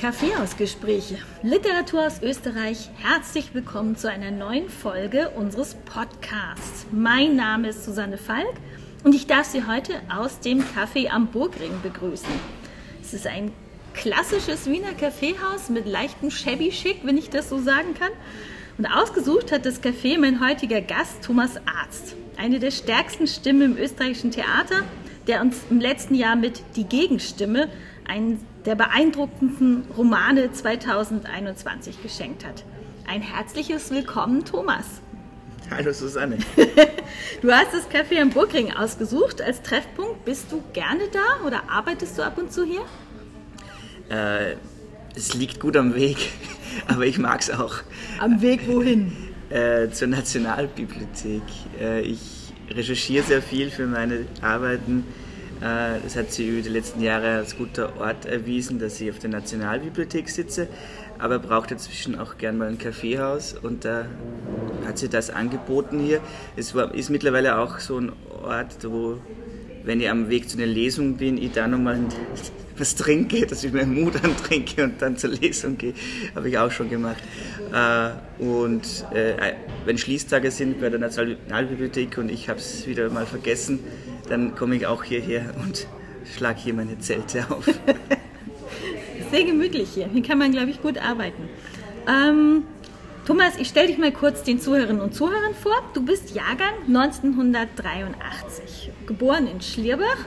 Kaffeehausgespräche, 0.00 1.18
Literatur 1.42 2.06
aus 2.06 2.22
Österreich. 2.22 2.88
Herzlich 2.96 3.52
willkommen 3.52 3.96
zu 3.96 4.08
einer 4.08 4.30
neuen 4.30 4.70
Folge 4.70 5.28
unseres 5.28 5.74
Podcasts. 5.74 6.86
Mein 6.90 7.36
Name 7.36 7.68
ist 7.68 7.84
Susanne 7.84 8.16
Falk 8.16 8.54
und 9.04 9.14
ich 9.14 9.26
darf 9.26 9.44
Sie 9.44 9.66
heute 9.66 9.92
aus 10.08 10.40
dem 10.40 10.60
Café 10.62 11.10
am 11.10 11.26
Burgring 11.26 11.82
begrüßen. 11.82 12.30
Es 13.02 13.12
ist 13.12 13.26
ein 13.26 13.52
klassisches 13.92 14.70
Wiener 14.70 14.94
Kaffeehaus 14.98 15.68
mit 15.68 15.84
leichtem 15.86 16.30
Shabby 16.30 16.72
Schick, 16.72 17.00
wenn 17.04 17.18
ich 17.18 17.28
das 17.28 17.50
so 17.50 17.60
sagen 17.60 17.92
kann. 17.92 18.12
Und 18.78 18.86
ausgesucht 18.86 19.52
hat 19.52 19.66
das 19.66 19.82
Café 19.82 20.18
mein 20.18 20.40
heutiger 20.40 20.80
Gast 20.80 21.22
Thomas 21.22 21.58
Arzt, 21.66 22.16
eine 22.38 22.58
der 22.58 22.70
stärksten 22.70 23.26
Stimmen 23.26 23.72
im 23.72 23.76
österreichischen 23.76 24.30
Theater, 24.30 24.82
der 25.26 25.42
uns 25.42 25.58
im 25.68 25.78
letzten 25.78 26.14
Jahr 26.14 26.36
mit 26.36 26.62
Die 26.76 26.84
Gegenstimme 26.84 27.68
einen 28.06 28.44
der 28.64 28.74
beeindruckendsten 28.74 29.84
Romane 29.96 30.52
2021 30.52 32.02
geschenkt 32.02 32.44
hat. 32.44 32.64
Ein 33.06 33.22
herzliches 33.22 33.90
Willkommen, 33.90 34.44
Thomas. 34.44 35.00
Hallo 35.70 35.92
Susanne. 35.92 36.38
du 37.42 37.50
hast 37.50 37.72
das 37.72 37.88
Café 37.88 38.20
am 38.20 38.30
Burgring 38.30 38.72
ausgesucht 38.72 39.40
als 39.40 39.62
Treffpunkt. 39.62 40.24
Bist 40.24 40.50
du 40.50 40.62
gerne 40.72 41.04
da 41.12 41.46
oder 41.46 41.70
arbeitest 41.70 42.18
du 42.18 42.22
ab 42.22 42.38
und 42.38 42.52
zu 42.52 42.64
hier? 42.64 42.82
Äh, 44.08 44.56
es 45.14 45.34
liegt 45.34 45.60
gut 45.60 45.76
am 45.76 45.94
Weg, 45.94 46.32
aber 46.88 47.06
ich 47.06 47.18
mag 47.18 47.40
es 47.40 47.50
auch. 47.50 47.76
Am 48.18 48.40
Weg 48.40 48.66
wohin? 48.68 49.12
Äh, 49.50 49.90
zur 49.90 50.06
Nationalbibliothek. 50.06 51.42
Äh, 51.80 52.02
ich 52.02 52.52
recherchiere 52.70 53.24
sehr 53.24 53.42
viel 53.42 53.68
für 53.70 53.84
meine 53.84 54.26
Arbeiten 54.42 55.04
das 55.60 56.16
hat 56.16 56.32
sie 56.32 56.48
über 56.48 56.62
die 56.62 56.70
letzten 56.70 57.02
Jahre 57.02 57.36
als 57.36 57.56
guter 57.56 57.98
Ort 58.00 58.24
erwiesen, 58.24 58.78
dass 58.78 59.00
ich 59.00 59.10
auf 59.10 59.18
der 59.18 59.30
Nationalbibliothek 59.30 60.28
sitze, 60.30 60.68
aber 61.18 61.38
braucht 61.38 61.70
dazwischen 61.70 62.18
auch 62.18 62.38
gern 62.38 62.56
mal 62.56 62.68
ein 62.68 62.78
Kaffeehaus 62.78 63.54
und 63.54 63.84
da 63.84 64.06
hat 64.86 64.98
sie 64.98 65.08
das 65.08 65.28
angeboten 65.28 65.98
hier. 65.98 66.20
Es 66.56 66.74
war, 66.74 66.94
ist 66.94 67.10
mittlerweile 67.10 67.58
auch 67.58 67.78
so 67.78 67.98
ein 67.98 68.12
Ort, 68.42 68.76
wo, 68.84 69.18
wenn 69.84 70.00
ich 70.00 70.08
am 70.08 70.28
Weg 70.28 70.48
zu 70.48 70.58
einer 70.58 70.66
Lesung 70.66 71.16
bin, 71.16 71.38
ich 71.38 71.52
da 71.52 71.66
nochmal 71.66 72.00
was 72.76 72.94
trinke, 72.94 73.46
dass 73.46 73.62
ich 73.62 73.72
mir 73.72 73.86
Mut 73.86 74.16
antrinke 74.24 74.84
und 74.84 75.02
dann 75.02 75.16
zur 75.16 75.30
Lesung 75.30 75.78
gehe. 75.78 75.94
Habe 76.34 76.48
ich 76.48 76.58
auch 76.58 76.70
schon 76.70 76.88
gemacht. 76.88 77.22
Äh, 77.72 78.42
und 78.42 79.04
äh, 79.12 79.54
wenn 79.84 79.98
Schließtage 79.98 80.50
sind 80.50 80.80
bei 80.80 80.88
der 80.88 80.98
Nationalbibliothek 80.98 82.18
und 82.18 82.30
ich 82.30 82.48
habe 82.48 82.58
es 82.58 82.86
wieder 82.86 83.10
mal 83.10 83.26
vergessen, 83.26 83.80
dann 84.28 84.54
komme 84.54 84.76
ich 84.76 84.86
auch 84.86 85.04
hierher 85.04 85.52
und 85.62 85.86
schlage 86.36 86.60
hier 86.60 86.74
meine 86.74 86.98
Zelte 86.98 87.44
auf. 87.50 87.66
Sehr 89.30 89.44
gemütlich 89.44 89.90
hier. 89.94 90.08
Hier 90.08 90.22
kann 90.22 90.38
man, 90.38 90.50
glaube 90.50 90.70
ich, 90.70 90.82
gut 90.82 90.98
arbeiten. 90.98 91.48
Ähm, 92.08 92.64
Thomas, 93.26 93.56
ich 93.58 93.68
stelle 93.68 93.88
dich 93.88 93.98
mal 93.98 94.12
kurz 94.12 94.42
den 94.42 94.58
Zuhörerinnen 94.58 95.02
und 95.02 95.14
Zuhörern 95.14 95.54
vor. 95.54 95.76
Du 95.94 96.04
bist 96.04 96.34
Jahrgang 96.34 96.72
1983, 96.88 98.90
geboren 99.06 99.46
in 99.46 99.60
Schlierbach, 99.60 100.18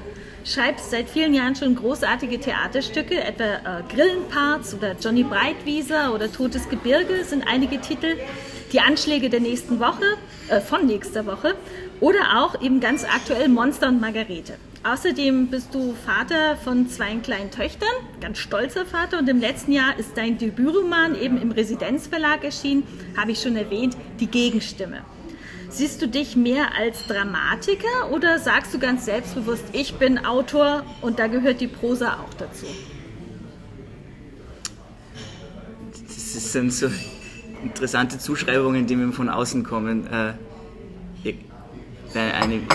schreibst 0.46 0.92
seit 0.92 1.10
vielen 1.10 1.34
Jahren 1.34 1.56
schon 1.56 1.76
großartige 1.76 2.40
Theaterstücke, 2.40 3.24
etwa 3.24 3.44
äh, 3.44 3.94
Grillenparts 3.94 4.74
oder 4.74 4.96
Johnny 5.00 5.24
Breitwieser 5.24 6.14
oder 6.14 6.32
Totes 6.32 6.70
Gebirge 6.70 7.24
sind 7.24 7.46
einige 7.48 7.80
Titel. 7.80 8.18
Die 8.72 8.80
Anschläge 8.80 9.30
der 9.30 9.40
nächsten 9.40 9.80
Woche, 9.80 10.18
äh, 10.50 10.60
von 10.60 10.86
nächster 10.86 11.26
Woche 11.26 11.56
oder 12.00 12.40
auch 12.44 12.62
eben 12.62 12.80
ganz 12.80 13.06
aktuell 13.06 13.48
Monster 13.48 13.88
und 13.88 14.02
Margarete. 14.02 14.54
Außerdem 14.84 15.48
bist 15.48 15.74
du 15.74 15.96
Vater 16.06 16.58
von 16.58 16.90
zwei 16.90 17.16
kleinen 17.16 17.52
Töchtern, 17.52 17.88
ganz 18.20 18.38
stolzer 18.40 18.86
Vater. 18.86 19.20
Und 19.20 19.30
im 19.30 19.40
letzten 19.40 19.72
Jahr 19.72 19.98
ist 19.98 20.18
dein 20.18 20.38
Debütroman 20.38 21.16
eben 21.16 21.42
im 21.42 21.52
Residenzverlag 21.52 22.44
erschienen, 22.44 22.84
habe 23.16 23.32
ich 23.32 23.42
schon 23.42 23.56
erwähnt, 23.56 23.96
Die 24.20 24.28
Gegenstimme. 24.28 25.06
Siehst 25.73 26.03
du 26.03 26.07
dich 26.07 26.35
mehr 26.35 26.75
als 26.78 27.07
Dramatiker 27.07 28.11
oder 28.11 28.38
sagst 28.38 28.75
du 28.75 28.78
ganz 28.78 29.06
selbstbewusst, 29.06 29.63
ich 29.73 29.95
bin 29.95 30.23
Autor 30.23 30.84
und 31.01 31.17
da 31.17 31.25
gehört 31.25 31.61
die 31.61 31.67
Prosa 31.67 32.19
auch 32.19 32.34
dazu? 32.35 32.67
Das 36.07 36.51
sind 36.51 36.72
so 36.72 36.91
interessante 37.63 38.19
Zuschreibungen, 38.19 38.85
die 38.85 38.95
mir 38.95 39.11
von 39.13 39.29
außen 39.29 39.63
kommen. 39.63 40.06
Äh, 40.06 40.34
bei 42.13 42.31
einem 42.35 42.67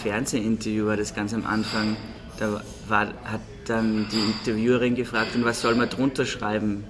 Fernsehinterview 0.00 0.86
war 0.86 0.96
das 0.96 1.12
ganz 1.12 1.34
am 1.34 1.44
Anfang, 1.44 1.96
da 2.38 2.62
war, 2.86 3.08
hat 3.24 3.40
dann 3.66 4.06
die 4.12 4.20
Interviewerin 4.20 4.94
gefragt, 4.94 5.34
und 5.34 5.44
was 5.44 5.60
soll 5.60 5.74
man 5.74 5.90
drunter 5.90 6.24
schreiben? 6.24 6.84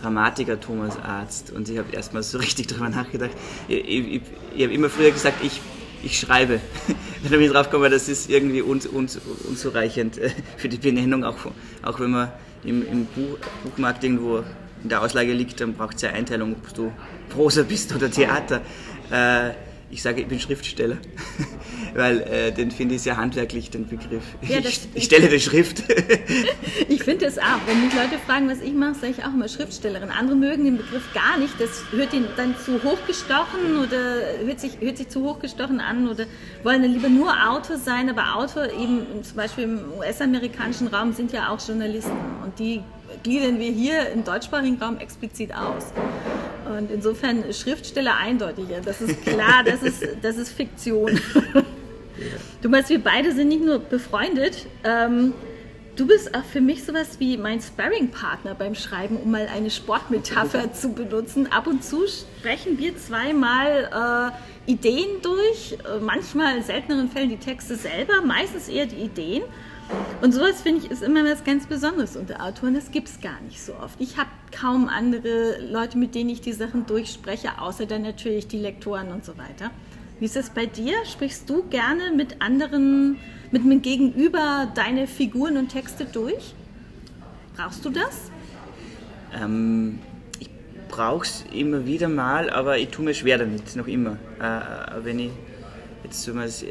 Dramatiker 0.00 0.60
Thomas 0.60 0.98
Arzt. 0.98 1.50
Und 1.50 1.68
ich 1.68 1.78
habe 1.78 1.92
erstmal 1.92 2.22
so 2.22 2.38
richtig 2.46 2.68
darüber 2.68 2.88
nachgedacht. 2.88 3.32
Ich, 3.68 3.88
ich, 3.88 4.22
ich 4.56 4.62
habe 4.62 4.74
immer 4.74 4.90
früher 4.90 5.10
gesagt, 5.10 5.44
ich, 5.44 5.60
ich 6.02 6.18
schreibe. 6.18 6.60
Dann 7.22 7.30
bin 7.30 7.42
ich 7.42 7.50
drauf 7.50 7.70
gekommen, 7.70 7.90
das 7.90 8.08
ist 8.08 8.28
irgendwie 8.28 8.62
uns, 8.62 8.86
uns, 8.86 9.18
unzureichend 9.48 10.18
äh, 10.18 10.30
für 10.56 10.68
die 10.68 10.78
Benennung, 10.78 11.24
auch, 11.24 11.36
auch 11.82 12.00
wenn 12.00 12.10
man 12.10 12.32
im, 12.64 12.86
im 12.86 13.06
Buch, 13.06 13.38
Buchmarkt 13.62 14.04
irgendwo 14.04 14.42
in 14.82 14.90
der 14.90 15.02
Auslage 15.02 15.32
liegt, 15.32 15.60
dann 15.60 15.72
braucht 15.72 15.96
es 15.96 16.02
ja 16.02 16.10
Einteilung, 16.10 16.52
ob 16.52 16.74
du 16.74 16.92
Prosa 17.30 17.62
bist 17.62 17.94
oder 17.94 18.10
Theater. 18.10 18.60
Äh, 19.10 19.50
ich 19.94 20.02
sage, 20.02 20.22
ich 20.22 20.26
bin 20.26 20.40
Schriftsteller, 20.40 20.96
weil 21.94 22.22
äh, 22.22 22.50
den 22.50 22.72
finde 22.72 22.96
ich 22.96 23.02
sehr 23.02 23.16
handwerklich, 23.16 23.70
den 23.70 23.86
Begriff. 23.86 24.24
Ja, 24.42 24.58
ich, 24.58 24.88
ich, 24.92 25.04
stelle 25.04 25.28
die 25.28 25.38
Schrift. 25.38 25.84
ich 26.88 27.04
finde 27.04 27.26
es 27.26 27.38
auch. 27.38 27.60
Wenn 27.66 27.84
mich 27.84 27.94
Leute 27.94 28.18
fragen, 28.26 28.48
was 28.48 28.60
ich 28.60 28.72
mache, 28.72 28.94
sage 28.94 29.14
ich 29.16 29.24
auch 29.24 29.32
immer 29.32 29.48
Schriftstellerin. 29.48 30.10
Andere 30.10 30.34
mögen 30.34 30.64
den 30.64 30.78
Begriff 30.78 31.04
gar 31.14 31.38
nicht. 31.38 31.60
Das 31.60 31.84
hört 31.92 32.12
ihnen 32.12 32.26
dann 32.36 32.56
zu 32.58 32.82
hochgestochen 32.82 33.78
oder 33.78 34.44
hört 34.44 34.58
sich, 34.58 34.80
hört 34.80 34.98
sich 34.98 35.10
zu 35.10 35.22
hochgestochen 35.22 35.78
an 35.78 36.08
oder 36.08 36.26
wollen 36.64 36.82
dann 36.82 36.92
lieber 36.92 37.08
nur 37.08 37.32
Autor 37.48 37.78
sein. 37.78 38.10
Aber 38.10 38.34
Autor 38.34 38.64
eben 38.72 39.22
zum 39.22 39.36
Beispiel 39.36 39.62
im 39.62 39.80
US-amerikanischen 39.96 40.88
Raum 40.88 41.12
sind 41.12 41.30
ja 41.30 41.50
auch 41.50 41.64
Journalisten 41.64 42.10
und 42.42 42.58
die 42.58 42.80
gliedern 43.22 43.58
wir 43.58 43.70
hier 43.70 44.10
im 44.10 44.24
deutschsprachigen 44.24 44.80
Raum 44.80 44.98
explizit 44.98 45.54
aus. 45.54 45.92
Und 46.66 46.90
insofern 46.90 47.52
Schriftsteller 47.52 48.16
eindeutiger. 48.16 48.80
Das 48.80 49.00
ist 49.00 49.22
klar, 49.22 49.62
das 49.64 49.82
ist, 49.82 50.02
das 50.22 50.36
ist 50.36 50.50
Fiktion. 50.50 51.20
Du 52.62 52.68
meinst, 52.68 52.90
wir 52.90 53.02
beide 53.02 53.32
sind 53.32 53.48
nicht 53.48 53.64
nur 53.64 53.78
befreundet. 53.78 54.66
Ähm, 54.84 55.34
du 55.96 56.06
bist 56.06 56.34
auch 56.34 56.44
für 56.44 56.60
mich 56.60 56.84
sowas 56.84 57.18
wie 57.18 57.36
mein 57.36 57.60
Sparring-Partner 57.60 58.54
beim 58.54 58.74
Schreiben, 58.74 59.16
um 59.16 59.30
mal 59.30 59.48
eine 59.54 59.70
Sportmetapher 59.70 60.72
zu 60.72 60.92
benutzen. 60.92 61.50
Ab 61.52 61.66
und 61.66 61.84
zu 61.84 62.06
sprechen 62.06 62.78
wir 62.78 62.96
zweimal 62.96 64.32
äh, 64.66 64.70
Ideen 64.70 65.20
durch, 65.22 65.72
äh, 65.72 66.00
manchmal 66.00 66.56
in 66.56 66.62
selteneren 66.62 67.10
Fällen 67.10 67.28
die 67.28 67.36
Texte 67.36 67.76
selber, 67.76 68.22
meistens 68.22 68.68
eher 68.68 68.86
die 68.86 68.96
Ideen. 68.96 69.42
Und 70.22 70.32
sowas 70.32 70.62
finde 70.62 70.84
ich 70.84 70.90
ist 70.90 71.02
immer 71.02 71.24
was 71.24 71.44
ganz 71.44 71.66
Besonderes 71.66 72.16
unter 72.16 72.42
Autoren. 72.42 72.74
Das 72.74 72.90
gibt 72.90 73.08
es 73.08 73.20
gar 73.20 73.40
nicht 73.42 73.62
so 73.62 73.74
oft. 73.74 74.00
Ich 74.00 74.16
habe 74.16 74.30
kaum 74.58 74.88
andere 74.88 75.60
Leute, 75.60 75.98
mit 75.98 76.14
denen 76.14 76.30
ich 76.30 76.40
die 76.40 76.52
Sachen 76.52 76.86
durchspreche, 76.86 77.60
außer 77.60 77.84
dann 77.86 78.02
natürlich 78.02 78.46
die 78.46 78.58
Lektoren 78.58 79.08
und 79.08 79.24
so 79.24 79.36
weiter. 79.36 79.70
Wie 80.20 80.24
ist 80.24 80.36
es 80.36 80.50
bei 80.50 80.66
dir? 80.66 80.94
Sprichst 81.04 81.50
du 81.50 81.64
gerne 81.64 82.12
mit 82.16 82.40
anderen, 82.40 83.18
mit 83.50 83.64
dem 83.64 83.82
Gegenüber 83.82 84.72
deine 84.74 85.06
Figuren 85.06 85.56
und 85.56 85.68
Texte 85.68 86.06
durch? 86.06 86.54
Brauchst 87.56 87.84
du 87.84 87.90
das? 87.90 88.30
Ähm, 89.38 89.98
ich 90.38 90.48
brauche 90.88 91.24
es 91.24 91.44
immer 91.52 91.84
wieder 91.84 92.08
mal, 92.08 92.48
aber 92.48 92.78
ich 92.78 92.88
tue 92.88 93.04
mir 93.04 93.14
schwer 93.14 93.38
damit, 93.38 93.76
noch 93.76 93.88
immer. 93.88 94.16
Äh, 94.40 95.04
wenn 95.04 95.18
ich 95.18 95.32
jetzt 96.04 96.22
so 96.22 96.32
mal 96.32 96.46
das 96.46 96.64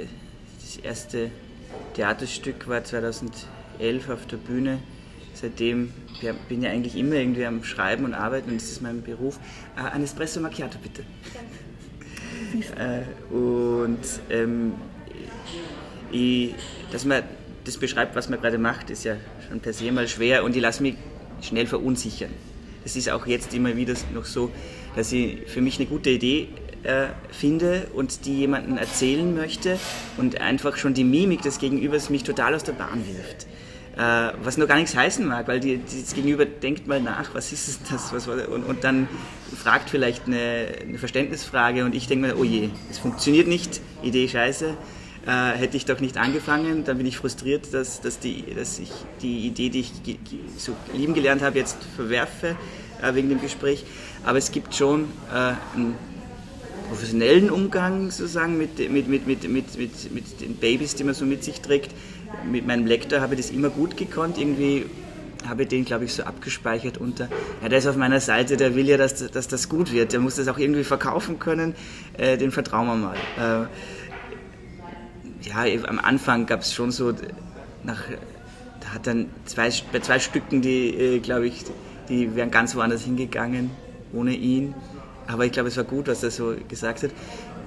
erste 0.82 1.30
Theaterstück 1.94 2.68
war 2.68 2.84
2011 2.84 4.10
auf 4.10 4.26
der 4.28 4.38
Bühne. 4.38 4.80
Seitdem 5.34 5.92
bin 6.48 6.64
ich 6.64 6.70
eigentlich 6.70 6.96
immer 6.96 7.16
irgendwie 7.16 7.46
am 7.46 7.64
Schreiben 7.64 8.06
und 8.06 8.14
Arbeiten 8.14 8.52
und 8.52 8.62
das 8.62 8.70
ist 8.70 8.82
mein 8.82 9.02
Beruf. 9.02 9.40
Äh, 9.76 9.90
ein 9.92 10.04
Espresso 10.04 10.40
Macchiato 10.40 10.78
bitte. 10.82 11.04
äh, 12.78 13.34
und 13.34 14.00
ähm, 14.30 14.74
ich, 16.12 16.54
dass 16.92 17.06
man 17.06 17.24
das 17.66 17.78
beschreibt, 17.78 18.16
was 18.16 18.30
man 18.30 18.40
gerade 18.40 18.58
macht, 18.58 18.90
ist 18.90 19.04
ja 19.04 19.16
schon 19.48 19.60
per 19.60 19.74
se 19.74 19.92
mal 19.92 20.08
schwer 20.08 20.44
und 20.44 20.56
ich 20.56 20.62
lasse 20.62 20.84
mich 20.84 20.96
schnell 21.42 21.66
verunsichern. 21.66 22.32
Das 22.84 22.96
ist 22.96 23.10
auch 23.10 23.26
jetzt 23.26 23.54
immer 23.54 23.76
wieder 23.76 23.96
noch 24.14 24.26
so, 24.26 24.52
dass 24.96 25.12
ich 25.12 25.48
für 25.48 25.62
mich 25.62 25.80
eine 25.80 25.88
gute 25.88 26.10
Idee 26.10 26.50
äh, 26.84 27.08
finde 27.32 27.88
und 27.94 28.26
die 28.26 28.36
jemanden 28.40 28.78
erzählen 28.78 29.36
möchte 29.36 29.80
und 30.18 30.42
einfach 30.42 30.78
schon 30.78 30.94
die 30.94 31.04
Mimik 31.04 31.42
des 31.42 31.60
Gegenübers 31.60 32.10
mich 32.10 32.24
total 32.24 32.54
aus 32.56 32.64
der 32.64 32.74
Bahn 32.74 33.04
wirft. 33.08 33.48
Äh, 33.96 34.34
was 34.44 34.58
noch 34.58 34.68
gar 34.68 34.78
nichts 34.78 34.96
heißen 34.96 35.26
mag, 35.26 35.48
weil 35.48 35.60
die, 35.60 35.80
das 35.84 36.14
Gegenüber 36.14 36.46
denkt 36.46 36.88
mal 36.88 37.00
nach, 37.00 37.36
was 37.36 37.52
ist 37.52 37.80
das, 37.92 38.12
was 38.12 38.28
und, 38.28 38.64
und 38.64 38.84
dann 38.84 39.08
fragt 39.56 39.90
vielleicht 39.90 40.26
eine, 40.26 40.66
eine, 40.82 40.98
Verständnisfrage 40.98 41.86
und 41.86 41.94
ich 41.94 42.08
denke 42.08 42.30
mir, 42.30 42.38
oh 42.40 42.44
je, 42.44 42.70
es 42.90 42.98
funktioniert 42.98 43.48
nicht, 43.48 43.82
Idee 44.02 44.28
scheiße. 44.28 44.74
äh, 45.28 45.52
hätte 45.58 45.78
ich 45.78 45.86
doch 45.86 46.00
nicht 46.00 46.18
angefangen. 46.18 46.84
Dann 46.84 46.98
bin 46.98 47.06
ich 47.06 47.18
frustriert, 47.18 47.74
dass, 47.74 48.02
dass, 48.02 48.20
die, 48.20 48.44
dass 48.56 48.80
ich 48.80 48.92
die 49.22 49.48
Idee, 49.48 49.70
die 49.70 49.82
ich 49.82 49.94
so 50.58 50.76
lieben 50.94 51.14
gelernt 51.14 51.42
habe, 51.42 51.60
jetzt 51.60 51.78
verwerfe 51.96 52.56
äh, 53.02 53.14
wegen 53.14 53.30
dem 53.30 53.42
Gespräch. 53.42 53.86
Aber 54.26 54.38
es 54.38 54.52
gibt 54.52 54.76
schon 54.76 55.06
äh, 55.32 55.54
einen 55.76 55.96
professionellen 56.94 57.50
Umgang 57.50 58.12
sozusagen 58.12 58.56
mit, 58.56 58.78
mit, 58.78 59.08
mit, 59.08 59.26
mit, 59.26 59.50
mit, 59.50 59.78
mit, 59.80 60.14
mit 60.14 60.42
den 60.42 60.56
Babys, 60.58 60.94
die 60.94 61.04
man 61.04 61.16
so 61.16 61.26
mit 61.26 61.44
sich 61.44 61.60
trägt. 61.60 61.90
Mit 62.46 62.68
meinem 62.68 62.86
Lektor 62.86 63.20
habe 63.20 63.34
ich 63.34 63.42
das 63.42 63.50
immer 63.50 63.72
gut 63.72 63.98
gekonnt. 63.98 64.38
Irgendwie 64.38 64.86
habe 65.48 65.66
den, 65.66 65.86
glaube 65.86 66.06
ich, 66.06 66.14
so 66.14 66.22
abgespeichert 66.22 67.00
unter, 67.00 67.30
ja, 67.64 67.70
der 67.70 67.80
ist 67.80 67.88
auf 67.88 67.96
meiner 67.98 68.20
Seite, 68.20 68.58
der 68.58 68.76
will 68.76 68.88
ja, 68.88 68.98
dass, 68.98 69.16
dass 69.32 69.48
das 69.48 69.70
gut 69.70 69.92
wird, 69.92 70.14
der 70.14 70.20
muss 70.20 70.36
das 70.36 70.48
auch 70.48 70.60
irgendwie 70.60 70.84
verkaufen 70.84 71.40
können, 71.40 71.74
äh, 72.16 72.38
den 72.38 72.52
vertrauen 72.52 72.88
wir 72.88 72.96
mal. 72.96 73.16
Äh, 73.38 73.66
ja, 75.50 75.66
am 75.88 76.00
Anfang 76.00 76.46
gab 76.46 76.62
es 76.62 76.74
schon 76.74 76.92
so, 76.92 77.12
nach, 77.84 78.04
da 78.80 78.88
hat 78.94 79.08
dann 79.08 79.26
zwei, 79.46 79.70
bei 79.92 80.00
zwei 80.00 80.20
Stücken, 80.20 80.62
die, 80.62 80.96
äh, 80.96 81.20
glaube 81.20 81.48
ich, 81.48 81.66
die 82.08 82.36
wären 82.36 82.52
ganz 82.52 82.76
woanders 82.76 83.02
hingegangen, 83.02 83.72
ohne 84.14 84.36
ihn. 84.36 84.76
Aber 85.28 85.46
ich 85.46 85.52
glaube, 85.52 85.70
es 85.70 85.78
war 85.78 85.84
gut, 85.84 86.08
was 86.08 86.24
er 86.24 86.32
so 86.32 86.56
gesagt 86.68 87.04
hat. 87.04 87.12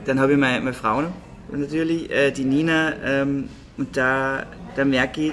Dann 0.05 0.21
habe 0.21 0.33
ich 0.33 0.39
meine, 0.39 0.61
meine 0.61 0.75
Frau 0.75 1.05
natürlich, 1.51 2.11
äh, 2.11 2.31
die 2.31 2.45
Nina, 2.45 2.95
ähm, 3.05 3.49
und 3.77 3.97
da, 3.97 4.47
da 4.75 4.85
merke 4.85 5.27
ich, 5.27 5.33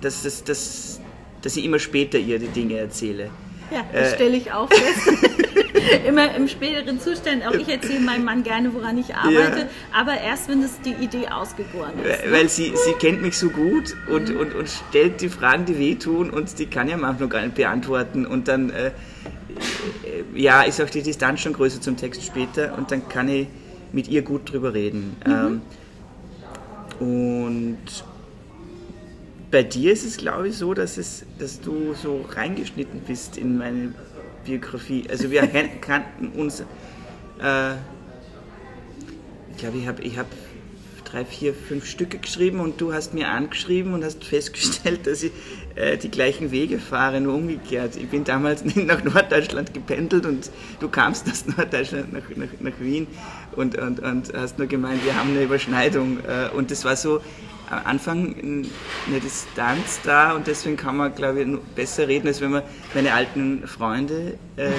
dass, 0.00 0.22
dass, 0.22 0.44
dass, 0.44 1.00
dass 1.42 1.56
ich 1.56 1.64
immer 1.64 1.78
später 1.78 2.18
ihr 2.18 2.38
die 2.38 2.48
Dinge 2.48 2.78
erzähle. 2.78 3.30
Ja, 3.70 3.84
das 3.92 4.12
äh, 4.12 4.14
stelle 4.14 4.36
ich 4.36 4.52
auch 4.52 4.68
fest. 4.68 5.26
Immer 6.06 6.34
im 6.34 6.48
späteren 6.48 7.00
Zustand. 7.00 7.46
Auch 7.46 7.54
ich 7.54 7.68
erzähle 7.68 8.00
meinem 8.00 8.24
Mann 8.24 8.42
gerne, 8.42 8.72
woran 8.72 8.96
ich 8.98 9.14
arbeite, 9.14 9.60
ja. 9.60 9.66
aber 9.92 10.18
erst, 10.20 10.48
wenn 10.48 10.62
das 10.62 10.80
die 10.80 10.92
Idee 10.92 11.28
ausgegoren 11.28 11.92
ist. 12.04 12.24
Ne? 12.24 12.32
Weil 12.32 12.48
sie, 12.48 12.72
sie 12.74 12.92
kennt 12.94 13.22
mich 13.22 13.36
so 13.36 13.50
gut 13.50 13.96
und, 14.08 14.30
mhm. 14.30 14.40
und, 14.40 14.54
und 14.54 14.68
stellt 14.68 15.20
die 15.20 15.28
Fragen, 15.28 15.64
die 15.64 15.78
wehtun 15.78 16.30
und 16.30 16.58
die 16.58 16.66
kann 16.66 16.88
ja 16.88 16.96
manchmal 16.96 17.28
gar 17.28 17.42
nicht 17.42 17.56
beantworten. 17.56 18.24
Und 18.24 18.48
dann, 18.48 18.70
äh, 18.70 18.92
ja, 20.36 20.62
ist 20.62 20.80
auch 20.80 20.90
die 20.90 21.02
Distanz 21.02 21.40
schon 21.40 21.52
größer 21.52 21.80
zum 21.80 21.96
Text 21.96 22.24
später 22.24 22.76
und 22.76 22.90
dann 22.90 23.08
kann 23.08 23.28
ich 23.28 23.48
mit 23.92 24.08
ihr 24.08 24.22
gut 24.22 24.52
drüber 24.52 24.74
reden. 24.74 25.16
Mhm. 25.26 25.32
Ähm, 25.32 25.62
und 26.98 28.04
bei 29.50 29.62
dir 29.62 29.92
ist 29.92 30.04
es, 30.04 30.16
glaube 30.16 30.48
ich, 30.48 30.56
so, 30.56 30.74
dass, 30.74 30.98
es, 30.98 31.24
dass 31.38 31.60
du 31.60 31.94
so 31.94 32.24
reingeschnitten 32.28 33.00
bist 33.00 33.36
in 33.38 33.58
meine 33.58 33.94
Biografie. 34.44 35.04
Also 35.08 35.30
wir 35.30 35.46
kannten 35.80 36.28
uns, 36.28 36.60
äh, 36.60 37.72
ich 39.50 39.56
glaube, 39.58 39.78
ich 39.78 39.86
habe 39.86 40.02
ich 40.02 40.18
hab 40.18 40.26
drei, 41.04 41.24
vier, 41.24 41.54
fünf 41.54 41.86
Stücke 41.86 42.18
geschrieben 42.18 42.60
und 42.60 42.80
du 42.80 42.92
hast 42.92 43.14
mir 43.14 43.28
angeschrieben 43.28 43.94
und 43.94 44.04
hast 44.04 44.24
festgestellt, 44.24 45.06
dass 45.06 45.22
ich 45.22 45.32
äh, 45.76 45.96
die 45.98 46.10
gleichen 46.10 46.50
Wege 46.50 46.78
fahre, 46.78 47.20
nur 47.20 47.34
umgekehrt. 47.34 47.96
Ich 47.96 48.08
bin 48.08 48.24
damals 48.24 48.64
nach 48.74 49.04
Norddeutschland 49.04 49.74
gependelt 49.74 50.26
und 50.26 50.50
du 50.80 50.88
kamst 50.88 51.30
aus 51.30 51.46
Norddeutschland 51.46 52.12
nach, 52.12 52.22
nach, 52.34 52.48
nach 52.60 52.80
Wien 52.80 53.06
und, 53.54 53.78
und, 53.78 54.00
und 54.00 54.32
hast 54.34 54.58
nur 54.58 54.66
gemeint, 54.66 55.04
wir 55.04 55.14
haben 55.14 55.30
eine 55.30 55.42
Überschneidung. 55.42 56.18
Äh, 56.20 56.54
und 56.56 56.70
das 56.70 56.84
war 56.84 56.96
so 56.96 57.20
am 57.68 57.80
Anfang 57.84 58.64
eine 59.06 59.20
Distanz 59.20 60.00
da 60.04 60.32
und 60.32 60.46
deswegen 60.46 60.76
kann 60.76 60.96
man, 60.96 61.14
glaube 61.14 61.42
ich, 61.42 61.58
besser 61.74 62.08
reden, 62.08 62.28
als 62.28 62.40
wenn 62.40 62.52
man 62.52 62.62
meine 62.94 63.12
alten 63.12 63.66
Freunde, 63.66 64.38
äh, 64.56 64.70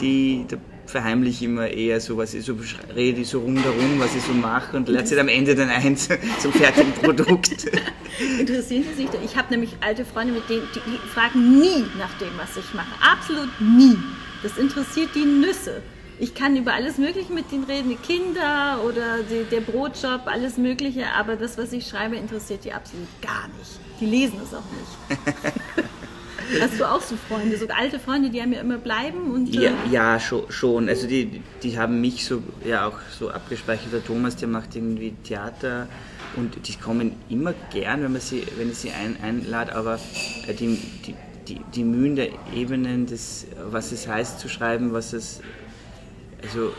die 0.00 0.46
verheimliche 0.86 1.44
ich 1.44 1.50
immer 1.50 1.68
eher 1.68 2.00
so, 2.00 2.16
was 2.16 2.34
ich 2.34 2.44
so 2.44 2.56
rede, 2.94 3.20
ich 3.20 3.28
so 3.28 3.40
rundherum, 3.40 3.98
was 3.98 4.14
ich 4.14 4.22
so 4.22 4.32
mache 4.32 4.76
und 4.76 4.88
letztlich 4.88 5.18
am 5.20 5.28
Ende 5.28 5.54
dann 5.54 5.68
eins 5.68 6.08
zum 6.40 6.52
fertigen 6.52 6.92
Produkt. 6.92 7.66
Interessieren 8.38 8.84
Sie 8.90 9.02
sich 9.02 9.10
da? 9.10 9.18
Ich 9.24 9.36
habe 9.36 9.50
nämlich 9.50 9.76
alte 9.80 10.04
Freunde, 10.04 10.32
mit 10.32 10.48
denen, 10.48 10.68
die, 10.74 10.80
die 10.90 11.08
fragen 11.08 11.58
nie 11.58 11.84
nach 11.98 12.16
dem, 12.18 12.30
was 12.36 12.56
ich 12.56 12.74
mache. 12.74 12.92
Absolut 13.00 13.48
nie. 13.60 13.96
Das 14.42 14.58
interessiert 14.58 15.10
die 15.14 15.24
Nüsse 15.24 15.82
ich 16.18 16.34
kann 16.34 16.56
über 16.56 16.74
alles 16.74 16.98
Mögliche 16.98 17.32
mit 17.32 17.50
denen 17.50 17.64
reden, 17.64 17.88
die 17.88 17.96
Kinder 17.96 18.80
oder 18.86 19.22
die, 19.22 19.44
der 19.50 19.60
Brotjob, 19.60 20.26
alles 20.26 20.56
Mögliche, 20.56 21.06
aber 21.12 21.36
das, 21.36 21.58
was 21.58 21.72
ich 21.72 21.88
schreibe, 21.88 22.16
interessiert 22.16 22.64
die 22.64 22.72
absolut 22.72 23.08
gar 23.20 23.48
nicht. 23.58 23.80
Die 24.00 24.06
lesen 24.06 24.40
es 24.42 24.54
auch 24.54 24.62
nicht. 24.62 25.83
Hast 26.60 26.80
du 26.80 26.84
auch 26.84 27.00
so 27.00 27.16
Freunde, 27.16 27.56
so 27.56 27.66
alte 27.68 27.98
Freunde, 27.98 28.30
die 28.30 28.40
einem 28.40 28.52
ja 28.52 28.60
immer 28.60 28.78
bleiben? 28.78 29.30
Und, 29.32 29.54
ja, 29.54 29.70
äh, 29.70 29.92
ja 29.92 30.20
schon. 30.20 30.88
Also 30.88 31.06
die, 31.06 31.42
die 31.62 31.78
haben 31.78 32.00
mich 32.00 32.24
so 32.24 32.42
ja 32.64 32.86
auch 32.86 32.98
so 33.18 33.30
abgespeichert. 33.30 33.92
Der 33.92 34.04
Thomas, 34.04 34.36
der 34.36 34.48
macht 34.48 34.74
irgendwie 34.76 35.14
Theater 35.24 35.88
und 36.36 36.66
die 36.66 36.74
kommen 36.74 37.12
immer 37.28 37.54
gern, 37.72 38.02
wenn 38.02 38.12
man 38.12 38.20
sie, 38.20 38.44
wenn 38.56 38.70
ich 38.70 38.78
sie 38.78 38.90
ein, 38.90 39.16
einlade, 39.22 39.74
aber 39.74 39.98
äh, 40.46 40.54
die, 40.54 40.78
die, 41.06 41.14
die, 41.48 41.60
die 41.74 41.84
Mühen 41.84 42.16
der 42.16 42.28
Ebenen, 42.54 43.06
des, 43.06 43.46
was 43.70 43.92
es 43.92 44.08
heißt 44.08 44.40
zu 44.40 44.48
schreiben, 44.48 44.92
was 44.92 45.12
es 45.12 45.40
also 46.42 46.72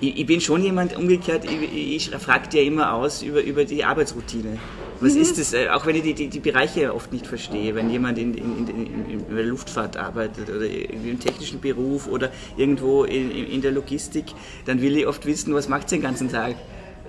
ich, 0.00 0.18
ich, 0.18 0.26
bin 0.26 0.40
schon 0.40 0.62
jemand 0.62 0.96
umgekehrt, 0.96 1.44
ich, 1.44 2.10
ich 2.10 2.16
frage 2.16 2.48
dir 2.48 2.62
immer 2.62 2.94
aus 2.94 3.22
über, 3.22 3.42
über 3.42 3.64
die 3.64 3.84
Arbeitsroutine. 3.84 4.58
Was 5.04 5.14
mhm. 5.14 5.20
ist 5.20 5.38
das? 5.38 5.52
Äh, 5.52 5.68
auch 5.68 5.84
wenn 5.84 5.96
ich 5.96 6.02
die, 6.02 6.14
die, 6.14 6.28
die, 6.28 6.40
Bereiche 6.40 6.94
oft 6.94 7.12
nicht 7.12 7.26
verstehe, 7.26 7.74
wenn 7.74 7.90
jemand 7.90 8.18
in, 8.18 8.32
in, 8.32 8.68
in, 8.68 9.10
in 9.28 9.36
der 9.36 9.44
Luftfahrt 9.44 9.98
arbeitet 9.98 10.48
oder 10.48 10.66
im 10.66 11.20
technischen 11.20 11.60
Beruf 11.60 12.08
oder 12.08 12.30
irgendwo 12.56 13.04
in, 13.04 13.60
der 13.60 13.72
Logistik, 13.72 14.24
dann 14.64 14.80
will 14.80 14.96
ich 14.96 15.06
oft 15.06 15.26
wissen, 15.26 15.52
was 15.52 15.68
macht 15.68 15.90
sie 15.90 15.96
den 15.96 16.02
ganzen 16.02 16.30
Tag? 16.30 16.56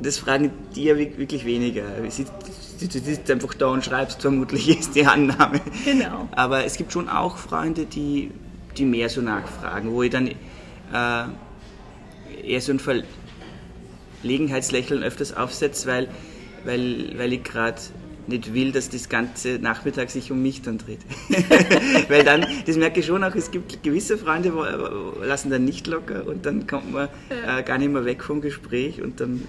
Das 0.02 0.18
fragen 0.18 0.52
die 0.76 0.84
ja 0.84 0.98
wirklich 0.98 1.46
weniger. 1.46 1.84
Du 2.02 2.12
sitzt 2.12 3.32
einfach 3.32 3.54
da 3.54 3.68
und 3.68 3.86
schreibst, 3.86 4.22
vermutlich 4.22 4.68
ist 4.78 4.94
die 4.94 5.06
Annahme. 5.06 5.62
Genau. 5.86 6.28
Aber 6.32 6.66
es 6.66 6.76
gibt 6.76 6.92
schon 6.92 7.08
auch 7.08 7.38
Freunde, 7.38 7.86
die, 7.86 8.32
die 8.78 8.84
mehr 8.84 9.08
so 9.08 9.22
nachfragen, 9.22 9.94
wo 9.94 10.04
ich 10.04 10.12
dann 10.12 10.28
äh, 10.28 10.34
eher 12.44 12.60
so 12.60 12.74
ein 12.74 12.82
Verlegenheitslächeln 14.22 15.02
öfters 15.02 15.34
aufsetzt, 15.34 15.88
weil, 15.88 16.10
weil, 16.66 17.18
weil 17.18 17.34
ich 17.34 17.44
gerade 17.44 17.80
nicht 18.28 18.54
will, 18.54 18.72
dass 18.72 18.90
das 18.90 19.10
ganze 19.10 19.60
Nachmittag 19.60 20.10
sich 20.10 20.32
um 20.32 20.42
mich 20.42 20.62
dann 20.62 20.78
dreht. 20.78 21.00
weil 22.10 22.24
dann, 22.24 22.46
das 22.66 22.76
merke 22.76 23.00
ich 23.00 23.06
schon 23.06 23.24
auch, 23.24 23.36
es 23.36 23.52
gibt 23.52 23.84
gewisse 23.84 24.18
Freunde, 24.18 24.54
wo, 24.54 24.60
wo 24.60 25.24
lassen 25.24 25.50
dann 25.50 25.66
nicht 25.66 25.88
locker 25.88 26.26
und 26.26 26.46
dann 26.46 26.66
kommt 26.68 26.92
man 26.92 27.10
äh, 27.30 27.62
gar 27.64 27.78
nicht 27.78 27.92
mehr 27.92 28.06
weg 28.06 28.24
vom 28.24 28.42
Gespräch 28.42 29.02
und 29.02 29.20
dann, 29.20 29.48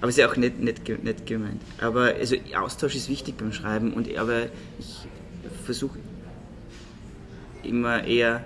aber 0.00 0.08
es 0.08 0.16
ist 0.16 0.18
ja 0.18 0.28
auch 0.28 0.36
nicht, 0.36 0.58
nicht, 0.58 0.88
nicht 1.04 1.26
gemeint. 1.26 1.62
Aber 1.80 2.14
also 2.18 2.36
Austausch 2.58 2.96
ist 2.96 3.08
wichtig 3.08 3.36
beim 3.36 3.52
Schreiben 3.52 3.92
und 3.92 4.14
aber 4.16 4.46
ich 4.78 5.06
versuche 5.64 5.98
immer 7.62 8.04
eher 8.04 8.42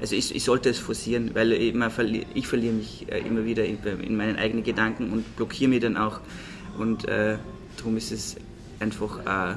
also 0.00 0.14
ich, 0.14 0.34
ich, 0.34 0.44
sollte 0.44 0.70
es 0.70 0.78
forcieren, 0.78 1.32
weil 1.34 1.52
immer 1.52 1.90
verli 1.90 2.24
ich 2.32 2.46
verliere 2.46 2.72
mich 2.72 3.06
äh, 3.10 3.18
immer 3.18 3.44
wieder 3.44 3.64
in, 3.64 3.78
in, 4.00 4.16
meinen 4.16 4.36
eigenen 4.36 4.62
Gedanken 4.62 5.10
und 5.10 5.36
blockiere 5.36 5.68
mich 5.68 5.80
dann 5.80 5.96
auch. 5.96 6.20
Und 6.78 7.06
äh, 7.08 7.38
darum 7.76 7.96
ist 7.96 8.12
es 8.12 8.36
einfach 8.80 9.18
äh, 9.26 9.56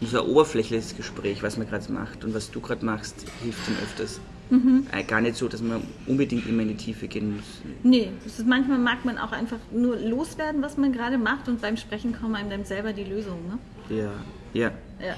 nur 0.00 0.10
so 0.10 0.22
ein 0.22 0.28
oberflächliches 0.28 0.96
Gespräch, 0.96 1.42
was 1.42 1.56
man 1.56 1.68
gerade 1.68 1.92
macht 1.92 2.24
und 2.24 2.34
was 2.34 2.50
du 2.50 2.60
gerade 2.60 2.84
machst, 2.84 3.26
hilft 3.42 3.68
ihm 3.68 3.74
öfters. 3.82 4.20
Mhm. 4.50 4.86
Äh, 4.92 5.04
gar 5.04 5.20
nicht 5.20 5.36
so, 5.36 5.48
dass 5.48 5.62
man 5.62 5.82
unbedingt 6.06 6.46
immer 6.46 6.62
in 6.62 6.68
die 6.68 6.76
Tiefe 6.76 7.06
gehen 7.06 7.36
muss. 7.36 7.44
Nee, 7.82 8.10
ist, 8.24 8.44
manchmal 8.46 8.78
mag 8.78 9.04
man 9.04 9.16
auch 9.18 9.32
einfach 9.32 9.58
nur 9.72 9.96
loswerden, 9.96 10.60
was 10.60 10.76
man 10.76 10.92
gerade 10.92 11.18
macht 11.18 11.48
und 11.48 11.60
beim 11.60 11.76
Sprechen 11.76 12.12
kommen 12.12 12.34
einem 12.34 12.50
dann 12.50 12.64
selber 12.64 12.92
die 12.92 13.04
Lösung. 13.04 13.38
Ne? 13.46 13.96
Ja, 13.96 14.12
ja. 14.52 14.72
ja. 15.00 15.14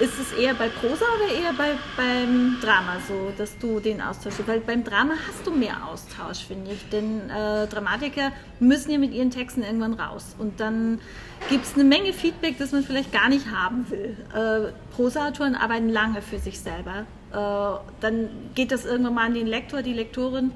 Ist 0.00 0.18
es 0.18 0.32
eher 0.32 0.54
bei 0.54 0.68
Prosa 0.68 1.04
oder 1.16 1.32
eher 1.32 1.52
bei, 1.56 1.72
beim 1.96 2.58
Drama 2.60 2.96
so, 3.06 3.32
dass 3.38 3.56
du 3.58 3.78
den 3.78 4.00
Austausch 4.00 4.34
Weil 4.46 4.60
beim 4.60 4.82
Drama 4.82 5.14
hast 5.28 5.46
du 5.46 5.52
mehr 5.52 5.86
Austausch, 5.86 6.44
finde 6.44 6.72
ich. 6.72 6.88
Denn 6.88 7.30
äh, 7.30 7.66
Dramatiker 7.66 8.32
müssen 8.58 8.90
ja 8.90 8.98
mit 8.98 9.14
ihren 9.14 9.30
Texten 9.30 9.62
irgendwann 9.62 9.94
raus. 9.94 10.34
Und 10.38 10.60
dann 10.60 11.00
gibt 11.48 11.64
es 11.64 11.74
eine 11.74 11.84
Menge 11.84 12.12
Feedback, 12.12 12.58
das 12.58 12.72
man 12.72 12.82
vielleicht 12.82 13.12
gar 13.12 13.28
nicht 13.28 13.46
haben 13.50 13.88
will. 13.90 14.16
Äh, 14.34 14.72
Prosa-Autoren 14.94 15.54
arbeiten 15.54 15.88
lange 15.88 16.20
für 16.20 16.38
sich 16.38 16.58
selber. 16.60 17.06
Äh, 17.32 17.78
dann 18.00 18.28
geht 18.54 18.72
das 18.72 18.84
irgendwann 18.84 19.14
mal 19.14 19.26
an 19.26 19.34
den 19.34 19.46
Lektor, 19.46 19.82
die 19.82 19.92
Lektorin. 19.92 20.50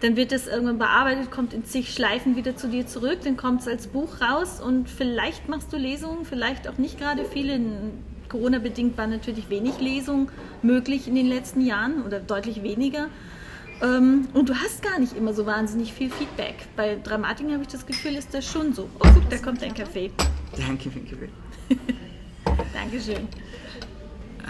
Dann 0.00 0.16
wird 0.16 0.32
es 0.32 0.46
irgendwann 0.46 0.78
bearbeitet, 0.78 1.30
kommt 1.30 1.54
in 1.54 1.64
zig 1.64 1.92
Schleifen 1.92 2.36
wieder 2.36 2.54
zu 2.54 2.68
dir 2.68 2.86
zurück, 2.86 3.20
dann 3.24 3.38
kommt 3.38 3.62
es 3.62 3.68
als 3.68 3.86
Buch 3.86 4.20
raus 4.20 4.60
und 4.60 4.90
vielleicht 4.90 5.48
machst 5.48 5.72
du 5.72 5.78
Lesungen, 5.78 6.26
vielleicht 6.26 6.68
auch 6.68 6.76
nicht 6.76 6.98
gerade 6.98 7.24
viele. 7.24 7.58
Corona-bedingt 8.36 8.98
war 8.98 9.06
natürlich 9.06 9.48
wenig 9.48 9.80
Lesung 9.80 10.30
möglich 10.62 11.08
in 11.08 11.14
den 11.14 11.26
letzten 11.26 11.64
Jahren 11.64 12.02
oder 12.04 12.20
deutlich 12.20 12.62
weniger. 12.62 13.08
Ähm, 13.82 14.28
und 14.34 14.48
du 14.48 14.54
hast 14.54 14.82
gar 14.82 14.98
nicht 14.98 15.16
immer 15.16 15.32
so 15.32 15.46
wahnsinnig 15.46 15.92
viel 15.92 16.10
Feedback. 16.10 16.54
Bei 16.76 16.98
Dramatiken 17.02 17.52
habe 17.52 17.62
ich 17.62 17.68
das 17.68 17.86
Gefühl, 17.86 18.14
ist 18.14 18.34
das 18.34 18.44
schon 18.44 18.74
so. 18.74 18.88
Oh, 19.00 19.08
guck, 19.14 19.28
da 19.30 19.38
kommt 19.38 19.62
dein 19.62 19.74
Kaffee. 19.74 20.10
Danke 20.56 20.90
für 20.90 21.00
den 21.00 21.08
Kaffee. 21.10 21.28
Dankeschön. 22.74 23.28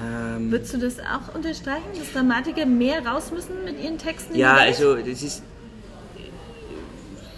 Ähm, 0.03 0.51
Würdest 0.51 0.75
du 0.75 0.79
das 0.79 0.99
auch 1.01 1.35
unterstreichen, 1.35 1.87
dass 1.97 2.13
Dramatiker 2.13 2.67
mehr 2.67 3.07
raus 3.07 3.31
müssen 3.33 3.65
mit 3.65 3.83
ihren 3.83 3.99
Texten? 3.99 4.35
Ja, 4.35 4.57
also 4.57 4.97
das 4.97 5.23
ist, 5.23 5.43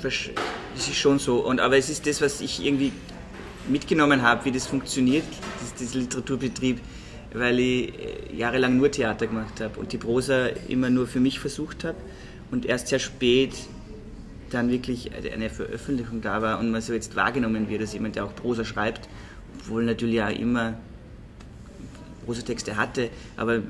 das 0.02 0.14
das 0.74 0.88
ist 0.88 0.96
schon 0.96 1.18
so. 1.18 1.36
Und, 1.36 1.60
aber 1.60 1.76
es 1.76 1.88
ist 1.88 2.06
das, 2.06 2.20
was 2.20 2.40
ich 2.40 2.64
irgendwie 2.64 2.92
mitgenommen 3.68 4.22
habe, 4.22 4.44
wie 4.44 4.52
das 4.52 4.66
funktioniert, 4.66 5.24
dieser 5.78 5.98
Literaturbetrieb, 5.98 6.80
weil 7.32 7.58
ich 7.60 7.88
äh, 7.88 8.36
jahrelang 8.36 8.76
nur 8.76 8.90
Theater 8.90 9.26
gemacht 9.26 9.60
habe 9.60 9.78
und 9.78 9.92
die 9.92 9.98
Prosa 9.98 10.46
immer 10.68 10.90
nur 10.90 11.06
für 11.06 11.20
mich 11.20 11.40
versucht 11.40 11.84
habe 11.84 11.98
und 12.50 12.66
erst 12.66 12.88
sehr 12.88 12.98
spät 12.98 13.54
dann 14.50 14.70
wirklich 14.70 15.10
eine 15.14 15.50
Veröffentlichung 15.50 16.22
da 16.22 16.40
war 16.40 16.58
und 16.58 16.70
man 16.70 16.80
so 16.80 16.94
jetzt 16.94 17.16
wahrgenommen 17.16 17.68
wird, 17.68 17.82
dass 17.82 17.92
jemand, 17.92 18.16
der 18.16 18.24
auch 18.24 18.34
Prosa 18.34 18.64
schreibt, 18.64 19.08
obwohl 19.60 19.84
natürlich 19.84 20.22
auch 20.22 20.30
immer 20.30 20.74
Prosatexte 22.24 22.76
hatte, 22.76 23.10
aber 23.36 23.60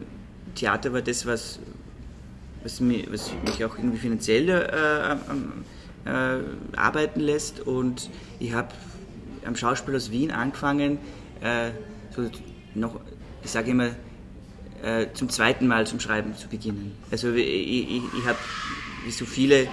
Theater 0.55 0.93
war 0.93 1.03
das, 1.03 1.27
was, 1.27 1.59
was, 2.63 2.81
mich, 2.81 3.11
was 3.11 3.31
mich 3.45 3.65
auch 3.65 3.77
irgendwie 3.77 3.99
finanziell 3.99 4.49
äh, 4.49 5.13
äh, 6.09 6.43
arbeiten 6.77 7.21
lässt 7.21 7.61
und 7.61 8.11
ich 8.41 8.53
habe 8.53 8.69
am 9.49 9.57
Schauspiel 9.57 9.97
aus 9.97 10.11
Wien 10.13 10.31
angefangen, 10.31 10.99
äh, 11.41 11.71
so 12.15 12.31
noch, 12.75 13.01
ich 13.43 13.51
sage 13.51 13.71
immer, 13.71 13.91
äh, 14.83 15.07
zum 15.15 15.29
zweiten 15.29 15.67
Mal 15.67 15.87
zum 15.87 15.99
Schreiben 15.99 16.37
zu 16.37 16.49
beginnen. 16.49 16.93
Also 17.11 17.33
ich, 17.33 17.47
ich, 17.47 18.03
ich 18.17 18.27
habe, 18.27 18.39
wie 19.05 19.11
so 19.11 19.25
viele 19.25 19.67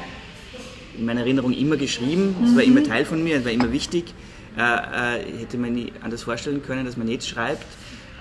in 0.98 1.06
meiner 1.06 1.22
Erinnerung 1.22 1.52
immer 1.54 1.78
geschrieben, 1.78 2.36
es 2.44 2.52
mhm. 2.52 2.56
war 2.56 2.64
immer 2.64 2.80
mhm. 2.80 2.86
Teil 2.86 3.06
von 3.06 3.24
mir, 3.24 3.38
es 3.38 3.46
war 3.46 3.52
immer 3.52 3.72
wichtig. 3.72 4.14
Äh, 4.58 4.62
äh, 4.62 5.40
hätte 5.40 5.58
man 5.58 5.74
nie 5.74 5.92
anders 6.02 6.24
vorstellen 6.24 6.64
können, 6.64 6.86
dass 6.86 6.96
man 6.96 7.10
jetzt 7.10 7.28
schreibt. 7.28 7.66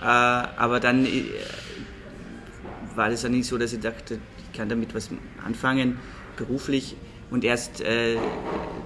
Äh, 0.00 0.04
aber 0.04 0.80
dann 0.80 1.06
äh, 1.06 1.24
war 2.96 3.08
das 3.08 3.24
auch 3.24 3.28
nicht 3.28 3.46
so, 3.46 3.56
dass 3.56 3.72
ich 3.72 3.80
dachte, 3.80 4.18
ich 4.38 4.58
kann 4.58 4.68
damit 4.68 4.94
was 4.94 5.10
anfangen, 5.44 5.98
beruflich. 6.36 6.96
Und 7.30 7.44
erst 7.44 7.80
äh, 7.80 8.16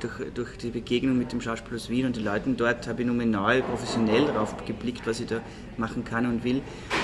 durch, 0.00 0.32
durch 0.34 0.56
die 0.58 0.70
Begegnung 0.70 1.18
mit 1.18 1.32
dem 1.32 1.40
Schauspiel 1.40 1.76
aus 1.76 1.90
Wien 1.90 2.06
und 2.06 2.16
den 2.16 2.24
Leuten 2.24 2.56
dort 2.56 2.86
habe 2.86 3.02
ich 3.02 3.08
nochmal 3.08 3.26
neu 3.26 3.62
professionell 3.62 4.26
darauf 4.26 4.54
geblickt, 4.64 5.06
was 5.06 5.20
ich 5.20 5.26
da 5.26 5.40
machen 5.76 6.04
kann 6.04 6.26
und 6.26 6.44
will. 6.44 6.56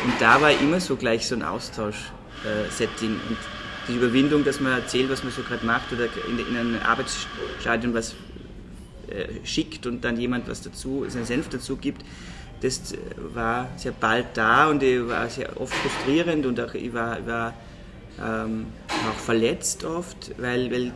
Und 0.04 0.20
da 0.20 0.40
war 0.40 0.50
immer 0.50 0.80
so 0.80 0.96
gleich 0.96 1.26
so 1.26 1.34
ein 1.34 1.42
Austausch-Setting. 1.42 3.10
Äh, 3.10 3.28
und 3.28 3.38
die 3.88 3.96
Überwindung, 3.96 4.44
dass 4.44 4.60
man 4.60 4.72
erzählt, 4.72 5.10
was 5.10 5.22
man 5.24 5.32
so 5.32 5.42
gerade 5.42 5.64
macht 5.66 5.92
oder 5.92 6.04
in, 6.28 6.38
in 6.38 6.56
einem 6.56 6.76
Arbeitsstadion 6.82 7.92
was 7.92 8.14
äh, 9.08 9.44
schickt 9.44 9.86
und 9.86 10.04
dann 10.04 10.18
jemand 10.18 10.48
was 10.48 10.62
dazu, 10.62 11.04
seinen 11.08 11.26
Senf 11.26 11.48
dazu 11.50 11.76
gibt, 11.76 12.02
das 12.62 12.94
war 13.34 13.68
sehr 13.76 13.92
bald 13.92 14.28
da 14.34 14.70
und 14.70 14.82
ich 14.82 15.06
war 15.06 15.28
sehr 15.28 15.60
oft 15.60 15.74
frustrierend 15.74 16.46
und 16.46 16.58
auch, 16.60 16.72
ich 16.72 16.94
war, 16.94 17.26
war 17.26 17.54
ähm, 18.22 18.66
auch 18.90 19.18
verletzt 19.18 19.84
oft, 19.84 20.32
weil, 20.38 20.70
weil 20.70 20.92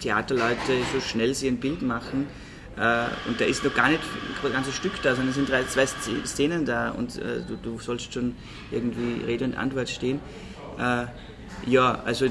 Theaterleute 0.00 0.72
so 0.92 1.00
schnell 1.00 1.34
sie 1.34 1.48
ein 1.48 1.58
Bild 1.58 1.82
machen. 1.82 2.26
Äh, 2.76 3.28
und 3.28 3.40
da 3.40 3.44
ist 3.44 3.64
noch 3.64 3.74
gar 3.74 3.88
nicht 3.88 4.00
ein 4.44 4.52
ganzes 4.52 4.74
Stück 4.74 5.02
da, 5.02 5.10
sondern 5.14 5.30
es 5.30 5.34
sind 5.34 5.48
drei, 5.48 5.64
zwei 5.64 5.86
Szenen 5.86 6.64
da 6.64 6.90
und 6.90 7.18
äh, 7.18 7.42
du, 7.46 7.56
du, 7.56 7.78
sollst 7.78 8.14
schon 8.14 8.34
irgendwie 8.70 9.24
Rede 9.24 9.44
und 9.44 9.54
Antwort 9.54 9.90
stehen. 9.90 10.20
Äh, 10.78 11.06
ja, 11.66 12.00
also 12.04 12.26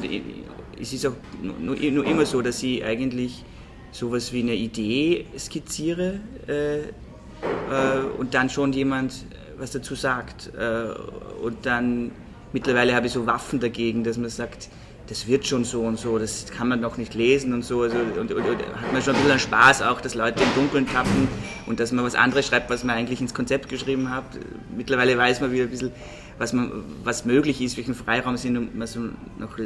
es 0.79 0.93
ist 0.93 1.05
auch 1.05 1.13
nur, 1.41 1.75
nur, 1.75 2.05
immer 2.05 2.25
so, 2.25 2.41
dass 2.41 2.63
ich 2.63 2.83
eigentlich 2.83 3.43
sowas 3.91 4.33
wie 4.33 4.41
eine 4.41 4.55
Idee 4.55 5.25
skizziere 5.37 6.19
äh, 6.47 6.79
äh, 6.79 6.83
und 8.17 8.33
dann 8.33 8.49
schon 8.49 8.73
jemand 8.73 9.25
was 9.57 9.71
dazu 9.71 9.93
sagt. 9.93 10.51
Und 11.43 11.65
dann 11.65 12.11
mittlerweile 12.53 12.95
habe 12.95 13.07
ich 13.07 13.11
so 13.11 13.25
Waffen 13.25 13.59
dagegen, 13.59 14.05
dass 14.05 14.17
man 14.17 14.29
sagt, 14.29 14.69
das 15.09 15.27
wird 15.27 15.47
schon 15.47 15.63
so 15.63 15.81
und 15.81 15.99
so, 15.99 16.19
das 16.19 16.45
kann 16.51 16.67
man 16.67 16.79
noch 16.81 16.97
nicht 16.97 17.15
lesen 17.15 17.51
und 17.53 17.65
so. 17.65 17.81
Also, 17.81 17.97
und, 17.97 18.31
und, 18.31 18.31
und, 18.31 18.45
hat 18.45 18.93
man 18.93 19.01
schon 19.01 19.15
ein 19.15 19.23
bisschen 19.23 19.39
Spaß 19.39 19.81
auch, 19.81 20.01
dass 20.01 20.13
Leute 20.13 20.43
im 20.43 20.53
Dunkeln 20.53 20.87
tappen 20.87 21.27
und 21.65 21.79
dass 21.79 21.91
man 21.91 22.05
was 22.05 22.13
anderes 22.13 22.45
schreibt, 22.45 22.69
was 22.69 22.83
man 22.83 22.95
eigentlich 22.95 23.19
ins 23.19 23.33
Konzept 23.33 23.69
geschrieben 23.69 24.11
hat. 24.11 24.23
Mittlerweile 24.75 25.17
weiß 25.17 25.41
man 25.41 25.51
wieder 25.51 25.63
ein 25.63 25.71
bisschen, 25.71 25.91
was, 26.37 26.53
man, 26.53 26.71
was 27.03 27.25
möglich 27.25 27.59
ist, 27.59 27.75
welchen 27.77 27.95
Freiraum 27.95 28.37
sind 28.37 28.55
und 28.55 28.77
man 28.77 28.87
so 28.87 28.99
noch 29.39 29.57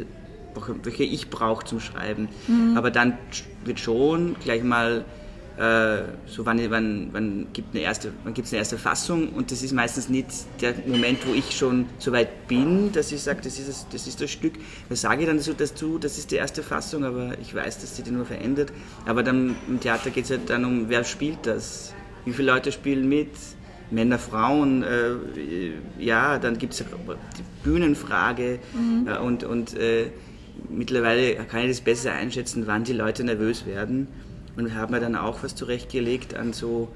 welche 0.84 1.04
ich 1.04 1.30
brauche 1.30 1.66
zum 1.66 1.80
Schreiben. 1.80 2.30
Mhm. 2.48 2.78
Aber 2.78 2.90
dann 2.92 3.18
wird 3.66 3.80
schon 3.80 4.36
gleich 4.42 4.64
mal 4.64 5.04
so 5.56 6.46
wann, 6.46 6.60
wann, 6.72 7.10
wann 7.12 7.48
gibt 7.54 7.76
eine 7.76 7.84
erste, 7.84 8.12
wann 8.24 8.34
gibt's 8.34 8.52
eine 8.52 8.60
erste 8.60 8.80
Fassung 8.80 9.30
und 9.30 9.52
das 9.52 9.62
ist 9.62 9.72
meistens 9.72 10.10
nicht 10.10 10.28
der 10.62 10.74
Moment, 10.88 11.28
wo 11.28 11.34
ich 11.34 11.56
schon 11.56 11.86
so 12.00 12.12
weit 12.12 12.48
bin, 12.48 12.92
dass 12.92 13.12
ich 13.12 13.22
sage, 13.22 13.42
das 13.44 13.60
ist 13.60 13.70
das, 13.70 13.88
das 13.90 14.08
ist 14.08 14.20
das 14.20 14.32
Stück. 14.32 14.54
Da 14.90 14.96
sage 14.96 15.22
ich 15.22 15.28
dann 15.28 15.40
so 15.40 15.54
dazu, 15.54 16.00
das 16.00 16.18
ist 16.18 16.32
die 16.32 16.38
erste 16.38 16.64
Fassung, 16.64 17.04
aber 17.04 17.38
ich 17.40 17.54
weiß, 17.54 17.80
dass 17.82 17.96
sie 17.96 18.02
die 18.02 18.10
nur 18.10 18.26
verändert. 18.26 18.74
Aber 19.06 19.22
dann 19.22 19.56
im 19.68 19.80
Theater 19.80 20.10
geht 20.10 20.26
es 20.26 20.32
halt 20.32 20.50
dann 20.50 20.66
um, 20.66 20.90
wer 20.90 21.04
spielt 21.04 21.46
das? 21.46 21.94
Wie 22.26 22.34
viele 22.34 22.52
Leute 22.52 22.72
spielen 22.72 23.08
mit? 23.08 23.30
Männer, 23.92 24.18
Frauen, 24.18 24.82
äh, 24.82 25.72
ja, 26.00 26.40
dann 26.40 26.58
gibt 26.58 26.74
es 26.74 26.80
die 26.80 27.44
Bühnenfrage 27.64 28.58
mhm. 28.74 29.08
äh, 29.08 29.18
und, 29.20 29.44
und 29.44 29.78
äh, 29.78 30.08
mittlerweile 30.68 31.36
kann 31.36 31.62
ich 31.62 31.68
das 31.68 31.82
besser 31.82 32.14
einschätzen, 32.14 32.66
wann 32.66 32.86
die 32.86 32.94
Leute 32.94 33.24
nervös 33.24 33.68
werden 33.68 34.08
und 34.56 34.76
haben 34.76 34.92
mir 34.92 35.00
dann 35.00 35.16
auch 35.16 35.44
was 35.44 35.56
zurechtgelegt 35.56 36.36
an 36.36 36.54
so, 36.54 36.90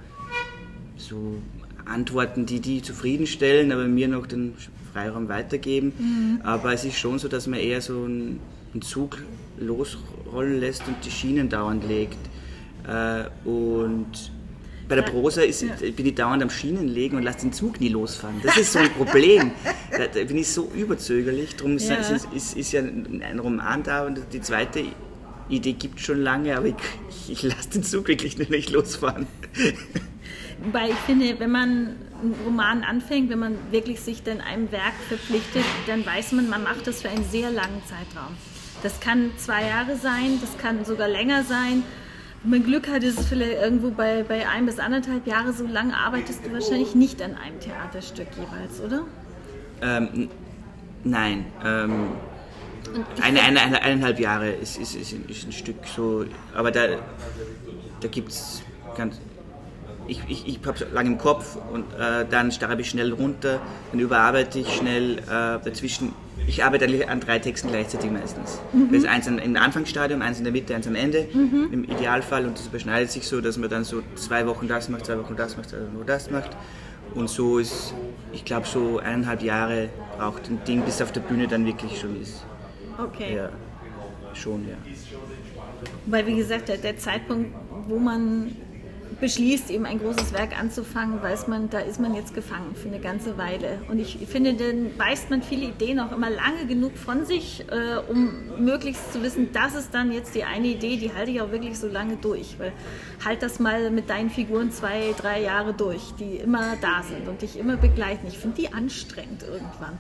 so 0.98 1.42
Antworten, 1.86 2.46
die 2.46 2.60
die 2.60 2.82
zufriedenstellen, 2.82 3.72
aber 3.72 3.86
mir 3.86 4.08
noch 4.08 4.28
den 4.28 4.54
Freiraum 4.94 5.30
weitergeben. 5.30 5.94
Mhm. 5.98 6.42
Aber 6.44 6.74
es 6.74 6.84
ist 6.86 6.98
schon 6.98 7.20
so, 7.20 7.28
dass 7.28 7.48
man 7.48 7.60
eher 7.60 7.82
so 7.82 8.04
einen, 8.04 8.40
einen 8.74 8.82
Zug 8.82 9.24
losrollen 9.60 10.60
lässt 10.60 10.88
und 10.88 10.96
die 11.04 11.12
Schienen 11.12 11.50
dauernd 11.50 11.88
legt. 11.88 12.18
Äh, 12.88 13.26
und 13.48 14.32
bei 14.88 14.96
der 14.96 15.02
Prosa 15.02 15.42
ist, 15.42 15.64
ja. 15.64 15.74
bin 15.96 16.06
ich 16.06 16.16
dauernd 16.16 16.42
am 16.42 16.50
Schienen 16.50 16.88
legen 16.88 17.18
und 17.18 17.24
lasse 17.24 17.40
den 17.40 17.52
Zug 17.52 17.82
nie 17.82 17.90
losfahren. 17.90 18.38
Das 18.42 18.56
ist 18.58 18.72
so 18.72 18.80
ein 18.80 18.90
Problem. 18.92 19.52
da, 19.92 20.08
da, 20.08 20.24
bin 20.24 20.38
ich 20.38 20.48
so 20.48 20.72
überzögerlich. 20.74 21.56
Darum 21.58 21.78
ja. 21.78 21.96
ist, 21.96 22.28
ist, 22.34 22.56
ist, 22.56 22.72
ja 22.72 22.82
ein 22.82 23.40
Roman 23.40 23.84
da 23.84 24.06
und 24.06 24.22
die 24.32 24.42
zweite 24.42 24.84
Idee 25.50 25.74
gibt 25.74 26.00
es 26.00 26.06
schon 26.06 26.22
lange, 26.22 26.58
aber 26.58 26.68
ich, 26.68 26.76
ich 27.28 27.44
lasse 27.44 27.70
den 27.70 27.84
Zug 27.84 28.08
wirklich 28.08 28.38
nicht 28.38 28.70
losfahren. 28.70 29.28
Weil 30.72 30.90
ich 30.90 30.98
finde, 31.06 31.40
wenn 31.40 31.52
man 31.52 31.70
einen 32.22 32.36
Roman 32.46 32.84
anfängt, 32.84 33.30
wenn 33.30 33.40
man 33.40 33.58
wirklich 33.72 34.00
sich 34.00 34.24
dann 34.24 34.42
einem 34.42 34.72
Werk 34.72 34.96
verpflichtet, 35.08 35.64
dann 35.86 36.06
weiß 36.06 36.32
man, 36.32 36.50
man 36.50 36.64
macht 36.64 36.88
das 36.88 37.02
für 37.02 37.10
einen 37.10 37.24
sehr 37.30 37.52
langen 37.52 37.82
Zeitraum. 37.86 38.36
Das 38.84 39.00
kann 39.00 39.32
zwei 39.38 39.68
Jahre 39.68 39.96
sein, 39.96 40.40
das 40.42 40.58
kann 40.58 40.84
sogar 40.86 41.08
länger 41.08 41.44
sein. 41.44 41.84
Wenn 42.44 42.52
man 42.52 42.64
Glück 42.64 42.88
hat, 42.88 43.04
ist 43.04 43.20
es 43.20 43.28
vielleicht 43.28 43.62
irgendwo 43.62 43.92
bei, 43.92 44.24
bei 44.24 44.48
ein 44.48 44.66
bis 44.66 44.80
anderthalb 44.80 45.26
Jahre. 45.26 45.54
So 45.54 45.66
lange 45.66 45.96
arbeitest 45.96 46.46
du 46.46 46.54
wahrscheinlich 46.54 46.96
nicht 46.96 47.22
an 47.22 47.36
einem 47.36 47.60
Theaterstück 47.60 48.28
jeweils, 48.36 48.80
oder? 48.82 49.06
Ähm, 49.82 50.30
nein. 51.04 51.46
Ähm, 51.64 52.10
eine, 53.22 53.42
eine, 53.42 53.62
eine, 53.62 53.82
eineinhalb 53.82 54.20
Jahre 54.20 54.50
ist, 54.50 54.78
ist, 54.78 54.96
ist, 54.96 55.14
ist 55.14 55.46
ein 55.46 55.52
Stück 55.52 55.78
so, 55.96 56.26
aber 56.56 56.72
da, 56.72 56.88
da 58.02 58.08
gibt 58.08 58.30
es 58.30 58.62
ganz. 58.96 59.20
Ich, 60.10 60.22
ich, 60.30 60.48
ich 60.48 60.60
habe 60.66 60.78
es 60.82 60.86
lange 60.94 61.10
im 61.10 61.18
Kopf 61.18 61.58
und 61.74 61.84
äh, 62.00 62.26
dann 62.30 62.50
schreibe 62.54 62.82
ich 62.82 62.90
schnell 62.90 63.12
runter, 63.12 63.60
dann 63.92 64.00
überarbeite 64.00 64.60
ich 64.60 64.74
schnell 64.74 65.18
äh, 65.20 65.26
dazwischen. 65.28 66.14
Ich 66.48 66.64
arbeite 66.64 66.86
an 67.10 67.20
drei 67.20 67.40
Texten 67.40 67.70
gleichzeitig 67.70 68.10
meistens. 68.10 68.62
Mhm. 68.72 68.88
Das 68.88 69.00
ist 69.00 69.10
eins 69.10 69.28
im 69.28 69.58
Anfangsstadium, 69.58 70.22
eins 70.22 70.38
in 70.38 70.46
der 70.46 70.54
Mitte, 70.54 70.74
eins 70.76 70.88
am 70.88 70.96
Ende, 70.96 71.28
mhm. 71.34 71.70
im 71.74 71.84
Idealfall. 71.84 72.46
Und 72.46 72.58
das 72.58 72.68
überschneidet 72.68 73.12
sich 73.12 73.28
so, 73.28 73.42
dass 73.42 73.58
man 73.58 73.70
dann 73.70 73.84
so 73.84 74.02
zwei 74.16 74.48
Wochen 74.48 74.70
das 74.70 74.88
macht, 74.88 75.08
zwei 75.08 75.20
Wochen 75.20 75.36
das 75.36 75.58
macht, 75.58 75.72
zwei 75.72 75.80
Wochen 75.80 76.06
das 76.06 76.32
macht. 76.32 76.52
Und 77.14 77.30
so 77.30 77.58
ist, 77.58 77.94
ich 78.32 78.46
glaube, 78.46 78.68
so 78.68 79.00
eineinhalb 79.00 79.42
Jahre 79.42 79.90
braucht 80.18 80.50
ein 80.50 80.64
Ding, 80.66 80.84
bis 80.84 81.02
auf 81.02 81.12
der 81.12 81.22
Bühne 81.22 81.48
dann 81.48 81.66
wirklich 81.66 82.00
schon 82.00 82.22
ist. 82.22 82.46
Okay. 82.98 83.36
Ja, 83.36 83.50
schon, 84.34 84.68
ja. 84.68 84.76
Weil, 86.06 86.26
wie 86.26 86.36
gesagt, 86.36 86.70
der, 86.70 86.78
der 86.78 86.98
Zeitpunkt, 86.98 87.52
wo 87.88 88.00
man 88.00 88.56
beschließt, 89.20 89.72
eben 89.72 89.86
ein 89.86 90.00
großes 90.00 90.34
Werk 90.34 90.60
anzufangen, 90.60 91.22
weiß 91.22 91.48
man, 91.48 91.70
da 91.70 91.80
ist 91.80 92.00
man 92.00 92.14
jetzt 92.14 92.34
gefangen 92.34 92.76
für 92.76 92.88
eine 92.88 93.00
ganze 93.00 93.38
Weile. 93.38 93.82
Und 93.90 94.00
ich 94.00 94.18
finde, 94.28 94.54
dann 94.54 94.92
weist 94.98 95.30
man 95.30 95.42
viele 95.42 95.68
Ideen 95.68 96.00
auch 96.00 96.12
immer 96.12 96.30
lange 96.30 96.66
genug 96.68 96.98
von 96.98 97.26
sich, 97.26 97.66
äh, 97.70 97.98
um 98.10 98.64
möglichst 98.64 99.14
zu 99.14 99.24
wissen, 99.24 99.50
das 99.54 99.76
ist 99.76 99.94
dann 99.94 100.12
jetzt 100.12 100.36
die 100.36 100.44
eine 100.44 100.68
Idee, 100.68 100.98
die 100.98 101.14
halte 101.14 101.32
ich 101.32 101.42
auch 101.42 101.52
wirklich 101.52 101.78
so 101.80 101.88
lange 101.88 102.18
durch. 102.18 102.56
Weil 102.60 102.74
halt 103.26 103.42
das 103.42 103.60
mal 103.60 103.90
mit 103.90 104.10
deinen 104.10 104.30
Figuren 104.30 104.72
zwei, 104.72 105.14
drei 105.18 105.42
Jahre 105.42 105.74
durch, 105.74 106.14
die 106.20 106.38
immer 106.38 106.76
da 106.82 107.02
sind 107.04 107.28
und 107.28 107.42
dich 107.42 107.58
immer 107.58 107.78
begleiten. 107.78 108.28
Ich 108.28 108.38
finde 108.38 108.58
die 108.58 108.74
anstrengend 108.74 109.44
irgendwann. 109.44 109.98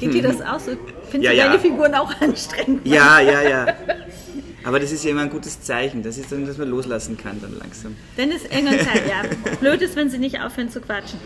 Geht 0.00 0.14
dir 0.14 0.22
das 0.22 0.40
auch 0.40 0.60
so? 0.60 0.72
Findest 1.10 1.12
ja, 1.12 1.30
du 1.30 1.36
ja. 1.36 1.46
deine 1.46 1.58
Figuren 1.60 1.94
auch 1.94 2.12
anstrengend? 2.20 2.86
Ja, 2.86 3.20
ja, 3.20 3.42
ja. 3.42 3.66
Aber 4.66 4.80
das 4.80 4.90
ist 4.90 5.04
ja 5.04 5.12
immer 5.12 5.20
ein 5.20 5.30
gutes 5.30 5.62
Zeichen. 5.62 6.02
Das 6.02 6.18
ist 6.18 6.32
dann, 6.32 6.44
dass 6.44 6.58
man 6.58 6.68
loslassen 6.68 7.16
kann 7.16 7.40
dann 7.40 7.56
langsam. 7.56 7.96
Dann 8.16 8.32
ist 8.32 8.52
irgendwann 8.52 8.80
Zeit, 8.80 9.08
ja. 9.08 9.22
Blöd 9.60 9.80
ist, 9.80 9.94
wenn 9.94 10.10
sie 10.10 10.18
nicht 10.18 10.40
aufhören 10.40 10.70
zu 10.70 10.80
quatschen. 10.80 11.20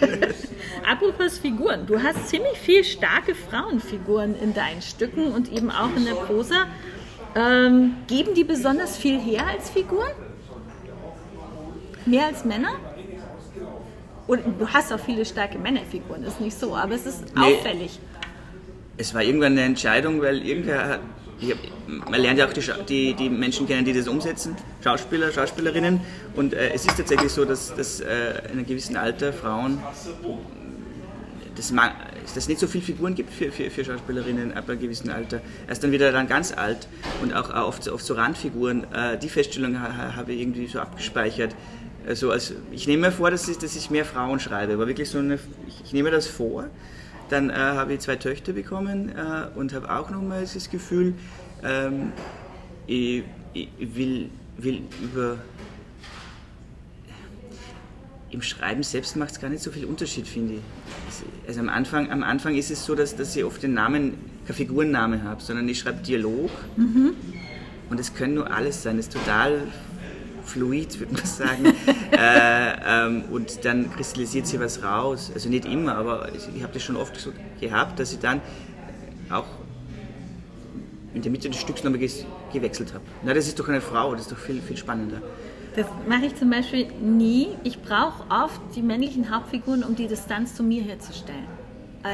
Apropos 0.88 1.38
Figuren. 1.38 1.86
Du 1.88 2.00
hast 2.00 2.28
ziemlich 2.28 2.56
viel 2.56 2.84
starke 2.84 3.34
Frauenfiguren 3.34 4.36
in 4.40 4.54
deinen 4.54 4.80
Stücken 4.80 5.32
und 5.32 5.52
eben 5.52 5.72
auch 5.72 5.94
in 5.96 6.04
der 6.04 6.14
Prosa. 6.14 6.66
Ähm, 7.34 7.96
geben 8.06 8.34
die 8.34 8.44
besonders 8.44 8.96
viel 8.96 9.18
her 9.18 9.48
als 9.48 9.70
Figuren? 9.70 10.12
Mehr 12.06 12.26
als 12.26 12.44
Männer? 12.44 12.76
Und 14.28 14.60
du 14.60 14.68
hast 14.68 14.92
auch 14.92 15.00
viele 15.00 15.24
starke 15.24 15.58
Männerfiguren, 15.58 16.22
ist 16.22 16.40
nicht 16.40 16.58
so, 16.58 16.76
aber 16.76 16.94
es 16.94 17.06
ist 17.06 17.24
nee, 17.34 17.42
auffällig. 17.42 17.98
Es 18.96 19.14
war 19.14 19.22
irgendwann 19.22 19.52
eine 19.52 19.62
Entscheidung, 19.62 20.20
weil 20.20 20.46
irgendwer 20.46 21.00
hab, 21.40 21.58
man 22.10 22.20
lernt 22.20 22.38
ja 22.38 22.46
auch 22.46 22.52
die, 22.52 22.62
die, 22.88 23.14
die, 23.14 23.30
Menschen 23.30 23.66
kennen, 23.66 23.84
die 23.84 23.92
das 23.92 24.08
umsetzen, 24.08 24.56
Schauspieler, 24.82 25.32
Schauspielerinnen. 25.32 26.00
Und 26.34 26.54
äh, 26.54 26.70
es 26.72 26.86
ist 26.86 26.96
tatsächlich 26.96 27.32
so, 27.32 27.44
dass, 27.44 27.74
dass 27.74 28.00
äh, 28.00 28.30
in 28.46 28.52
einem 28.52 28.66
gewissen 28.66 28.96
Alter 28.96 29.32
Frauen, 29.32 29.78
das, 31.54 31.72
dass 31.72 32.36
es 32.36 32.48
nicht 32.48 32.60
so 32.60 32.66
viele 32.66 32.84
Figuren 32.84 33.14
gibt 33.14 33.32
für, 33.32 33.50
für, 33.50 33.70
für, 33.70 33.84
Schauspielerinnen 33.84 34.54
ab 34.54 34.68
einem 34.68 34.80
gewissen 34.80 35.10
Alter. 35.10 35.40
Erst 35.68 35.82
dann 35.82 35.92
wieder 35.92 36.12
dann 36.12 36.28
ganz 36.28 36.52
alt 36.56 36.88
und 37.22 37.32
auch 37.34 37.50
oft, 37.50 37.88
oft 37.88 38.04
so 38.04 38.14
Randfiguren. 38.14 38.84
Äh, 38.92 39.18
die 39.18 39.28
Feststellung 39.28 39.80
habe 39.80 40.32
ich 40.32 40.40
irgendwie 40.40 40.66
so 40.66 40.80
abgespeichert 40.80 41.54
also, 42.08 42.30
also 42.30 42.54
ich 42.72 42.86
nehme 42.86 43.08
mir 43.08 43.12
vor, 43.12 43.30
dass 43.30 43.46
ich, 43.48 43.58
dass 43.58 43.76
ich 43.76 43.90
mehr 43.90 44.04
Frauen 44.04 44.40
schreibe, 44.40 44.72
aber 44.72 44.86
wirklich 44.86 45.10
so 45.10 45.18
eine, 45.18 45.34
ich, 45.34 45.74
ich 45.84 45.92
nehme 45.92 46.10
das 46.10 46.26
vor. 46.26 46.64
Dann 47.28 47.50
äh, 47.50 47.54
habe 47.54 47.94
ich 47.94 48.00
zwei 48.00 48.16
Töchter 48.16 48.52
bekommen 48.52 49.10
äh, 49.10 49.58
und 49.58 49.74
habe 49.74 49.90
auch 49.90 50.10
nochmal 50.10 50.42
das 50.42 50.70
Gefühl, 50.70 51.14
ähm, 51.62 52.12
ich, 52.86 53.24
ich, 53.52 53.68
will, 53.78 54.30
will 54.56 54.82
über. 55.02 55.38
Im 58.30 58.42
Schreiben 58.42 58.82
selbst 58.82 59.16
macht 59.16 59.30
es 59.30 59.40
gar 59.40 59.48
nicht 59.48 59.62
so 59.62 59.70
viel 59.70 59.86
Unterschied, 59.86 60.26
finde 60.26 60.54
ich. 60.54 60.60
Also 61.46 61.60
am 61.60 61.70
Anfang, 61.70 62.10
am 62.10 62.22
Anfang 62.22 62.56
ist 62.56 62.70
es 62.70 62.84
so, 62.84 62.94
dass, 62.94 63.16
dass 63.16 63.34
ich 63.34 63.42
oft 63.42 63.62
den 63.62 63.72
Namen, 63.72 64.18
keine 64.44 64.54
Figurenname 64.54 65.22
habe, 65.22 65.42
sondern 65.42 65.66
ich 65.68 65.78
schreibe 65.78 66.02
Dialog. 66.02 66.50
Mhm. 66.76 67.14
Und 67.88 67.98
es 67.98 68.14
können 68.14 68.34
nur 68.34 68.50
alles 68.50 68.82
sein. 68.82 68.98
Das 68.98 69.06
ist 69.06 69.14
total 69.14 69.62
fluid, 70.48 70.98
würde 70.98 71.14
man 71.14 71.24
sagen. 71.24 71.64
äh, 72.12 73.06
ähm, 73.06 73.24
und 73.30 73.64
dann 73.64 73.90
kristallisiert 73.92 74.46
sich 74.46 74.58
was 74.60 74.82
raus. 74.82 75.30
Also 75.32 75.48
nicht 75.48 75.64
immer, 75.64 75.96
aber 75.96 76.30
ich 76.34 76.62
habe 76.62 76.72
das 76.72 76.82
schon 76.82 76.96
oft 76.96 77.16
so 77.16 77.32
gehabt, 77.60 77.98
dass 77.98 78.12
ich 78.12 78.18
dann 78.18 78.40
auch 79.30 79.46
in 81.14 81.22
der 81.22 81.30
Mitte 81.30 81.48
des 81.48 81.60
Stücks 81.60 81.82
nochmal 81.82 82.00
gewechselt 82.52 82.94
habe. 82.94 83.04
Na, 83.22 83.34
das 83.34 83.46
ist 83.46 83.58
doch 83.58 83.68
eine 83.68 83.80
Frau, 83.80 84.12
das 84.12 84.22
ist 84.22 84.32
doch 84.32 84.38
viel, 84.38 84.60
viel 84.60 84.76
spannender. 84.76 85.20
Das 85.76 85.86
mache 86.08 86.26
ich 86.26 86.36
zum 86.36 86.50
Beispiel 86.50 86.86
nie. 87.00 87.48
Ich 87.64 87.80
brauche 87.80 88.24
oft 88.30 88.60
die 88.74 88.82
männlichen 88.82 89.30
Hauptfiguren, 89.34 89.84
um 89.84 89.94
die 89.94 90.08
Distanz 90.08 90.54
zu 90.54 90.62
mir 90.62 90.82
herzustellen. 90.82 91.57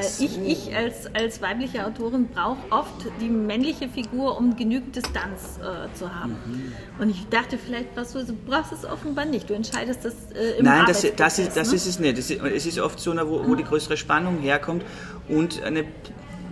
So. 0.00 0.24
Ich, 0.24 0.38
ich 0.38 0.74
als, 0.74 1.14
als 1.14 1.42
weibliche 1.42 1.86
Autorin 1.86 2.28
brauche 2.28 2.56
oft 2.70 3.06
die 3.20 3.28
männliche 3.28 3.88
Figur, 3.88 4.38
um 4.38 4.56
genügend 4.56 4.96
Distanz 4.96 5.58
äh, 5.58 5.94
zu 5.94 6.14
haben. 6.14 6.32
Mhm. 6.46 6.72
Und 6.98 7.10
ich 7.10 7.28
dachte 7.28 7.58
vielleicht, 7.58 7.94
was 7.94 8.12
du, 8.12 8.24
du 8.24 8.32
brauchst 8.32 8.72
es 8.72 8.84
offenbar 8.84 9.26
nicht. 9.26 9.48
Du 9.50 9.54
entscheidest 9.54 10.04
das 10.04 10.14
äh, 10.34 10.58
im 10.58 10.64
Nein, 10.64 10.84
das, 10.86 11.02
das, 11.16 11.38
ist, 11.38 11.56
das 11.56 11.68
ne? 11.68 11.76
ist 11.76 11.86
es 11.86 11.98
nicht. 11.98 12.18
Ist, 12.18 12.30
es 12.30 12.66
ist 12.66 12.78
oft 12.78 12.98
so, 12.98 13.14
wo, 13.14 13.46
wo 13.46 13.54
die 13.54 13.64
größere 13.64 13.98
Spannung 13.98 14.38
herkommt 14.38 14.84
und 15.28 15.62
eine 15.62 15.84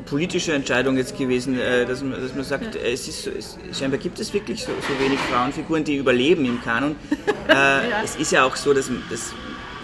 politische 0.04 0.52
Entscheidung 0.52 0.98
jetzt 0.98 1.16
gewesen, 1.16 1.58
äh, 1.58 1.86
dass, 1.86 2.02
man, 2.02 2.20
dass 2.20 2.34
man 2.34 2.44
sagt, 2.44 2.74
ja. 2.74 2.82
es 2.82 3.08
ist, 3.08 3.26
es, 3.28 3.58
scheinbar 3.72 3.98
gibt 3.98 4.20
es 4.20 4.32
wirklich 4.34 4.62
so, 4.62 4.72
so, 4.72 5.04
wenig 5.04 5.18
Frauenfiguren, 5.20 5.84
die 5.84 5.96
überleben 5.96 6.44
im 6.44 6.62
Kanon. 6.62 6.96
äh, 7.48 7.52
ja. 7.52 8.02
Es 8.04 8.16
ist 8.16 8.32
ja 8.32 8.44
auch 8.44 8.56
so, 8.56 8.74
dass, 8.74 8.90
dass 9.08 9.32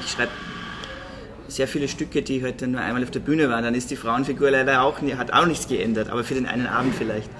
ich 0.00 0.10
schreibe 0.10 0.30
sehr 1.48 1.66
viele 1.66 1.88
Stücke, 1.88 2.22
die 2.22 2.44
heute 2.44 2.66
nur 2.66 2.80
einmal 2.80 3.02
auf 3.02 3.10
der 3.10 3.20
Bühne 3.20 3.48
waren, 3.48 3.64
dann 3.64 3.74
ist 3.74 3.90
die 3.90 3.96
Frauenfigur 3.96 4.50
leider 4.50 4.82
auch, 4.82 5.00
hat 5.00 5.32
auch 5.32 5.46
nichts 5.46 5.66
geändert, 5.68 6.10
aber 6.10 6.24
für 6.24 6.34
den 6.34 6.46
einen 6.46 6.66
Abend 6.66 6.94
vielleicht. 6.94 7.30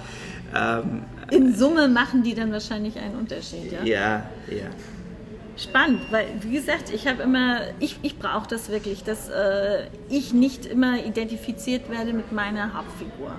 Ähm, 0.55 1.03
In 1.31 1.55
Summe 1.55 1.87
machen 1.87 2.23
die 2.23 2.33
dann 2.33 2.51
wahrscheinlich 2.51 2.97
einen 2.97 3.15
Unterschied, 3.15 3.71
ja? 3.71 3.83
Ja, 3.83 4.29
ja. 4.49 4.65
Spannend, 5.57 5.99
weil 6.09 6.27
wie 6.41 6.53
gesagt, 6.53 6.89
ich 6.93 7.05
habe 7.05 7.21
immer, 7.21 7.59
ich, 7.79 7.99
ich 8.01 8.17
brauche 8.17 8.47
das 8.47 8.69
wirklich, 8.69 9.03
dass 9.03 9.29
äh, 9.29 9.87
ich 10.09 10.33
nicht 10.33 10.65
immer 10.65 11.03
identifiziert 11.05 11.89
werde 11.89 12.13
mit 12.13 12.31
meiner 12.31 12.73
Hauptfigur. 12.73 13.37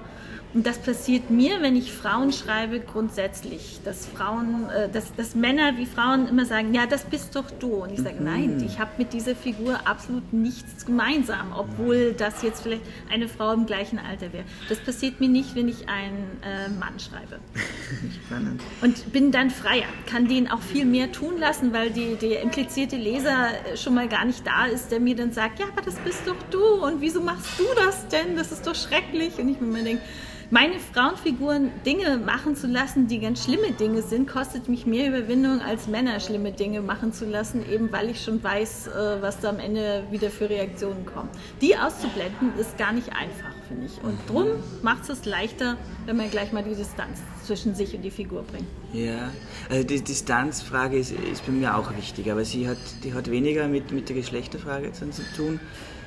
Und 0.53 0.67
das 0.67 0.79
passiert 0.79 1.31
mir, 1.31 1.63
wenn 1.63 1.77
ich 1.77 1.93
Frauen 1.93 2.33
schreibe, 2.33 2.81
grundsätzlich. 2.81 3.81
Dass 3.85 4.07
Frauen, 4.07 4.69
äh, 4.69 4.89
dass, 4.89 5.15
dass 5.15 5.37
Männer 5.37 5.77
wie 5.77 5.87
Frauen 5.87 6.27
immer 6.27 6.45
sagen, 6.45 6.75
ja, 6.75 6.87
das 6.87 7.05
bist 7.05 7.37
doch 7.37 7.49
du. 7.61 7.85
Und 7.85 7.93
ich 7.93 8.01
sage, 8.01 8.17
mhm. 8.19 8.25
nein, 8.25 8.63
ich 8.67 8.81
habe 8.81 8.91
mit 8.99 9.13
dieser 9.13 9.37
Figur 9.37 9.79
absolut 9.87 10.33
nichts 10.33 10.87
gemeinsam, 10.87 11.53
obwohl 11.57 12.15
das 12.15 12.43
jetzt 12.43 12.63
vielleicht 12.63 12.83
eine 13.13 13.29
Frau 13.29 13.53
im 13.53 13.67
gleichen 13.67 14.01
Alter 14.01 14.33
wäre. 14.33 14.45
Das 14.69 14.79
passiert 14.81 15.21
mir 15.21 15.29
nicht, 15.29 15.55
wenn 15.55 15.69
ich 15.69 15.89
einen 15.89 16.27
äh, 16.43 16.69
Mann 16.69 16.99
schreibe. 16.99 17.39
Spannend. 18.27 18.61
Und 18.81 19.13
bin 19.13 19.31
dann 19.31 19.51
freier, 19.51 19.87
kann 20.07 20.27
den 20.27 20.51
auch 20.51 20.63
viel 20.63 20.85
mehr 20.85 21.13
tun 21.13 21.39
lassen, 21.39 21.73
weil 21.73 21.91
die, 21.91 22.17
der 22.17 22.43
implizierte 22.43 22.97
Leser 22.97 23.51
schon 23.77 23.95
mal 23.95 24.09
gar 24.09 24.25
nicht 24.25 24.45
da 24.45 24.67
ist, 24.67 24.91
der 24.91 24.99
mir 24.99 25.15
dann 25.15 25.31
sagt, 25.31 25.61
ja, 25.61 25.67
aber 25.69 25.83
das 25.83 25.95
bist 25.97 26.27
doch 26.27 26.37
du 26.51 26.85
und 26.85 27.01
wieso 27.01 27.21
machst 27.21 27.59
du 27.59 27.65
das 27.77 28.09
denn? 28.09 28.35
Das 28.35 28.51
ist 28.51 28.67
doch 28.67 28.75
schrecklich. 28.75 29.39
Und 29.39 29.49
ich 29.49 29.61
mir 29.61 29.69
immer 29.69 29.85
denke, 29.85 30.03
meine 30.51 30.81
Frauenfiguren 30.81 31.71
Dinge 31.87 32.19
machen 32.19 32.57
zu 32.57 32.67
lassen, 32.67 33.07
die 33.07 33.21
ganz 33.21 33.45
schlimme 33.45 33.73
Dinge 33.73 34.03
sind, 34.03 34.29
kostet 34.29 34.69
mich 34.69 34.85
mehr 34.85 35.09
Überwindung, 35.09 35.61
als 35.61 35.87
Männer 35.87 36.19
schlimme 36.19 36.53
Dinge 36.53 36.83
machen 36.83 37.13
zu 37.13 37.25
lassen, 37.25 37.65
eben 37.71 37.93
weil 37.93 38.11
ich 38.11 38.23
schon 38.23 38.43
weiß, 38.43 38.89
äh, 38.89 39.23
was 39.23 39.41
da 39.41 39.51
am 39.51 39.61
Ende 39.61 40.03
wieder 40.11 40.31
für 40.31 40.51
Reaktionen 40.51 41.07
kommen. 41.07 41.29
Die 41.61 41.77
auszublenden 41.77 42.53
ist 42.59 42.77
gar 42.77 42.93
nicht 42.93 43.09
einfach, 43.11 43.55
finde 43.69 43.87
ich. 43.87 44.03
Und 44.03 44.19
drum 44.29 44.49
macht 44.83 45.09
es 45.09 45.25
leichter, 45.25 45.77
wenn 46.07 46.17
man 46.17 46.31
gleich 46.31 46.53
mal 46.53 46.65
die 46.65 46.75
Distanz 46.75 47.21
zwischen 47.45 47.75
sich 47.75 47.95
und 47.95 48.03
die 48.03 48.11
Figur 48.11 48.43
bringt. 48.43 48.67
Ja, 48.93 49.31
also 49.69 49.87
die 49.87 50.03
Distanzfrage 50.03 50.99
ist, 50.99 51.13
ist 51.13 51.47
bei 51.47 51.53
mir 51.53 51.77
auch 51.77 51.97
wichtig, 51.97 52.31
aber 52.31 52.45
sie 52.45 52.69
hat, 52.69 52.79
die 53.05 53.15
hat 53.15 53.31
weniger 53.31 53.69
mit, 53.69 53.93
mit 53.93 54.09
der 54.09 54.17
Geschlechterfrage 54.17 54.93
zu 54.93 55.09
tun 55.37 55.61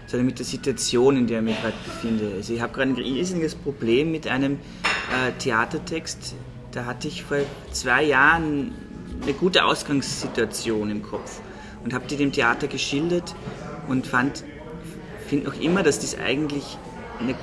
sondern 0.07 0.25
mit 0.25 0.39
der 0.39 0.45
Situation, 0.45 1.17
in 1.17 1.27
der 1.27 1.39
ich 1.39 1.45
mich 1.45 1.61
gerade 1.61 1.75
befinde. 1.83 2.31
Also 2.35 2.53
ich 2.53 2.61
habe 2.61 2.73
gerade 2.73 2.91
ein 2.91 2.95
riesiges 2.95 3.55
Problem 3.55 4.11
mit 4.11 4.27
einem 4.27 4.53
äh, 4.53 5.31
Theatertext. 5.39 6.35
Da 6.71 6.85
hatte 6.85 7.07
ich 7.07 7.23
vor 7.23 7.37
zwei 7.71 8.03
Jahren 8.03 8.73
eine 9.21 9.33
gute 9.33 9.63
Ausgangssituation 9.63 10.89
im 10.89 11.03
Kopf 11.03 11.39
und 11.83 11.93
habe 11.93 12.05
die 12.07 12.15
dem 12.15 12.31
Theater 12.31 12.67
geschildert 12.67 13.35
und 13.87 14.07
fand, 14.07 14.43
finde 15.27 15.45
noch 15.45 15.59
immer, 15.59 15.83
dass 15.83 15.99
das 15.99 16.17
eigentlich 16.17 16.77
eine 17.19 17.35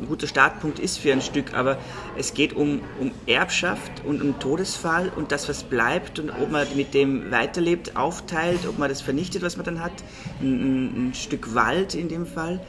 ein 0.00 0.08
guter 0.08 0.26
Startpunkt 0.26 0.78
ist 0.78 0.98
für 0.98 1.12
ein 1.12 1.20
Stück, 1.20 1.54
aber 1.54 1.78
es 2.16 2.34
geht 2.34 2.54
um, 2.54 2.80
um 2.98 3.12
Erbschaft 3.26 4.04
und 4.04 4.22
um 4.22 4.38
Todesfall 4.38 5.12
und 5.14 5.32
das, 5.32 5.48
was 5.48 5.62
bleibt 5.62 6.18
und 6.18 6.30
ob 6.30 6.50
man 6.50 6.66
mit 6.74 6.94
dem 6.94 7.30
weiterlebt, 7.30 7.96
aufteilt, 7.96 8.66
ob 8.66 8.78
man 8.78 8.88
das 8.88 9.00
vernichtet, 9.00 9.42
was 9.42 9.56
man 9.56 9.66
dann 9.66 9.80
hat, 9.80 9.92
ein, 10.40 11.10
ein 11.10 11.14
Stück 11.14 11.54
Wald 11.54 11.94
in 11.94 12.08
dem 12.08 12.26
Fall. 12.26 12.60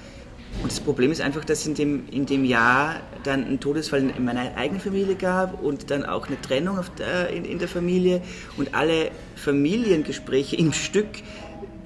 Und 0.62 0.70
das 0.70 0.82
Problem 0.82 1.12
ist 1.12 1.22
einfach, 1.22 1.46
dass 1.46 1.66
in 1.66 1.76
dem, 1.76 2.10
in 2.10 2.26
dem 2.26 2.44
Jahr 2.44 3.00
dann 3.24 3.46
ein 3.46 3.60
Todesfall 3.62 4.12
in 4.16 4.26
meiner 4.26 4.58
eigenen 4.58 4.82
Familie 4.82 5.16
gab 5.16 5.64
und 5.64 5.90
dann 5.90 6.06
auch 6.06 6.28
eine 6.28 6.40
Trennung 6.42 6.80
der, 7.00 7.30
in, 7.30 7.46
in 7.46 7.58
der 7.58 7.70
Familie 7.70 8.22
und 8.58 8.76
alle 8.76 9.12
Familiengespräche 9.38 10.58
im 10.58 10.74
Stück 10.74 11.08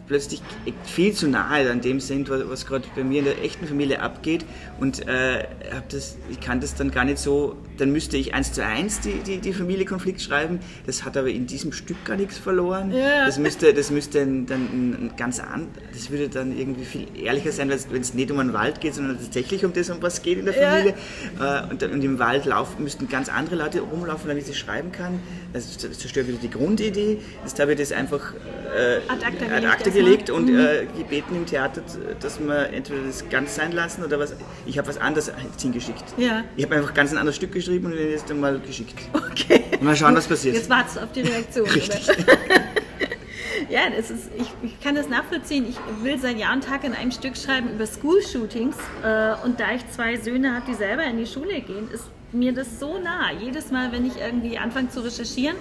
plötzlich 0.07 0.41
viel 0.83 1.13
zu 1.13 1.27
nahe 1.27 1.69
an 1.69 1.81
dem 1.81 1.99
sind, 1.99 2.29
was 2.29 2.65
gerade 2.65 2.85
bei 2.95 3.03
mir 3.03 3.19
in 3.19 3.25
der 3.25 3.43
echten 3.43 3.67
Familie 3.67 4.01
abgeht. 4.01 4.45
Und 4.79 5.07
äh, 5.07 5.45
das, 5.89 6.17
ich 6.29 6.39
kann 6.39 6.59
das 6.59 6.75
dann 6.75 6.91
gar 6.91 7.05
nicht 7.05 7.17
so, 7.17 7.55
dann 7.77 7.91
müsste 7.91 8.17
ich 8.17 8.33
eins 8.33 8.53
zu 8.53 8.63
eins 8.63 8.99
die, 8.99 9.19
die, 9.19 9.37
die 9.39 9.53
Familienkonflikt 9.53 10.21
schreiben. 10.21 10.59
Das 10.85 11.05
hat 11.05 11.17
aber 11.17 11.29
in 11.29 11.47
diesem 11.47 11.71
Stück 11.71 12.03
gar 12.05 12.17
nichts 12.17 12.37
verloren. 12.37 12.91
Ja. 12.91 13.25
Das 13.25 13.39
müsste, 13.39 13.73
das 13.73 13.91
müsste 13.91 14.19
dann 14.19 14.45
ein 14.51 15.11
ganz 15.17 15.39
an, 15.39 15.67
das 15.93 16.09
würde 16.09 16.29
dann 16.29 16.57
irgendwie 16.57 16.85
viel 16.85 17.07
ehrlicher 17.21 17.51
sein, 17.51 17.69
wenn 17.69 18.01
es 18.01 18.13
nicht 18.13 18.31
um 18.31 18.39
einen 18.39 18.53
Wald 18.53 18.81
geht, 18.81 18.95
sondern 18.95 19.17
tatsächlich 19.17 19.65
um 19.65 19.73
das, 19.73 19.89
um 19.89 20.01
was 20.01 20.21
geht 20.21 20.39
in 20.39 20.45
der 20.45 20.53
Familie. 20.53 20.93
Ja. 21.39 21.63
Äh, 21.65 21.69
und, 21.69 21.83
und, 21.83 22.03
im 22.03 22.19
Wald 22.19 22.45
laufen, 22.45 22.83
müssten 22.83 23.07
ganz 23.07 23.29
andere 23.29 23.55
Leute 23.55 23.81
rumlaufen, 23.81 24.27
damit 24.27 24.47
ich 24.47 24.57
schreiben 24.57 24.91
kann. 24.91 25.19
Das 25.53 25.77
zerstört 25.77 26.27
wieder 26.27 26.37
die 26.37 26.49
Grundidee. 26.49 27.19
Jetzt 27.43 27.59
habe 27.59 27.73
ich 27.73 27.79
das 27.79 27.91
einfach 27.91 28.33
äh, 28.33 28.97
ad 29.07 29.25
acta 29.25 29.89
gelegt 29.95 30.29
und 30.29 30.49
mhm. 30.49 30.60
äh, 30.60 30.86
gebeten 30.97 31.36
im 31.36 31.45
Theater, 31.45 31.81
dass 32.19 32.39
wir 32.39 32.69
entweder 32.69 33.01
das 33.03 33.27
ganz 33.29 33.55
sein 33.55 33.71
lassen 33.71 34.03
oder 34.03 34.19
was. 34.19 34.36
Ich 34.65 34.77
habe 34.77 34.88
was 34.88 34.97
anderes 34.97 35.31
hingeschickt. 35.60 36.03
Ja. 36.17 36.43
Ich 36.55 36.65
habe 36.65 36.75
einfach 36.75 36.93
ganz 36.93 37.12
ein 37.12 37.17
anderes 37.17 37.36
Stück 37.36 37.51
geschrieben 37.51 37.88
und 37.88 37.93
den 37.93 38.12
jetzt 38.12 38.34
mal 38.34 38.60
geschickt. 38.60 38.95
Okay. 39.13 39.63
Und 39.73 39.84
mal 39.84 39.95
schauen, 39.95 40.15
was 40.15 40.27
passiert. 40.27 40.55
Jetzt 40.55 40.69
wartest 40.69 40.97
du 40.97 41.01
auf 41.01 41.12
die 41.12 41.21
Reaktion. 41.21 41.67
Richtig. 41.67 42.08
ja, 43.69 43.89
das 43.95 44.10
ist, 44.12 44.29
ich, 44.38 44.47
ich, 44.63 44.79
kann 44.81 44.95
das 44.95 45.10
nachvollziehen. 45.10 45.65
Ich 45.67 45.77
will 46.03 46.17
seit 46.19 46.38
Jahr 46.38 46.53
und 46.53 46.63
Tag 46.63 46.84
in 46.84 46.93
einem 46.93 47.12
Stück 47.12 47.38
schreiben 47.38 47.69
über 47.73 47.86
School-Shootings. 47.86 48.75
Äh, 49.03 49.34
und 49.43 49.60
da 49.60 49.73
ich 49.75 49.89
zwei 49.91 50.17
Söhne 50.17 50.55
habe, 50.55 50.65
die 50.69 50.75
selber 50.75 51.03
in 51.03 51.17
die 51.17 51.25
Schule 51.25 51.62
gehen, 51.62 51.89
ist 51.91 52.05
mir 52.31 52.53
das 52.53 52.79
so 52.79 52.99
nah. 52.99 53.31
Jedes 53.31 53.71
Mal, 53.71 53.91
wenn 53.91 54.05
ich 54.05 54.13
irgendwie 54.19 54.58
anfange 54.58 54.89
zu 54.89 55.03
recherchieren 55.03 55.55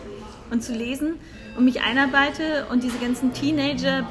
und 0.51 0.63
zu 0.63 0.73
lesen 0.73 1.15
und 1.57 1.65
mich 1.65 1.83
einarbeite 1.83 2.67
und 2.71 2.83
diese 2.83 2.99
ganzen 2.99 3.33
Teenager 3.33 4.07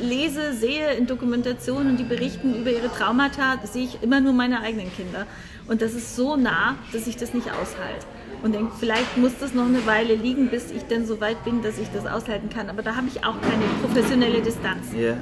lese, 0.00 0.52
sehe 0.52 0.92
in 0.94 1.06
Dokumentationen 1.06 1.90
und 1.90 1.96
die 1.98 2.04
berichten 2.04 2.54
über 2.54 2.70
ihre 2.70 2.88
Traumata, 2.88 3.58
sehe 3.64 3.84
ich 3.84 4.02
immer 4.02 4.20
nur 4.20 4.32
meine 4.32 4.60
eigenen 4.60 4.92
Kinder. 4.94 5.26
Und 5.68 5.82
das 5.82 5.94
ist 5.94 6.16
so 6.16 6.36
nah, 6.36 6.76
dass 6.92 7.06
ich 7.06 7.16
das 7.16 7.34
nicht 7.34 7.48
aushalte. 7.50 8.06
und 8.42 8.54
denke, 8.54 8.72
vielleicht 8.78 9.16
muss 9.16 9.32
das 9.40 9.54
noch 9.54 9.66
eine 9.66 9.84
Weile 9.86 10.14
liegen, 10.14 10.48
bis 10.48 10.70
ich 10.70 10.84
dann 10.84 11.06
so 11.06 11.20
weit 11.20 11.42
bin, 11.44 11.62
dass 11.62 11.78
ich 11.78 11.88
das 11.92 12.06
aushalten 12.06 12.48
kann. 12.48 12.68
Aber 12.68 12.82
da 12.82 12.94
habe 12.94 13.08
ich 13.08 13.24
auch 13.24 13.40
keine 13.40 13.64
professionelle 13.82 14.40
Distanz. 14.42 14.88
Ja. 14.96 15.16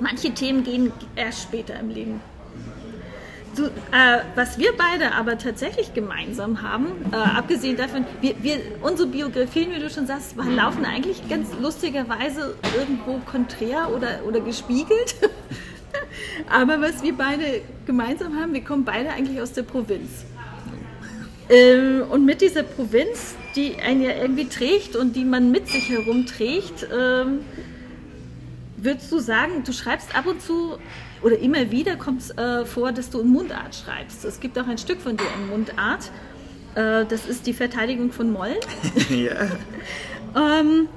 Manche 0.00 0.32
Themen 0.32 0.64
gehen 0.64 0.92
erst 1.14 1.42
später 1.42 1.78
im 1.78 1.90
Leben. 1.90 2.20
Du, 3.56 3.66
äh, 3.66 4.20
was 4.34 4.58
wir 4.58 4.72
beide 4.76 5.12
aber 5.14 5.38
tatsächlich 5.38 5.94
gemeinsam 5.94 6.62
haben, 6.62 6.86
äh, 7.12 7.16
abgesehen 7.16 7.76
davon, 7.76 8.04
wir, 8.20 8.34
wir, 8.42 8.58
unsere 8.82 9.08
Biografien, 9.08 9.72
wie 9.74 9.80
du 9.80 9.90
schon 9.90 10.06
sagst, 10.06 10.36
laufen 10.36 10.84
eigentlich 10.84 11.28
ganz 11.28 11.48
lustigerweise 11.60 12.54
irgendwo 12.78 13.18
konträr 13.30 13.90
oder, 13.94 14.20
oder 14.26 14.40
gespiegelt. 14.40 15.16
aber 16.50 16.80
was 16.80 17.02
wir 17.02 17.16
beide 17.16 17.62
gemeinsam 17.86 18.38
haben, 18.40 18.52
wir 18.52 18.62
kommen 18.62 18.84
beide 18.84 19.10
eigentlich 19.10 19.40
aus 19.40 19.52
der 19.52 19.62
Provinz. 19.62 20.24
Ähm, 21.50 22.02
und 22.10 22.24
mit 22.24 22.40
dieser 22.42 22.62
Provinz, 22.62 23.34
die 23.56 23.76
einen 23.76 24.02
ja 24.02 24.10
irgendwie 24.10 24.48
trägt 24.48 24.96
und 24.96 25.16
die 25.16 25.24
man 25.24 25.50
mit 25.50 25.68
sich 25.68 25.88
herumträgt, 25.88 26.86
ähm, 26.94 27.40
würdest 28.76 29.10
du 29.10 29.18
sagen, 29.18 29.64
du 29.64 29.72
schreibst 29.72 30.14
ab 30.14 30.26
und 30.26 30.42
zu 30.42 30.78
oder 31.22 31.38
immer 31.38 31.70
wieder 31.70 31.96
kommt 31.96 32.22
es 32.22 32.30
äh, 32.30 32.64
vor, 32.64 32.92
dass 32.92 33.10
du 33.10 33.20
in 33.20 33.28
Mundart 33.28 33.74
schreibst. 33.74 34.24
Es 34.24 34.40
gibt 34.40 34.58
auch 34.58 34.66
ein 34.66 34.78
Stück 34.78 35.00
von 35.00 35.16
dir 35.16 35.26
in 35.36 35.48
Mundart. 35.48 36.10
Äh, 36.74 37.04
das 37.06 37.26
ist 37.26 37.46
die 37.46 37.52
Verteidigung 37.52 38.12
von 38.12 38.32
Moll. 38.32 38.54
ja. 39.10 39.50
ähm, 40.36 40.88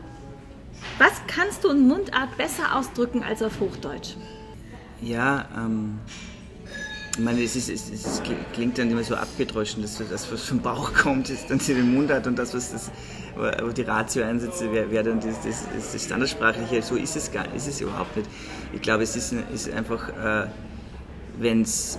was 0.97 1.13
kannst 1.27 1.63
du 1.63 1.69
in 1.69 1.87
Mundart 1.87 2.37
besser 2.37 2.75
ausdrücken 2.75 3.23
als 3.23 3.41
auf 3.41 3.59
Hochdeutsch? 3.59 4.15
Ja, 5.01 5.45
ähm, 5.55 5.99
ich 7.13 7.19
meine, 7.19 7.43
es, 7.43 7.55
ist, 7.55 7.69
es, 7.69 7.89
es, 7.89 8.21
klingt 8.53 8.77
dann 8.77 8.89
immer 8.89 9.03
so 9.03 9.15
abgedroschen, 9.15 9.81
dass 9.81 9.97
das, 9.97 10.31
was 10.31 10.43
vom 10.45 10.59
Bauch 10.59 10.93
kommt, 10.93 11.29
ist 11.29 11.49
dann 11.49 11.59
in 11.59 11.75
den 11.75 11.93
Mund 11.93 12.11
hat 12.11 12.27
und 12.27 12.37
das, 12.37 12.53
was 12.53 12.71
das, 12.71 12.91
wo 13.35 13.69
die 13.69 13.83
Ratio 13.83 14.23
einsetzt, 14.23 14.61
wäre 14.71 14.91
wär 14.91 15.03
dann 15.03 15.19
das, 15.19 15.41
das, 15.43 15.91
das, 15.91 16.03
Standardsprachliche. 16.03 16.81
So 16.81 16.95
ist 16.95 17.15
es, 17.15 17.31
gar, 17.31 17.53
ist 17.53 17.67
es 17.67 17.81
überhaupt 17.81 18.15
nicht. 18.17 18.29
Ich 18.73 18.81
glaube, 18.81 19.03
es 19.03 19.15
ist, 19.15 19.33
ist 19.53 19.71
einfach, 19.71 20.09
äh, 20.09 20.47
wenn 21.39 21.61
es 21.61 21.97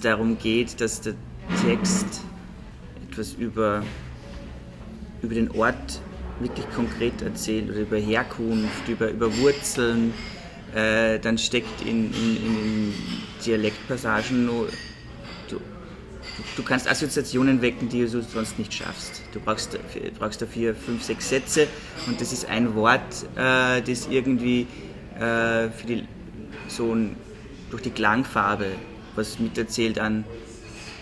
darum 0.00 0.38
geht, 0.38 0.80
dass 0.80 1.00
der 1.00 1.14
Text 1.64 2.22
etwas 3.10 3.32
über, 3.34 3.82
über 5.22 5.34
den 5.34 5.50
Ort 5.50 6.00
wirklich 6.38 6.66
konkret 6.74 7.20
erzählt 7.22 7.70
oder 7.70 7.80
über 7.80 7.98
Herkunft, 7.98 8.88
über, 8.88 9.10
über 9.10 9.36
Wurzeln, 9.38 10.14
äh, 10.74 11.18
dann 11.18 11.36
steckt 11.36 11.82
in, 11.82 12.12
in, 12.14 12.36
in 12.36 12.94
Dialektpassagen 13.44 14.46
nur, 14.46 14.68
du 16.56 16.62
kannst 16.62 16.88
Assoziationen 16.88 17.62
wecken, 17.62 17.88
die 17.88 18.00
du 18.00 18.22
sonst 18.22 18.58
nicht 18.58 18.72
schaffst. 18.72 19.22
Du 19.32 19.40
brauchst, 19.40 19.78
brauchst 20.18 20.42
dafür 20.42 20.74
fünf, 20.74 21.02
sechs 21.02 21.28
Sätze 21.28 21.66
und 22.06 22.20
das 22.20 22.32
ist 22.32 22.48
ein 22.48 22.74
Wort, 22.74 23.26
äh, 23.36 23.82
das 23.82 24.08
irgendwie 24.08 24.66
äh, 25.16 25.70
für 25.70 25.86
die, 25.86 26.04
so 26.68 26.94
ein, 26.94 27.16
durch 27.70 27.82
die 27.82 27.90
Klangfarbe 27.90 28.66
was 29.16 29.38
miterzählt 29.38 29.98
an 29.98 30.24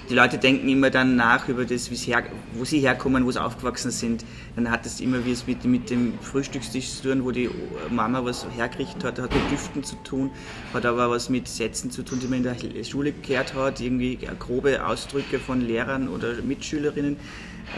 die 0.08 0.14
Leute 0.14 0.38
denken 0.38 0.68
immer 0.68 0.90
dann 0.90 1.16
nach 1.16 1.48
über 1.48 1.64
das, 1.64 1.88
her, 1.88 2.24
wo 2.54 2.64
sie 2.64 2.80
herkommen, 2.80 3.24
wo 3.26 3.30
sie 3.30 3.42
aufgewachsen 3.42 3.90
sind. 3.90 4.24
Dann 4.56 4.70
hat 4.70 4.86
es 4.86 5.00
immer 5.00 5.24
wie 5.24 5.32
es 5.32 5.46
mit, 5.46 5.64
mit 5.64 5.90
dem 5.90 6.14
Frühstückstisch 6.20 6.88
zu 6.96 7.08
tun, 7.08 7.24
wo 7.24 7.30
die 7.30 7.50
Mama 7.90 8.24
was 8.24 8.46
hergerichtet 8.56 9.04
hat, 9.04 9.18
hat 9.18 9.34
mit 9.34 9.50
Düften 9.50 9.84
zu 9.84 9.96
tun, 10.04 10.30
hat 10.72 10.86
aber 10.86 11.10
was 11.10 11.28
mit 11.28 11.46
Sätzen 11.46 11.90
zu 11.90 12.02
tun, 12.02 12.20
die 12.20 12.26
man 12.26 12.44
in 12.44 12.74
der 12.74 12.84
Schule 12.84 13.12
gehört 13.12 13.54
hat, 13.54 13.80
irgendwie 13.80 14.18
grobe 14.38 14.84
Ausdrücke 14.84 15.38
von 15.38 15.60
Lehrern 15.60 16.08
oder 16.08 16.34
Mitschülerinnen. 16.42 17.16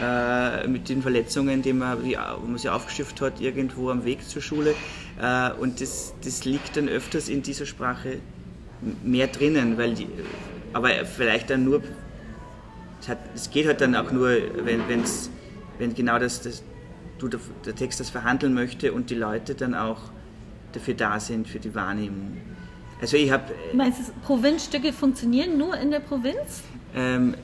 Äh, 0.01 0.69
mit 0.69 0.87
den 0.87 1.01
Verletzungen, 1.01 1.61
die 1.61 1.73
man, 1.73 2.01
die, 2.01 2.15
wo 2.15 2.47
man 2.47 2.57
sie 2.57 2.69
aufgeschifft 2.69 3.19
hat, 3.19 3.41
irgendwo 3.41 3.89
am 3.89 4.05
Weg 4.05 4.27
zur 4.27 4.41
Schule. 4.41 4.73
Äh, 5.21 5.51
und 5.59 5.81
das, 5.81 6.13
das 6.23 6.45
liegt 6.45 6.77
dann 6.77 6.87
öfters 6.87 7.27
in 7.27 7.41
dieser 7.41 7.65
Sprache 7.65 8.19
mehr 9.03 9.27
drinnen, 9.27 9.77
weil 9.77 9.95
die, 9.95 10.07
aber 10.71 10.89
vielleicht 11.05 11.49
dann 11.49 11.65
nur 11.65 11.83
es, 13.01 13.09
hat, 13.09 13.19
es 13.35 13.49
geht 13.49 13.67
halt 13.67 13.81
dann 13.81 13.95
auch 13.95 14.11
nur, 14.11 14.29
wenn, 14.63 14.87
wenn's, 14.87 15.29
wenn 15.79 15.93
genau 15.93 16.19
das, 16.19 16.41
das 16.41 16.63
du, 17.17 17.29
der 17.65 17.75
Text 17.75 17.99
das 17.99 18.09
verhandeln 18.09 18.53
möchte 18.53 18.93
und 18.93 19.09
die 19.09 19.15
Leute 19.15 19.55
dann 19.55 19.75
auch 19.75 19.99
dafür 20.73 20.93
da 20.93 21.19
sind, 21.19 21.47
für 21.47 21.59
die 21.59 21.75
Wahrnehmung. 21.75 22.37
Also 22.99 23.17
ich 23.17 23.31
habe... 23.31 23.53
Meinst 23.73 23.99
du, 23.99 24.03
Provinzstücke 24.25 24.93
funktionieren 24.93 25.57
nur 25.57 25.75
in 25.77 25.91
der 25.91 25.99
Provinz? 25.99 26.63
Ähm, 26.95 27.35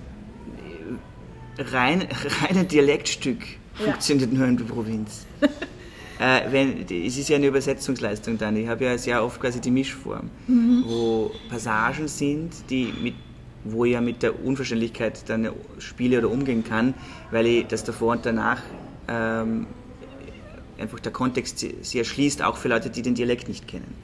rein, 1.58 2.02
rein 2.41 2.58
ein 2.58 2.67
Dialektstück 2.67 3.39
ja. 3.80 3.86
funktioniert 3.86 4.34
nur 4.34 4.46
in 4.46 4.58
der 4.58 4.65
Provinz. 4.65 5.26
äh, 6.20 6.52
wenn, 6.52 6.86
es 6.89 7.17
ist 7.17 7.30
ja 7.30 7.38
eine 7.38 7.48
Übersetzungsleistung 7.48 8.38
dann. 8.38 8.56
Ich 8.56 8.67
habe 8.67 8.86
ja 8.86 8.98
sehr 8.98 9.24
oft 9.24 9.39
quasi 9.41 9.60
die 9.60 9.72
Mischform, 9.72 10.30
mhm. 10.48 10.84
wo 10.86 11.32
Passagen 11.50 12.08
sind, 12.08 12.54
die 12.70 12.93
mit 13.02 13.15
wo 13.71 13.86
ich 13.86 13.93
ja 13.93 14.01
mit 14.01 14.23
der 14.23 14.43
Unverständlichkeit 14.43 15.30
dann 15.30 15.49
spiele 15.80 16.19
oder 16.19 16.30
umgehen 16.30 16.63
kann, 16.63 16.93
weil 17.32 17.45
ich 17.47 17.67
das 17.67 17.84
davor 17.84 18.13
und 18.13 18.25
danach 18.25 18.62
ähm, 19.08 19.67
einfach 20.80 20.99
der 20.99 21.12
Kontext 21.12 21.65
sehr 21.82 22.03
schließt, 22.03 22.41
auch 22.41 22.58
für 22.58 22.67
Leute, 22.67 22.89
die 22.89 23.01
den 23.01 23.15
Dialekt 23.15 23.47
nicht 23.47 23.67
kennen. 23.67 23.95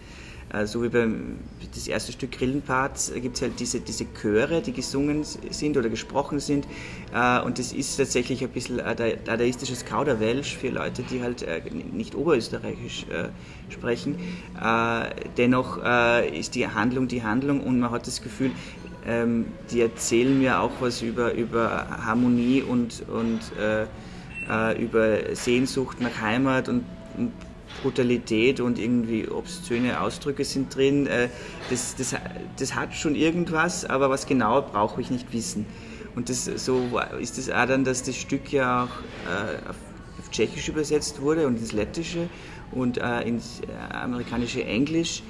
Äh, 0.54 0.68
so 0.68 0.84
wie 0.84 0.90
beim 0.90 1.40
das 1.74 1.88
erste 1.88 2.12
Stück 2.12 2.32
Grillenparts 2.32 3.10
äh, 3.10 3.20
gibt 3.20 3.36
es 3.36 3.42
halt 3.42 3.60
diese, 3.60 3.80
diese 3.80 4.06
Chöre, 4.14 4.62
die 4.62 4.72
gesungen 4.72 5.24
sind 5.24 5.78
oder 5.78 5.90
gesprochen 5.90 6.40
sind. 6.40 6.68
Äh, 7.14 7.42
und 7.42 7.58
das 7.60 7.74
ist 7.74 7.98
tatsächlich 7.98 8.44
ein 8.44 8.50
bisschen 8.50 8.78
dadaistisches 8.78 9.86
Kauderwelsch 9.86 10.56
für 10.56 10.70
Leute, 10.70 11.04
die 11.04 11.22
halt 11.22 11.44
nicht 11.94 12.16
Oberösterreichisch 12.16 13.06
sprechen. 13.70 14.16
Dennoch 15.38 15.80
ist 16.32 16.56
die 16.56 16.68
Handlung 16.68 17.08
die 17.08 17.24
Handlung 17.24 17.62
und 17.62 17.80
man 17.80 17.92
hat 17.92 18.08
das 18.08 18.22
Gefühl, 18.22 18.52
ähm, 19.06 19.46
die 19.72 19.82
erzählen 19.82 20.38
mir 20.38 20.60
auch 20.60 20.72
was 20.80 21.02
über, 21.02 21.34
über 21.34 21.88
Harmonie 22.06 22.62
und, 22.62 23.04
und 23.10 23.40
äh, 23.60 23.86
äh, 24.50 24.82
über 24.82 25.36
Sehnsucht 25.36 26.02
nach 26.02 26.22
Heimat 26.22 26.70
und, 26.70 26.84
und, 27.18 27.32
Brutalität 27.82 28.60
und 28.60 28.78
irgendwie 28.78 29.28
obszöne 29.28 30.00
Ausdrücke 30.00 30.46
sind 30.46 30.74
drin. 30.76 31.08
Äh, 31.08 31.30
das, 31.70 31.96
das, 31.96 32.16
das 32.58 32.76
hat 32.76 32.94
schon 32.94 33.16
irgendwas, 33.16 33.84
aber 33.84 34.10
was 34.10 34.28
genau 34.28 34.62
brauche 34.62 35.02
ich 35.02 35.10
nicht 35.10 35.34
wissen. 35.34 35.66
Und 36.16 36.30
das, 36.30 36.46
so 36.46 37.00
ist 37.20 37.38
es 37.40 37.50
auch 37.50 37.66
dann, 37.66 37.84
dass 37.84 38.04
das 38.04 38.16
Stück 38.16 38.54
ja 38.54 38.84
auch 38.84 38.90
äh, 39.28 39.70
auf, 39.70 39.76
auf 40.20 40.30
Tschechisch 40.30 40.70
übersetzt 40.70 41.20
wurde 41.20 41.48
und 41.48 41.58
ins 41.58 41.72
Lettische 41.72 42.30
und 42.72 43.00
äh, 43.00 43.22
ins 43.22 43.62
äh, 43.62 43.94
amerikanische 43.94 44.64
Englisch 44.64 45.24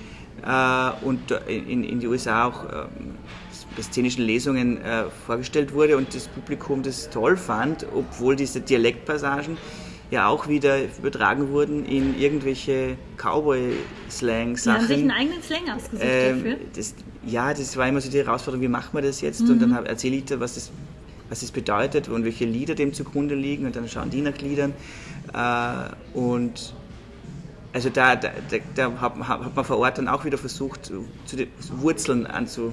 und 1.04 1.32
in, 1.48 1.86
in 1.86 2.00
die 2.02 2.08
USA 2.08 2.48
auch 2.48 2.66
ähm, 2.66 3.16
bei 3.76 3.82
szenischen 3.82 4.26
Lesungen 4.26 4.82
äh, 4.82 5.06
vorgestellt 5.26 5.74
wurde 5.74 5.98
und 5.98 6.14
das 6.14 6.28
Publikum 6.28 6.84
das 6.84 7.10
toll 7.10 7.38
fand, 7.38 7.86
obwohl 7.94 8.36
diese 8.36 8.62
Dialektpassagen 8.62 9.58
ja 10.12 10.28
auch 10.28 10.48
wieder 10.48 10.78
übertragen 11.00 11.50
wurden 11.50 11.86
in 11.86 12.18
irgendwelche 12.20 12.98
Cowboy-Slang-Sachen. 13.18 14.80
Die 14.80 14.84
haben 14.84 14.88
sich 14.88 14.98
einen 15.00 15.12
eigenen 15.12 15.42
Slang 15.42 15.70
ausgesucht 15.70 16.02
ähm, 16.08 16.44
dafür? 16.44 16.58
Das, 16.76 16.96
ja, 17.26 17.54
das 17.54 17.78
war 17.78 17.88
immer 17.88 18.02
so 18.02 18.12
die 18.12 18.20
Herausforderung, 18.20 18.62
wie 18.62 18.70
machen 18.70 18.90
wir 18.94 19.02
das 19.02 19.22
jetzt? 19.22 19.42
Mhm. 19.42 19.50
Und 19.50 19.60
dann 19.62 19.86
erzähle 19.86 20.18
ich 20.18 20.26
da, 20.26 20.40
was 20.40 20.56
das, 20.56 20.72
was 21.30 21.40
das 21.40 21.52
bedeutet 21.52 22.10
und 22.10 22.24
welche 22.26 22.46
Lieder 22.46 22.76
dem 22.76 22.94
zugrunde 22.94 23.34
liegen 23.34 23.66
und 23.66 23.76
dann 23.76 23.90
schauen 23.90 24.10
die 24.12 24.22
nach 24.22 24.38
Liedern. 24.38 24.74
Äh, 25.34 26.18
und 26.18 26.74
also 27.74 27.90
da, 27.90 28.16
da, 28.16 28.30
da, 28.76 28.92
hat, 29.02 29.16
hat, 29.18 29.56
man 29.56 29.66
vor 29.66 29.80
Ort 29.80 29.98
dann 29.98 30.08
auch 30.08 30.26
wieder 30.26 30.38
versucht, 30.38 30.92
zu 31.26 31.36
den 31.36 31.48
Wurzeln 31.78 32.28
anzu, 32.28 32.72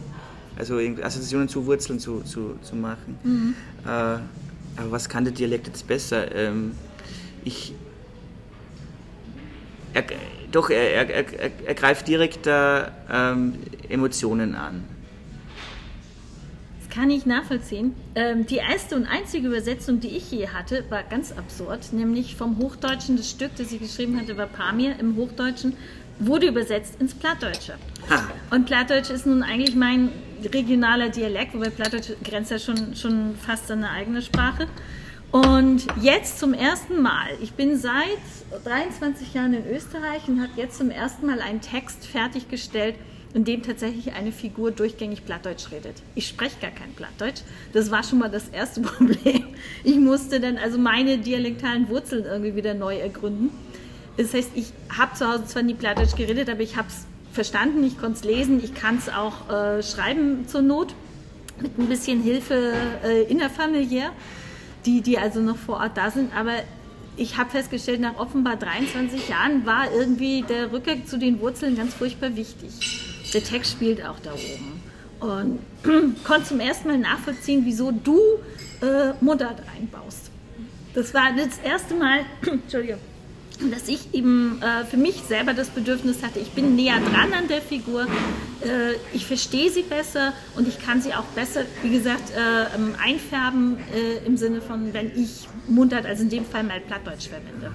also 0.60 0.76
Assoziationen 0.76 1.48
zu 1.48 1.66
Wurzeln 1.66 1.98
zu, 1.98 2.20
zu, 2.20 2.56
zu 2.62 2.76
machen. 2.76 3.18
Mhm. 3.24 3.54
Äh, 3.84 3.88
aber 3.88 4.90
was 4.90 5.08
kann 5.08 5.24
der 5.24 5.32
Dialekt 5.32 5.66
jetzt 5.66 5.86
besser? 5.86 6.32
Ähm, 6.34 6.72
ich, 7.44 7.74
er, 9.94 10.04
doch, 10.52 10.70
er, 10.70 11.08
er, 11.08 11.34
er, 11.34 11.50
er 11.66 11.74
greift 11.74 12.06
direkt 12.06 12.46
äh, 12.46 12.82
ähm, 13.10 13.54
Emotionen 13.88 14.54
an. 14.54 14.84
Das 16.80 16.94
kann 16.94 17.10
ich 17.10 17.24
nachvollziehen. 17.24 17.94
Ähm, 18.14 18.46
die 18.46 18.56
erste 18.56 18.96
und 18.96 19.06
einzige 19.06 19.48
Übersetzung, 19.48 20.00
die 20.00 20.08
ich 20.08 20.30
je 20.30 20.48
hatte, 20.48 20.84
war 20.90 21.02
ganz 21.04 21.32
absurd, 21.32 21.92
nämlich 21.92 22.36
vom 22.36 22.58
Hochdeutschen. 22.58 23.16
Das 23.16 23.30
Stück, 23.30 23.50
das 23.56 23.72
ich 23.72 23.80
geschrieben 23.80 24.20
hatte, 24.20 24.36
war 24.36 24.46
Pamir 24.46 24.98
im 24.98 25.16
Hochdeutschen, 25.16 25.74
wurde 26.18 26.48
übersetzt 26.48 27.00
ins 27.00 27.14
Plattdeutsche. 27.14 27.74
Ha. 28.10 28.28
Und 28.50 28.66
Plattdeutsch 28.66 29.10
ist 29.10 29.26
nun 29.26 29.42
eigentlich 29.42 29.74
mein 29.74 30.10
regionaler 30.52 31.08
Dialekt, 31.08 31.54
wobei 31.54 31.70
Plattdeutsch 31.70 32.12
grenzt 32.24 32.50
ja 32.50 32.58
schon, 32.58 32.94
schon 32.96 33.36
fast 33.36 33.70
an 33.70 33.84
eine 33.84 33.90
eigene 33.90 34.22
Sprache. 34.22 34.66
Und 35.30 35.86
jetzt 36.00 36.40
zum 36.40 36.54
ersten 36.54 37.00
Mal, 37.00 37.28
ich 37.40 37.52
bin 37.52 37.78
seit 37.78 38.18
23 38.64 39.32
Jahren 39.32 39.54
in 39.54 39.66
Österreich 39.66 40.26
und 40.26 40.42
habe 40.42 40.52
jetzt 40.56 40.76
zum 40.76 40.90
ersten 40.90 41.26
Mal 41.26 41.40
einen 41.40 41.60
Text 41.60 42.06
fertiggestellt 42.06 42.96
in 43.32 43.44
dem 43.44 43.62
tatsächlich 43.62 44.12
eine 44.12 44.32
Figur 44.32 44.72
durchgängig 44.72 45.24
Plattdeutsch 45.24 45.70
redet. 45.70 46.02
Ich 46.14 46.26
spreche 46.26 46.58
gar 46.60 46.70
kein 46.70 46.92
Plattdeutsch. 46.94 47.42
Das 47.72 47.90
war 47.90 48.02
schon 48.02 48.18
mal 48.18 48.30
das 48.30 48.48
erste 48.48 48.80
Problem. 48.80 49.44
Ich 49.84 49.96
musste 49.96 50.40
dann 50.40 50.58
also 50.58 50.78
meine 50.78 51.18
dialektalen 51.18 51.88
Wurzeln 51.88 52.24
irgendwie 52.24 52.56
wieder 52.56 52.74
neu 52.74 52.98
ergründen. 52.98 53.50
Das 54.16 54.34
heißt, 54.34 54.50
ich 54.54 54.72
habe 54.96 55.14
zu 55.14 55.28
Hause 55.28 55.46
zwar 55.46 55.62
nie 55.62 55.74
Plattdeutsch 55.74 56.16
geredet, 56.16 56.50
aber 56.50 56.60
ich 56.60 56.76
habe 56.76 56.88
es 56.88 57.06
verstanden, 57.32 57.84
ich 57.84 57.98
konnte 57.98 58.18
es 58.18 58.24
lesen, 58.24 58.62
ich 58.62 58.74
kann 58.74 58.96
es 58.96 59.08
auch 59.08 59.48
äh, 59.50 59.82
schreiben 59.82 60.46
zur 60.48 60.62
Not 60.62 60.94
mit 61.60 61.78
ein 61.78 61.86
bisschen 61.86 62.22
Hilfe 62.22 62.72
äh, 63.04 63.22
innerfamiliär, 63.24 64.12
die, 64.86 65.00
die 65.02 65.18
also 65.18 65.40
noch 65.40 65.56
vor 65.56 65.76
Ort 65.76 65.96
da 65.96 66.10
sind. 66.10 66.34
Aber 66.34 66.54
ich 67.16 67.36
habe 67.36 67.50
festgestellt, 67.50 68.00
nach 68.00 68.18
offenbar 68.18 68.56
23 68.56 69.28
Jahren 69.28 69.66
war 69.66 69.92
irgendwie 69.92 70.42
der 70.42 70.72
Rückgang 70.72 71.06
zu 71.06 71.18
den 71.18 71.40
Wurzeln 71.40 71.76
ganz 71.76 71.94
furchtbar 71.94 72.34
wichtig. 72.36 72.70
Der 73.32 73.44
Text 73.44 73.72
spielt 73.72 74.04
auch 74.04 74.18
da 74.20 74.32
oben. 74.32 74.80
Und 75.20 75.58
konnte 76.24 76.44
zum 76.44 76.60
ersten 76.60 76.88
Mal 76.88 76.98
nachvollziehen, 76.98 77.62
wieso 77.64 77.92
du 77.92 78.18
äh, 78.80 79.12
Mundart 79.20 79.62
einbaust. 79.76 80.30
Das 80.94 81.12
war 81.14 81.32
das 81.36 81.58
erste 81.62 81.94
Mal, 81.94 82.20
Entschuldigung, 82.46 83.00
dass 83.70 83.88
ich 83.88 84.14
eben 84.14 84.60
äh, 84.62 84.84
für 84.86 84.96
mich 84.96 85.16
selber 85.28 85.52
das 85.52 85.68
Bedürfnis 85.68 86.22
hatte, 86.22 86.38
ich 86.38 86.50
bin 86.52 86.76
näher 86.76 86.98
dran 87.12 87.32
an 87.32 87.48
der 87.48 87.60
Figur, 87.60 88.02
äh, 88.62 88.94
ich 89.12 89.26
verstehe 89.26 89.70
sie 89.70 89.82
besser 89.82 90.32
und 90.56 90.66
ich 90.66 90.78
kann 90.80 91.02
sie 91.02 91.12
auch 91.14 91.24
besser, 91.34 91.62
wie 91.82 91.90
gesagt, 91.90 92.30
äh, 92.30 92.74
ähm, 92.76 92.94
einfärben 93.02 93.76
äh, 93.94 94.24
im 94.26 94.36
Sinne 94.36 94.60
von, 94.62 94.92
wenn 94.94 95.10
ich 95.18 95.46
Mundart, 95.68 96.06
also 96.06 96.22
in 96.22 96.30
dem 96.30 96.44
Fall 96.44 96.62
mal 96.64 96.80
Plattdeutsch 96.80 97.28
verwende. 97.28 97.72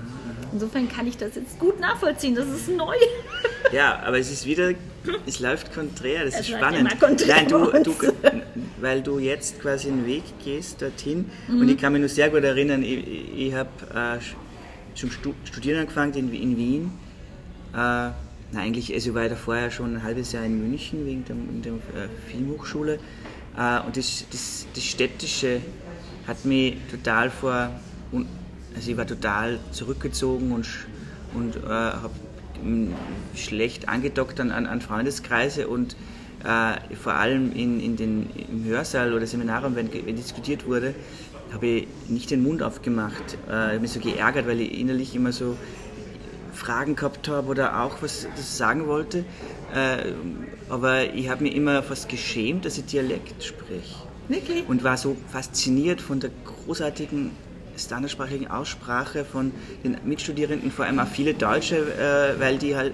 Insofern 0.51 0.87
kann 0.87 1.05
ich 1.05 1.17
das 1.17 1.35
jetzt 1.35 1.59
gut 1.59 1.79
nachvollziehen, 1.79 2.33
das 2.35 2.47
ist 2.47 2.69
neu. 2.69 2.95
Ja, 3.73 3.99
aber 4.05 4.19
es 4.19 4.31
ist 4.31 4.45
wieder, 4.45 4.71
es 5.25 5.39
läuft 5.39 5.73
konträr, 5.73 6.23
das 6.25 6.35
Es 6.35 6.39
ist 6.41 6.49
spannend. 6.55 6.89
Nein, 7.27 7.47
du, 7.47 7.71
du, 7.83 7.93
weil 8.79 9.01
du 9.01 9.19
jetzt 9.19 9.59
quasi 9.61 9.89
einen 9.89 10.05
Weg 10.05 10.23
gehst 10.43 10.81
dorthin 10.81 11.29
Mhm. 11.47 11.59
und 11.61 11.69
ich 11.69 11.77
kann 11.77 11.91
mich 11.93 11.99
nur 11.99 12.09
sehr 12.09 12.29
gut 12.29 12.43
erinnern, 12.43 12.83
ich, 12.83 13.03
ich 13.35 13.53
habe 13.53 13.69
äh, 13.93 14.19
zum 14.95 15.11
Stu 15.11 15.33
Studieren 15.43 15.81
angefangen 15.81 16.13
in, 16.13 16.57
Wien. 16.57 16.91
Äh, 17.73 17.77
na, 17.77 18.15
eigentlich, 18.53 18.93
also 18.93 19.09
ich 19.09 19.15
war 19.15 19.23
ja 19.23 19.35
vorher 19.35 19.69
schon 19.71 19.95
ein 19.95 20.03
halbes 20.03 20.31
Jahr 20.31 20.45
in 20.45 20.69
München 20.69 21.05
wegen 21.05 21.25
der, 21.25 21.35
der 21.63 22.03
äh, 22.03 22.07
Filmhochschule. 22.31 22.99
Äh, 23.57 23.79
und 23.81 23.97
das, 23.97 24.25
das, 24.31 24.65
das 24.73 24.83
Städtische 24.83 25.61
hat 26.27 26.45
mich 26.45 26.77
total 26.89 27.29
vor, 27.29 27.69
also 28.75 28.91
ich 28.91 28.97
war 28.97 29.05
total 29.05 29.59
zurückgezogen 29.71 30.51
und, 30.51 30.67
und 31.33 31.55
äh, 31.57 31.67
habe 31.67 32.11
schlecht 33.35 33.89
angedockt 33.89 34.39
an, 34.39 34.51
an, 34.51 34.81
Freundeskreise 34.81 35.67
und 35.67 35.95
äh, 36.43 36.95
vor 36.95 37.13
allem 37.13 37.51
in, 37.53 37.79
in 37.79 37.95
den, 37.95 38.29
im 38.49 38.63
Hörsaal 38.65 39.13
oder 39.13 39.27
Seminarraum, 39.27 39.75
wenn, 39.75 39.91
wenn 39.93 40.15
diskutiert 40.15 40.65
wurde, 40.65 40.95
habe 41.55 41.67
ich 41.67 41.87
nicht 42.09 42.29
den 42.29 42.43
Mund 42.43 42.61
aufgemacht. 42.61 43.37
Äh, 43.49 43.51
ich 43.51 43.51
habe 43.51 43.79
mich 43.79 43.91
so 43.91 43.99
geärgert, 43.99 44.45
weil 44.45 44.61
ich 44.61 44.79
innerlich 44.79 45.15
immer 45.15 45.31
so 45.31 45.57
Fragen 46.53 46.95
gehabt 46.95 47.27
habe 47.27 47.47
oder 47.47 47.81
auch 47.81 48.01
was 48.01 48.27
das 48.35 48.57
sagen 48.57 48.87
wollte. 48.87 49.25
Äh, 49.73 50.13
aber 50.69 51.13
ich 51.13 51.29
habe 51.29 51.43
mich 51.43 51.55
immer 51.55 51.81
fast 51.81 52.09
geschämt, 52.09 52.65
dass 52.65 52.77
ich 52.77 52.85
Dialekt 52.85 53.43
spreche. 53.43 53.95
Wirklich? 54.27 54.67
Und 54.67 54.83
war 54.83 54.97
so 54.97 55.15
fasziniert 55.31 56.01
von 56.01 56.19
der 56.19 56.31
großartigen 56.45 57.31
standardsprachigen 57.77 58.47
Aussprache 58.47 59.25
von 59.25 59.51
den 59.83 59.97
Mitstudierenden, 60.05 60.71
vor 60.71 60.85
allem 60.85 60.99
auch 60.99 61.07
viele 61.07 61.33
Deutsche, 61.33 61.77
äh, 61.77 62.39
weil 62.39 62.57
die 62.57 62.75
halt 62.75 62.93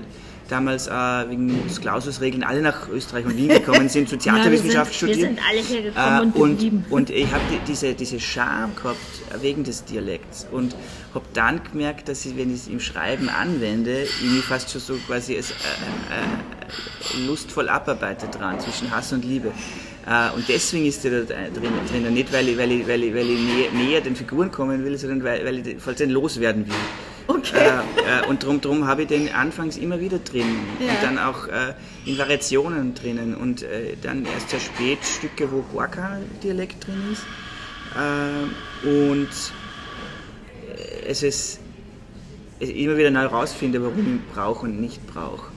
damals 0.52 0.88
äh, 0.88 0.92
wegen 1.30 1.68
des 1.68 1.80
Klaususregeln 1.82 2.44
alle 2.44 2.62
nach 2.62 2.90
Österreich 2.90 3.26
und 3.26 3.38
Wien 3.38 3.48
gekommen 3.50 3.90
sind, 3.90 4.10
zu 4.10 4.18
Theaterwissenschaft 4.18 4.94
ja, 4.94 5.08
wir 5.08 5.14
studieren. 5.16 5.38
sind, 5.38 5.40
Wir 5.54 5.64
sind 5.64 5.74
alle 5.74 5.82
hergekommen 5.94 6.34
Äh, 6.36 6.38
und 6.40 6.52
geblieben. 6.60 6.86
und 6.90 7.10
ich 7.10 7.32
habe 7.32 7.44
die, 7.52 7.60
diese, 7.68 7.94
diese 7.94 8.20
Scham 8.20 8.76
gehabt 8.76 8.98
wegen 9.42 9.64
des 9.64 9.86
Dialekts 9.86 10.48
und 10.52 10.76
habe 11.14 11.26
dann 11.34 11.62
gemerkt, 11.72 12.10
dass 12.10 12.26
ich, 12.26 12.36
wenn 12.38 12.50
ich 12.54 12.62
es 12.62 12.68
im 12.68 12.80
Schreiben 12.80 13.30
anwende, 13.30 14.04
ich 14.04 14.22
mich 14.32 14.44
fast 14.44 14.70
schon 14.72 14.82
so 14.82 14.96
quasi 15.08 15.36
als 15.38 15.52
äh, 15.52 15.54
äh, 15.54 17.26
lustvoll 17.26 17.70
abarbeite 17.70 18.28
dran 18.28 18.60
zwischen 18.60 18.92
Hass 18.92 19.12
und 19.14 19.24
Liebe. 19.26 19.50
Äh, 20.08 20.36
und 20.36 20.48
deswegen 20.50 20.86
ist 20.86 21.04
der 21.04 21.22
da 21.24 21.34
drin, 21.36 21.72
drin 21.90 22.14
nicht 22.14 22.32
weil 22.34 22.48
ich, 22.50 22.58
weil 22.58 22.72
ich, 22.72 22.88
weil 22.88 23.04
ich, 23.04 23.14
weil 23.14 23.30
ich 23.30 23.40
näher, 23.40 23.72
näher 23.72 24.02
den 24.02 24.16
Figuren 24.16 24.52
kommen 24.52 24.84
will, 24.84 24.98
sondern 24.98 25.24
weil, 25.24 25.46
weil 25.46 25.68
ich 25.68 25.76
falls 25.80 25.98
den 26.00 26.10
loswerden 26.10 26.66
will. 26.68 26.74
Okay. 27.36 27.58
Äh, 27.58 28.24
äh, 28.24 28.28
und 28.28 28.44
darum 28.44 28.62
drum 28.62 28.88
habe 28.88 29.04
ich 29.04 29.08
den 29.08 29.34
anfangs 29.34 29.78
immer 29.78 30.00
wieder 30.00 30.20
drin 30.20 30.46
Ja. 30.80 30.88
und 30.90 31.04
dann 31.04 31.18
auch 31.18 31.48
äh, 31.48 31.74
in 32.06 32.18
Variationen 32.18 32.94
drinnen 32.94 33.36
und 33.36 33.64
äh, 33.64 33.96
dann 34.02 34.26
erst 34.26 34.50
sehr 34.50 34.60
spät 34.60 35.00
Stücke, 35.04 35.50
wo 35.52 35.62
gar 35.78 35.88
kein 35.88 36.24
Dialekt 36.44 36.86
drin 36.86 37.02
ist. 37.12 37.24
Äh, 37.96 38.88
und 38.88 39.30
äh, 40.76 41.08
es 41.10 41.24
ist 41.24 41.60
es 42.60 42.70
immer 42.70 42.96
wieder 42.96 43.10
neu 43.10 43.26
rausfinde, 43.26 43.82
warum 43.82 44.20
ich 44.28 44.34
brauche 44.36 44.66
und 44.66 44.80
nicht 44.80 45.06
brauche. 45.08 45.52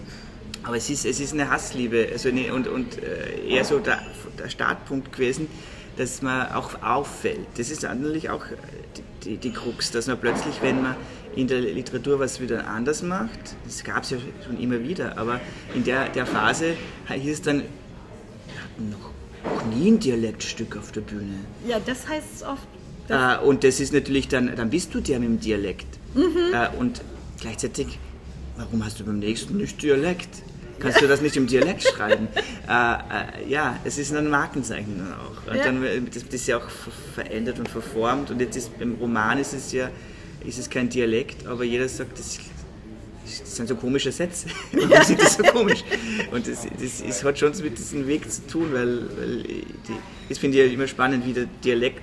Aber 0.63 0.77
es 0.79 0.89
ist, 0.89 1.05
es 1.05 1.21
ist 1.21 1.35
eine 1.35 1.51
Hassliebe 1.51 2.09
also 2.11 2.31
eine, 2.31 2.55
und, 2.55 2.67
und 2.67 2.99
eher 3.47 3.65
so 3.67 3.79
der, 3.79 4.01
der 4.39 4.49
Startpunkt 4.49 5.13
gewesen, 5.13 5.49
dass 5.97 6.23
man 6.23 6.53
auch 6.53 6.83
auffällt. 6.83 7.47
Das 7.57 7.71
ist 7.71 7.83
natürlich 7.83 8.31
auch 8.31 8.45
die, 9.25 9.37
die, 9.37 9.53
Krux, 9.53 9.91
dass 9.91 10.07
man 10.07 10.19
plötzlich, 10.19 10.61
wenn 10.61 10.83
man 10.83 10.97
in 11.37 11.49
der 11.49 11.61
Literatur 11.61 12.21
was 12.21 12.41
wieder 12.41 12.67
anders 12.69 13.03
macht, 13.03 13.57
das 13.65 13.83
gab 13.85 14.03
es 14.03 14.11
ja 14.11 14.19
schon 14.45 14.59
immer 14.61 14.81
wieder, 14.81 15.19
aber 15.19 15.41
in 15.75 15.85
der, 15.85 16.09
der 16.09 16.27
Phase 16.27 16.75
hieß 17.09 17.33
es 17.33 17.43
dann, 17.43 17.59
wir 17.61 18.63
hatten 18.63 18.91
noch, 18.91 19.53
noch 19.53 19.67
nie 19.67 19.91
ein 19.91 19.99
Dialektstück 19.99 20.77
auf 20.77 20.93
der 20.93 21.01
Bühne. 21.01 21.35
Ja, 21.67 21.79
das 21.85 22.09
heißt 22.09 22.27
es 22.37 22.43
oft. 22.43 22.67
Äh, 23.09 23.39
und 23.45 23.65
das 23.65 23.81
ist 23.81 23.93
natürlich 23.93 24.29
dann, 24.29 24.55
dann 24.55 24.71
bist 24.71 24.95
du 24.95 25.01
der 25.01 25.19
mit 25.21 25.29
dem 25.29 25.41
Dialekt. 25.41 25.99
Äh, 26.17 26.69
und 26.79 27.03
gleichzeitig, 27.41 27.99
warum 28.57 28.85
hast 28.85 29.01
du 29.01 29.05
beim 29.05 29.19
nächsten 29.19 29.57
nicht 29.57 29.83
Dialekt? 29.83 30.43
Kannst 30.81 31.01
du 31.01 31.07
das 31.09 31.21
nicht 31.21 31.37
im 31.37 31.47
Dialekt 31.47 31.83
schreiben? 31.83 32.29
Äh, 32.67 32.71
äh, 32.71 33.47
ja, 33.51 33.79
es 33.85 33.99
ist 33.99 34.15
ein 34.15 34.31
Markenzeichen 34.31 34.97
dann 34.99 35.13
auch. 35.13 35.51
Und 35.53 35.59
Ja. 35.59 35.65
dann, 35.65 35.85
äh, 35.85 36.01
das, 36.01 36.25
das 36.25 36.33
ist 36.33 36.47
ja 36.47 36.57
auch 36.57 36.63
ver- 36.71 36.91
verändert 37.15 37.59
und 37.59 37.69
verformt. 37.69 38.31
Und 38.31 38.41
jetzt 38.41 38.57
ist 38.57 38.79
beim 38.79 38.95
Roman 38.95 39.39
ist 39.39 39.53
es 39.53 39.71
ja 39.73 39.91
ist 40.47 40.59
es 40.59 40.71
kein 40.71 40.89
Dialekt, 40.89 41.47
aber 41.47 41.65
jeder 41.65 41.87
sagt, 41.89 42.19
das, 42.19 42.39
das 43.25 43.57
sind 43.57 43.69
so 43.69 43.77
komische 43.77 44.11
Sätze. 44.13 44.47
Warum 44.73 45.05
sind 45.05 45.21
das 45.23 45.35
so 45.35 45.43
komisch? 45.43 45.85
Und 46.31 46.47
das, 46.49 46.67
das 46.81 47.01
ist, 47.03 47.23
hat 47.23 47.39
schon 47.39 47.53
mit 47.63 47.77
diesem 47.77 48.07
Weg 48.07 48.31
zu 48.33 48.47
tun, 48.47 48.71
weil, 48.73 49.03
weil 49.19 49.43
die, 49.43 49.67
das 50.31 50.39
finde 50.39 50.59
ich 50.59 50.67
ja 50.67 50.73
immer 50.73 50.87
spannend, 50.87 51.27
wie 51.27 51.35
der 51.35 51.45
Dialekt 51.63 52.01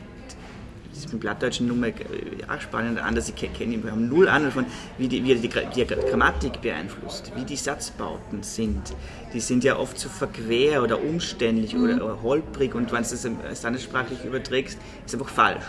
das 1.01 1.07
ist 1.07 1.13
mit 1.13 1.21
plattdeutschen 1.21 1.67
Nummer 1.67 1.87
äh, 1.87 1.93
auch 2.47 2.61
spannend 2.61 2.99
anders. 2.99 3.27
Ich 3.29 3.35
kenne 3.35 3.83
wir 3.83 3.91
haben 3.91 4.07
null 4.07 4.27
Ahnung 4.27 4.51
von, 4.51 4.65
wie 4.97 5.07
die, 5.07 5.23
wie 5.23 5.35
die, 5.35 5.49
die 5.49 5.85
Grammatik 5.85 6.61
beeinflusst, 6.61 7.31
wie 7.35 7.43
die 7.43 7.55
Satzbauten 7.55 8.43
sind. 8.43 8.93
Die 9.33 9.39
sind 9.39 9.63
ja 9.63 9.77
oft 9.77 9.97
so 9.97 10.09
verquer 10.09 10.83
oder 10.83 11.01
umständlich 11.01 11.75
oder, 11.75 11.95
oder 11.95 12.21
holprig 12.21 12.75
und 12.75 12.91
wenn 12.91 13.03
du 13.03 13.09
das 13.09 13.27
standardsprachlich 13.57 14.23
überträgst, 14.25 14.77
ist 15.05 15.13
einfach 15.13 15.29
falsch. 15.29 15.63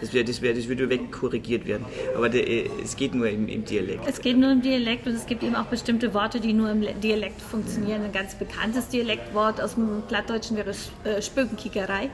Das, 0.00 0.12
wär, 0.12 0.24
das, 0.24 0.42
wär, 0.42 0.52
das 0.52 0.68
würde 0.68 0.90
wegkorrigiert 0.90 1.66
werden. 1.66 1.86
Aber 2.14 2.28
der, 2.28 2.46
äh, 2.46 2.68
es 2.82 2.96
geht 2.96 3.14
nur 3.14 3.28
im, 3.28 3.48
im 3.48 3.64
Dialekt. 3.64 4.02
Es 4.06 4.20
geht 4.20 4.36
nur 4.36 4.50
im 4.50 4.60
Dialekt 4.60 5.06
und 5.06 5.14
es 5.14 5.24
gibt 5.24 5.42
eben 5.42 5.54
auch 5.54 5.66
bestimmte 5.66 6.12
Worte, 6.12 6.40
die 6.40 6.52
nur 6.52 6.70
im 6.70 6.82
Le- 6.82 6.94
Dialekt 6.94 7.40
funktionieren. 7.40 8.02
Ein 8.02 8.12
ganz 8.12 8.34
bekanntes 8.34 8.88
Dialektwort 8.88 9.62
aus 9.62 9.76
dem 9.76 10.02
Plattdeutschen 10.06 10.58
wäre 10.58 10.72
äh, 11.04 11.22
Spökenkickerei. 11.22 12.10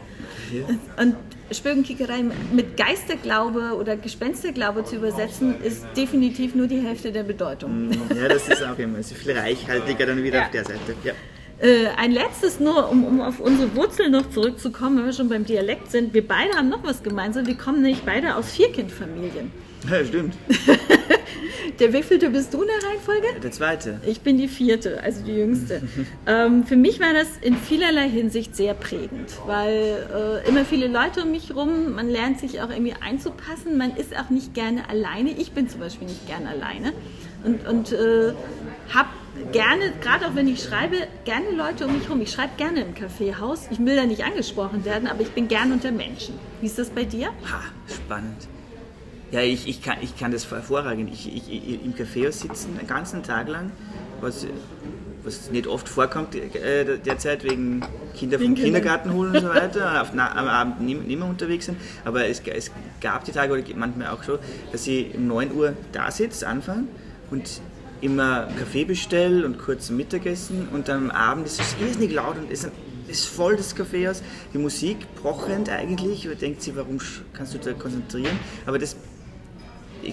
Und 0.98 1.16
Spökenkickerei 1.52 2.24
mit 2.52 2.76
Geisterglaube 2.76 3.74
oder 3.78 3.96
Gespensterglaube 3.96 4.84
zu 4.84 4.96
übersetzen, 4.96 5.60
ist 5.62 5.84
definitiv 5.96 6.54
nur 6.54 6.66
die 6.66 6.80
Hälfte 6.80 7.12
der 7.12 7.22
Bedeutung. 7.24 7.90
Ja, 8.14 8.28
das 8.28 8.48
ist 8.48 8.62
auch 8.62 8.78
immer 8.78 9.02
so 9.02 9.14
viel 9.14 9.32
reichhaltiger 9.32 10.06
dann 10.06 10.22
wieder 10.22 10.38
Ja. 10.38 10.44
auf 10.44 10.50
der 10.50 10.64
Seite. 10.64 10.94
Ja. 11.04 11.12
Äh, 11.62 11.88
ein 11.98 12.12
letztes 12.12 12.58
nur, 12.58 12.88
um, 12.90 13.04
um 13.04 13.20
auf 13.20 13.38
unsere 13.40 13.74
Wurzeln 13.76 14.12
noch 14.12 14.30
zurückzukommen, 14.30 14.98
wenn 14.98 15.04
wir 15.06 15.12
schon 15.12 15.28
beim 15.28 15.44
Dialekt 15.44 15.90
sind. 15.90 16.14
Wir 16.14 16.26
beide 16.26 16.54
haben 16.54 16.68
noch 16.70 16.82
was 16.84 17.02
gemeinsam. 17.02 17.46
Wir 17.46 17.56
kommen 17.56 17.82
nämlich 17.82 18.02
beide 18.02 18.34
aus 18.36 18.52
Vierkindfamilien. 18.52 19.50
ja, 19.90 20.04
stimmt. 20.04 20.34
Der 21.80 21.94
wievielte 21.94 22.28
bist 22.28 22.52
du 22.52 22.60
in 22.60 22.68
der 22.68 22.90
Reihenfolge? 22.90 23.40
Der 23.42 23.50
zweite. 23.50 24.00
Ich 24.06 24.20
bin 24.20 24.36
die 24.36 24.48
vierte, 24.48 25.02
also 25.02 25.24
die 25.24 25.32
jüngste. 25.32 25.80
ähm, 26.26 26.64
für 26.64 26.76
mich 26.76 27.00
war 27.00 27.14
das 27.14 27.28
in 27.40 27.56
vielerlei 27.56 28.06
Hinsicht 28.06 28.54
sehr 28.54 28.74
prägend, 28.74 29.32
weil 29.46 30.06
äh, 30.44 30.48
immer 30.48 30.66
viele 30.66 30.88
Leute 30.88 31.22
um 31.22 31.30
mich 31.30 31.56
rum, 31.56 31.94
man 31.94 32.10
lernt 32.10 32.38
sich 32.38 32.60
auch 32.60 32.68
irgendwie 32.68 32.94
einzupassen, 33.00 33.78
man 33.78 33.96
ist 33.96 34.14
auch 34.14 34.28
nicht 34.28 34.52
gerne 34.52 34.90
alleine. 34.90 35.30
Ich 35.30 35.52
bin 35.52 35.70
zum 35.70 35.80
Beispiel 35.80 36.06
nicht 36.06 36.26
gerne 36.26 36.50
alleine 36.50 36.92
und, 37.44 37.66
und 37.66 37.92
äh, 37.92 38.34
habe 38.92 39.08
gerne, 39.52 39.94
gerade 40.02 40.26
auch 40.26 40.34
wenn 40.34 40.48
ich 40.48 40.62
schreibe, 40.62 40.96
gerne 41.24 41.50
Leute 41.50 41.86
um 41.86 41.96
mich 41.96 42.10
rum. 42.10 42.20
Ich 42.20 42.30
schreibe 42.30 42.52
gerne 42.58 42.82
im 42.82 42.94
Kaffeehaus. 42.94 43.68
Ich 43.70 43.78
will 43.78 43.96
da 43.96 44.04
nicht 44.04 44.22
angesprochen 44.22 44.84
werden, 44.84 45.08
aber 45.08 45.22
ich 45.22 45.30
bin 45.30 45.48
gern 45.48 45.72
unter 45.72 45.92
Menschen. 45.92 46.34
Wie 46.60 46.66
ist 46.66 46.78
das 46.78 46.90
bei 46.90 47.04
dir? 47.04 47.28
Ha, 47.50 47.62
spannend. 47.88 48.48
Ja, 49.30 49.40
ich, 49.42 49.68
ich, 49.68 49.82
kann, 49.82 49.98
ich 50.00 50.16
kann 50.18 50.32
das 50.32 50.50
hervorragend. 50.50 51.12
Ich, 51.12 51.34
ich, 51.34 51.52
ich, 51.52 51.84
Im 51.84 51.94
Kaffeehaus 51.94 52.40
sitzen, 52.40 52.76
den 52.78 52.86
ganzen 52.86 53.22
Tag 53.22 53.48
lang, 53.48 53.70
was 54.20 54.46
was 55.22 55.50
nicht 55.50 55.66
oft 55.66 55.88
vorkommt 55.88 56.34
äh, 56.34 56.98
derzeit 56.98 57.44
wegen 57.44 57.82
Kinder 58.16 58.38
vom. 58.38 58.54
Kindergarten 58.54 59.12
holen 59.12 59.34
und 59.34 59.42
so 59.42 59.48
weiter, 59.54 60.02
auf, 60.02 60.12
na, 60.14 60.34
am 60.34 60.48
Abend 60.48 60.80
nicht, 60.80 61.06
nicht 61.06 61.18
mehr 61.18 61.28
unterwegs 61.28 61.66
sind. 61.66 61.78
Aber 62.04 62.26
es, 62.26 62.40
es 62.40 62.70
gab 63.00 63.24
die 63.24 63.32
Tage, 63.32 63.52
oder 63.52 63.62
manchmal 63.76 64.08
auch 64.08 64.22
schon, 64.22 64.38
dass 64.72 64.86
ich 64.86 65.14
um 65.14 65.26
9 65.26 65.52
Uhr 65.52 65.74
da 65.92 66.10
sitze, 66.10 66.46
anfangen 66.46 66.88
und 67.30 67.60
immer 68.00 68.48
Kaffee 68.58 68.84
bestelle 68.84 69.44
und 69.44 69.58
kurz 69.58 69.90
Mittagessen 69.90 70.68
und 70.72 70.88
dann 70.88 71.10
am 71.10 71.10
Abend 71.10 71.46
ist 71.46 71.60
es 71.60 71.76
irrsinnig 71.80 72.12
laut 72.12 72.38
und 72.38 72.50
es 72.50 72.66
ist 73.08 73.26
voll 73.26 73.56
das 73.56 73.74
Kaffeehaus. 73.74 74.22
Die 74.54 74.58
Musik 74.58 74.96
brochend 75.16 75.68
eigentlich. 75.68 76.26
Man 76.26 76.38
denkt 76.38 76.62
sich, 76.62 76.74
warum 76.76 76.98
kannst 77.34 77.52
du 77.54 77.58
da 77.58 77.72
konzentrieren? 77.72 78.38
Aber 78.66 78.78
das 78.78 78.96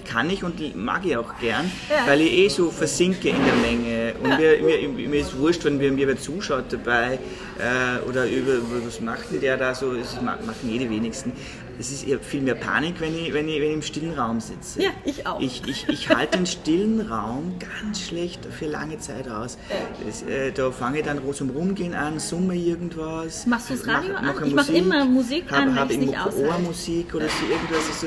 kann 0.04 0.30
ich 0.30 0.42
und 0.44 0.76
mag 0.76 1.04
ich 1.04 1.16
auch 1.16 1.38
gern, 1.40 1.70
Ja. 1.88 2.06
weil 2.10 2.20
ich 2.20 2.32
eh 2.32 2.48
so 2.48 2.70
versinke 2.70 3.28
in 3.30 3.36
der 3.44 3.54
Menge. 3.54 4.14
Und 4.22 4.38
mir, 4.38 4.62
mir, 4.62 5.08
mir 5.08 5.20
ist 5.20 5.36
wurscht, 5.38 5.64
wenn 5.64 5.76
mir, 5.78 5.90
mir 5.92 6.06
wer 6.06 6.18
zuschaut 6.18 6.64
dabei 6.70 7.18
äh, 7.58 8.08
oder 8.08 8.26
über, 8.28 8.54
was 8.86 9.00
macht 9.00 9.30
denn 9.32 9.40
der 9.40 9.56
da 9.56 9.74
so, 9.74 9.94
das 9.94 10.20
ma- 10.20 10.38
machen 10.44 10.70
eh 10.72 10.78
die 10.78 10.90
wenigsten. 10.90 11.32
Es 11.80 11.92
ist 11.92 12.06
viel 12.24 12.40
mehr 12.40 12.56
Panik, 12.56 12.94
wenn 12.98 13.16
ich, 13.16 13.32
wenn 13.32 13.48
ich, 13.48 13.60
wenn 13.60 13.68
ich 13.68 13.74
im 13.74 13.82
stillen 13.82 14.18
Raum 14.18 14.40
sitze. 14.40 14.82
Ja, 14.82 14.90
ich 15.04 15.24
auch. 15.28 15.38
Ich, 15.40 15.62
ich, 15.68 15.88
ich 15.88 16.08
halte 16.08 16.38
den 16.38 16.46
stillen 16.46 17.00
Raum 17.02 17.54
ganz 17.60 18.00
schlecht 18.00 18.40
für 18.46 18.66
lange 18.66 18.98
Zeit 18.98 19.28
aus. 19.28 19.58
Das, 20.04 20.22
äh, 20.22 20.50
da 20.50 20.72
fange 20.72 20.98
ich 20.98 21.04
dann 21.04 21.20
zum 21.32 21.50
Rumgehen 21.50 21.94
an, 21.94 22.18
summe 22.18 22.56
irgendwas. 22.56 23.46
Machst 23.46 23.70
du 23.70 23.74
das 23.74 23.86
Radio 23.86 24.10
mach- 24.12 24.18
an? 24.18 24.26
mache 24.26 24.46
Ich 24.48 24.54
mach 24.54 24.68
immer 24.70 25.04
Musik 25.04 25.44
hab, 25.52 25.58
an, 25.60 25.66
wenn 25.68 25.76
hab 25.76 25.90
ich's 25.90 26.02
im 26.02 26.06
nicht. 26.10 26.18
Ohrmusik 26.48 27.14
oder 27.14 27.28
so 27.28 27.46
irgendwas. 27.48 27.86
Also 27.92 28.06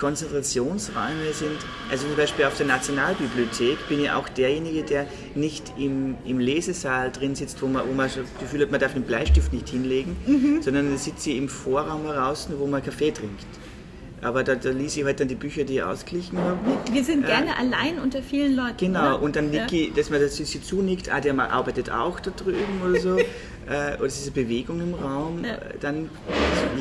Konzentrationsräume 0.00 1.32
sind, 1.32 1.58
also 1.90 2.06
zum 2.06 2.16
Beispiel 2.16 2.44
auf 2.46 2.56
der 2.56 2.66
Nationalbibliothek 2.66 3.88
bin 3.88 4.00
ich 4.00 4.10
auch 4.10 4.28
derjenige, 4.28 4.82
der 4.82 5.06
nicht 5.34 5.72
im, 5.78 6.16
im 6.24 6.38
Lesesaal 6.38 7.12
drin 7.12 7.34
sitzt, 7.34 7.60
wo 7.62 7.66
man, 7.66 7.86
wo 7.88 7.92
man 7.92 8.06
das 8.08 8.18
Gefühl 8.40 8.62
hat, 8.62 8.70
man 8.70 8.80
darf 8.80 8.94
den 8.94 9.02
Bleistift 9.02 9.52
nicht 9.52 9.68
hinlegen, 9.68 10.16
Mhm. 10.26 10.62
sondern 10.62 10.90
da 10.90 10.96
sitze 10.98 11.30
ich 11.30 11.36
im 11.36 11.48
Vorraum 11.48 12.02
heraus, 12.04 12.48
wo 12.58 12.66
man 12.66 12.82
Kaffee 12.82 13.10
trinkt. 13.12 13.44
Aber 14.22 14.44
da, 14.44 14.54
da 14.54 14.70
lese 14.70 15.00
ich 15.00 15.06
halt 15.06 15.20
dann 15.20 15.28
die 15.28 15.34
Bücher, 15.34 15.64
die 15.64 15.76
ich 15.76 15.82
ausgeglichen 15.82 16.38
habe. 16.38 16.58
Wir 16.92 17.04
sind 17.04 17.24
gerne 17.26 17.56
allein 17.56 17.98
unter 17.98 18.22
vielen 18.22 18.54
Leuten. 18.54 18.76
Genau, 18.76 19.14
oder? 19.14 19.22
und 19.22 19.36
dann 19.36 19.52
Ja. 19.52 19.62
nicke 19.62 19.76
ich, 19.76 19.92
dass 19.94 20.10
man 20.10 20.20
das 20.20 20.36
sie 20.36 20.44
zunickt, 20.62 21.12
ah, 21.12 21.20
der 21.20 21.38
arbeitet 21.38 21.90
auch 21.90 22.20
da 22.20 22.30
drüben 22.30 22.82
oder 22.84 23.00
so. 23.00 23.18
äh, 23.70 23.96
oder 23.96 24.06
es 24.06 24.18
ist 24.18 24.34
eine 24.34 24.44
Bewegung 24.44 24.80
im 24.80 24.94
Raum. 24.94 25.44
Ja. 25.44 25.54
äh, 25.54 25.78
Dann, 25.80 26.10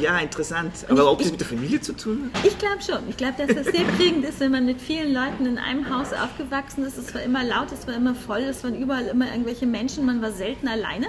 ja, 0.01 0.17
interessant. 0.19 0.71
Aber 0.89 1.11
ob 1.11 1.19
das 1.19 1.31
mit 1.31 1.39
der 1.39 1.47
Familie 1.47 1.79
zu 1.79 1.93
tun 1.93 2.29
hat? 2.33 2.45
Ich 2.45 2.57
glaube 2.57 2.81
schon. 2.85 3.07
Ich 3.09 3.15
glaube, 3.17 3.35
dass 3.37 3.55
das 3.55 3.65
sehr 3.73 3.85
prägend 3.97 4.25
ist, 4.25 4.39
wenn 4.39 4.51
man 4.51 4.65
mit 4.65 4.81
vielen 4.81 5.13
Leuten 5.13 5.45
in 5.45 5.57
einem 5.57 5.89
Haus 5.89 6.11
aufgewachsen 6.13 6.85
ist. 6.85 6.97
Es 6.97 7.13
war 7.13 7.21
immer 7.21 7.43
laut, 7.43 7.71
es 7.71 7.87
war 7.87 7.95
immer 7.95 8.15
voll, 8.15 8.41
es 8.41 8.63
waren 8.63 8.75
überall 8.79 9.07
immer 9.07 9.31
irgendwelche 9.31 9.65
Menschen, 9.65 10.05
man 10.05 10.21
war 10.21 10.31
selten 10.31 10.67
alleine. 10.67 11.07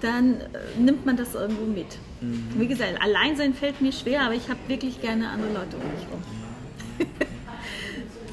Dann 0.00 0.40
äh, 0.40 0.44
nimmt 0.78 1.06
man 1.06 1.16
das 1.16 1.34
irgendwo 1.34 1.64
mit. 1.64 1.98
Wie 2.20 2.66
gesagt, 2.66 3.00
allein 3.00 3.36
sein 3.36 3.54
fällt 3.54 3.80
mir 3.80 3.92
schwer, 3.92 4.22
aber 4.22 4.34
ich 4.34 4.48
habe 4.48 4.58
wirklich 4.66 5.00
gerne 5.00 5.28
andere 5.28 5.52
Leute 5.52 5.76
um 5.76 5.82
mich 5.92 6.06
rum. 6.10 6.22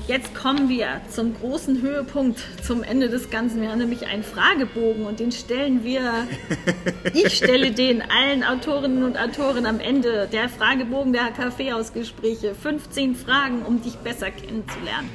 Jetzt 0.07 0.35
kommen 0.35 0.69
wir 0.69 1.01
zum 1.09 1.35
großen 1.35 1.81
Höhepunkt, 1.81 2.39
zum 2.63 2.83
Ende 2.83 3.09
des 3.09 3.31
Ganzen. 3.31 3.59
Wir 3.59 3.71
haben 3.71 3.79
nämlich 3.79 4.05
einen 4.05 4.23
Fragebogen 4.23 5.03
und 5.07 5.19
den 5.19 5.31
stellen 5.31 5.83
wir, 5.83 6.27
ich 7.15 7.35
stelle 7.35 7.71
den 7.71 8.03
allen 8.03 8.43
Autorinnen 8.43 9.03
und 9.03 9.17
Autoren 9.17 9.65
am 9.65 9.79
Ende 9.79 10.27
der 10.31 10.47
Fragebogen 10.47 11.11
der 11.11 11.31
Kaffeehausgespräche. 11.31 12.53
15 12.53 13.15
Fragen, 13.15 13.63
um 13.63 13.81
dich 13.81 13.95
besser 13.95 14.29
kennenzulernen. 14.29 15.09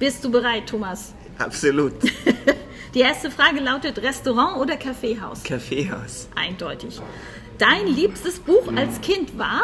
Bist 0.00 0.24
du 0.24 0.32
bereit, 0.32 0.66
Thomas? 0.66 1.14
Absolut. 1.38 1.94
Die 2.94 3.00
erste 3.00 3.28
Frage 3.28 3.58
lautet 3.58 3.98
Restaurant 3.98 4.56
oder 4.58 4.76
Kaffeehaus? 4.76 5.42
Kaffeehaus. 5.42 6.28
Eindeutig. 6.36 7.00
Dein 7.58 7.88
liebstes 7.88 8.38
Buch 8.38 8.72
als 8.76 9.00
Kind 9.00 9.36
war? 9.36 9.62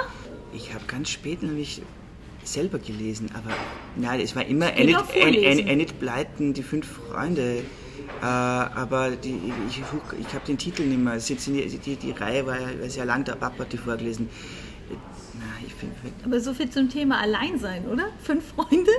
Ich 0.52 0.74
habe 0.74 0.84
ganz 0.86 1.10
spät 1.10 1.40
nämlich 1.40 1.80
selber 2.42 2.80
gelesen, 2.80 3.30
aber 3.34 3.54
nein, 3.94 4.20
es 4.20 4.34
war 4.34 4.44
immer 4.46 4.76
Enid, 4.76 6.00
Blyton, 6.00 6.54
die 6.54 6.62
fünf 6.64 6.88
Freunde. 6.88 7.62
Äh, 8.20 8.24
aber 8.24 9.10
die, 9.12 9.38
ich, 9.68 9.80
ich 10.18 10.34
habe 10.34 10.44
den 10.46 10.58
Titel 10.58 10.82
nicht 10.82 10.98
mehr. 10.98 11.16
Die, 11.18 11.96
die, 11.96 12.10
Reihe 12.10 12.44
war 12.46 12.58
ja 12.58 12.88
sehr 12.88 13.04
lang, 13.04 13.24
der 13.24 13.34
Papa 13.34 13.60
hat 13.60 13.72
die 13.72 13.78
vorgelesen. 13.78 14.28
Na, 15.34 15.44
ich 15.64 15.74
bin, 15.76 15.92
Aber 16.24 16.40
so 16.40 16.52
viel 16.52 16.68
zum 16.68 16.88
Thema 16.88 17.20
Alleinsein, 17.20 17.86
oder? 17.86 18.08
Fünf 18.24 18.54
Freunde? 18.54 18.90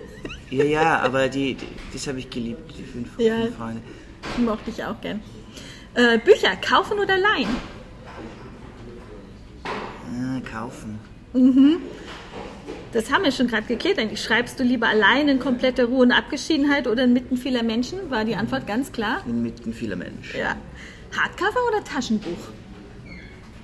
ja, 0.50 0.63
ja, 0.63 1.00
aber 1.00 1.28
die, 1.28 1.56
die, 1.56 1.67
das 1.91 2.08
habe 2.08 2.20
ich 2.20 2.30
geliebt, 2.30 2.74
die 2.78 2.84
fünf, 2.84 3.10
Ja. 3.20 3.41
fünf 3.41 3.58
Freunde. 3.58 3.82
Mochte 4.38 4.70
ich 4.70 4.84
auch 4.84 5.00
gern. 5.02 5.22
Äh, 5.94 6.17
Bücher 6.20 6.56
kaufen 6.56 7.00
oder 7.00 7.17
leihen? 7.17 7.50
Ah, 9.65 10.39
kaufen. 10.50 11.00
Das 12.94 13.12
haben 13.12 13.24
wir 13.24 13.32
schon 13.32 13.48
gerade 13.48 13.67
geklärt. 13.67 14.00
Eigentlich 14.00 14.22
schreibst 14.22 14.60
du 14.60 14.63
lieber 14.63 14.88
allein 14.88 15.28
in 15.28 15.39
kompletter 15.39 15.86
Ruhe 15.86 16.04
und 16.04 16.12
Abgeschiedenheit 16.12 16.88
oder 16.88 17.06
inmitten 17.06 17.38
vieler 17.38 17.63
Menschen? 17.63 18.10
War 18.10 18.26
die 18.26 18.36
Antwort 18.36 18.67
ganz 18.67 18.91
klar? 18.91 19.24
Inmitten 19.28 19.74
vieler 19.74 19.96
Menschen. 19.96 20.39
Ja. 20.39 20.56
Hardcover 21.17 21.60
oder 21.70 21.84
Taschenbuch? 21.84 22.50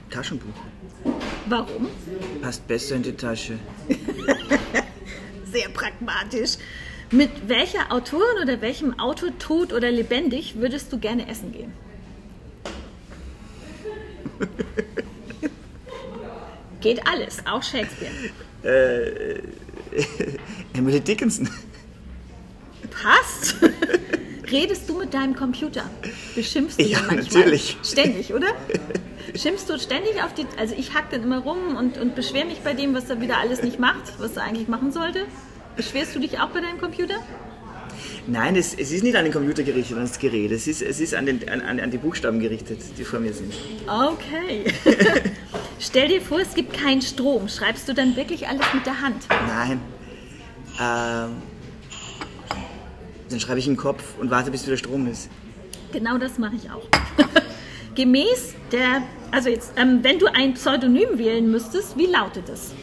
Taschenbuch. 0.10 0.54
Warum? 1.48 1.88
Passt 2.42 2.68
besser 2.68 2.96
in 2.96 3.04
die 3.04 3.14
Tasche. 3.14 3.58
Sehr 5.52 5.70
pragmatisch. 5.70 6.58
Mit 7.12 7.48
welcher 7.48 7.92
Autorin 7.92 8.42
oder 8.44 8.60
welchem 8.62 9.00
Autor, 9.00 9.30
tot 9.40 9.72
oder 9.72 9.90
lebendig, 9.92 10.56
würdest 10.58 10.92
du 10.92 10.98
gerne 11.00 11.28
essen 11.30 11.54
gehen? 11.54 11.72
Geht 16.82 17.08
alles, 17.08 17.46
auch 17.46 17.64
Shakespeare. 17.64 18.12
Äh, 18.64 19.42
Emily 20.78 21.00
Dickinson. 21.00 21.50
Passt. 22.92 23.56
Redest 24.52 24.88
du 24.90 24.98
mit 24.98 25.14
deinem 25.14 25.36
Computer? 25.36 25.90
Beschimpfst 26.36 26.78
du 26.80 26.84
Ja, 26.84 27.00
manchmal? 27.08 27.24
natürlich. 27.44 27.78
Ständig, 27.84 28.34
oder? 28.34 28.48
Schimpfst 29.36 29.66
du 29.70 29.78
ständig 29.80 30.22
auf 30.24 30.34
die. 30.34 30.46
Also, 30.58 30.76
ich 30.78 30.94
hack 30.94 31.10
dann 31.12 31.24
immer 31.24 31.40
rum 31.40 31.76
und, 31.76 31.98
und 31.98 32.16
beschwer 32.16 32.46
mich 32.46 32.60
bei 32.60 32.74
dem, 32.74 32.94
was 32.94 33.10
er 33.10 33.20
wieder 33.20 33.38
alles 33.40 33.62
nicht 33.62 33.78
macht, 33.80 34.20
was 34.20 34.38
er 34.38 34.44
eigentlich 34.44 34.68
machen 34.70 34.92
sollte. 34.94 35.26
Beschwerst 35.78 36.16
du 36.16 36.20
dich 36.20 36.40
auch 36.40 36.50
bei 36.50 36.60
deinem 36.60 36.80
Computer? 36.80 37.16
Nein, 38.26 38.56
es, 38.56 38.74
es 38.74 38.92
ist 38.92 39.04
nicht 39.04 39.16
an 39.16 39.24
den 39.24 39.32
Computer 39.32 39.64
gerichtet, 39.64 39.96
an 39.96 40.04
das 40.04 40.20
Gerät. 40.20 40.52
Es 40.52 40.68
ist, 40.68 40.82
es 40.82 41.00
ist 41.00 41.14
an, 41.14 41.28
den, 41.28 41.48
an, 41.48 41.80
an 41.80 41.92
die 41.92 41.98
Buchstaben 41.98 42.40
gerichtet, 42.40 42.80
die 42.98 43.04
vor 43.04 43.20
mir 43.20 43.34
sind. 43.34 43.54
Okay. 43.88 44.66
Stell 45.80 46.10
dir 46.10 46.20
vor, 46.20 46.40
es 46.40 46.54
gibt 46.54 46.74
keinen 46.74 47.02
Strom. 47.02 47.48
Schreibst 47.48 47.88
du 47.88 47.94
dann 47.94 48.16
wirklich 48.16 48.48
alles 48.48 48.66
mit 48.74 48.86
der 48.86 49.02
Hand? 49.02 49.28
Nein. 49.48 49.80
Ähm, 50.80 51.42
dann 53.30 53.40
schreibe 53.40 53.60
ich 53.60 53.68
im 53.68 53.78
Kopf 53.78 54.04
und 54.20 54.32
warte, 54.32 54.52
bis 54.52 54.66
wieder 54.66 54.78
Strom 54.78 55.08
ist. 55.08 55.30
Genau 55.94 56.18
das 56.18 56.38
mache 56.38 56.56
ich 56.56 56.70
auch. 56.70 56.88
Gemäß 57.96 58.56
der, 58.72 59.04
also 59.32 59.50
jetzt, 59.50 59.74
ähm, 59.78 60.00
wenn 60.02 60.20
du 60.20 60.28
ein 60.28 60.54
Pseudonym 60.56 61.18
wählen 61.18 61.50
müsstest, 61.50 61.98
wie 61.98 62.08
lautet 62.08 62.50
es? 62.50 62.74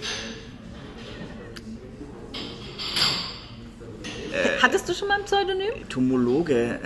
Schon 5.04 5.08
mal 5.08 5.18
ein 5.18 5.24
Pseudonym? 5.24 5.88
Tomologe. 5.88 6.78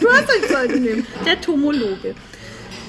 Du 0.00 0.08
hast 0.10 0.28
ein 0.30 0.40
Pseudonym. 0.42 1.06
Der 1.24 1.40
Tomologe. 1.40 2.14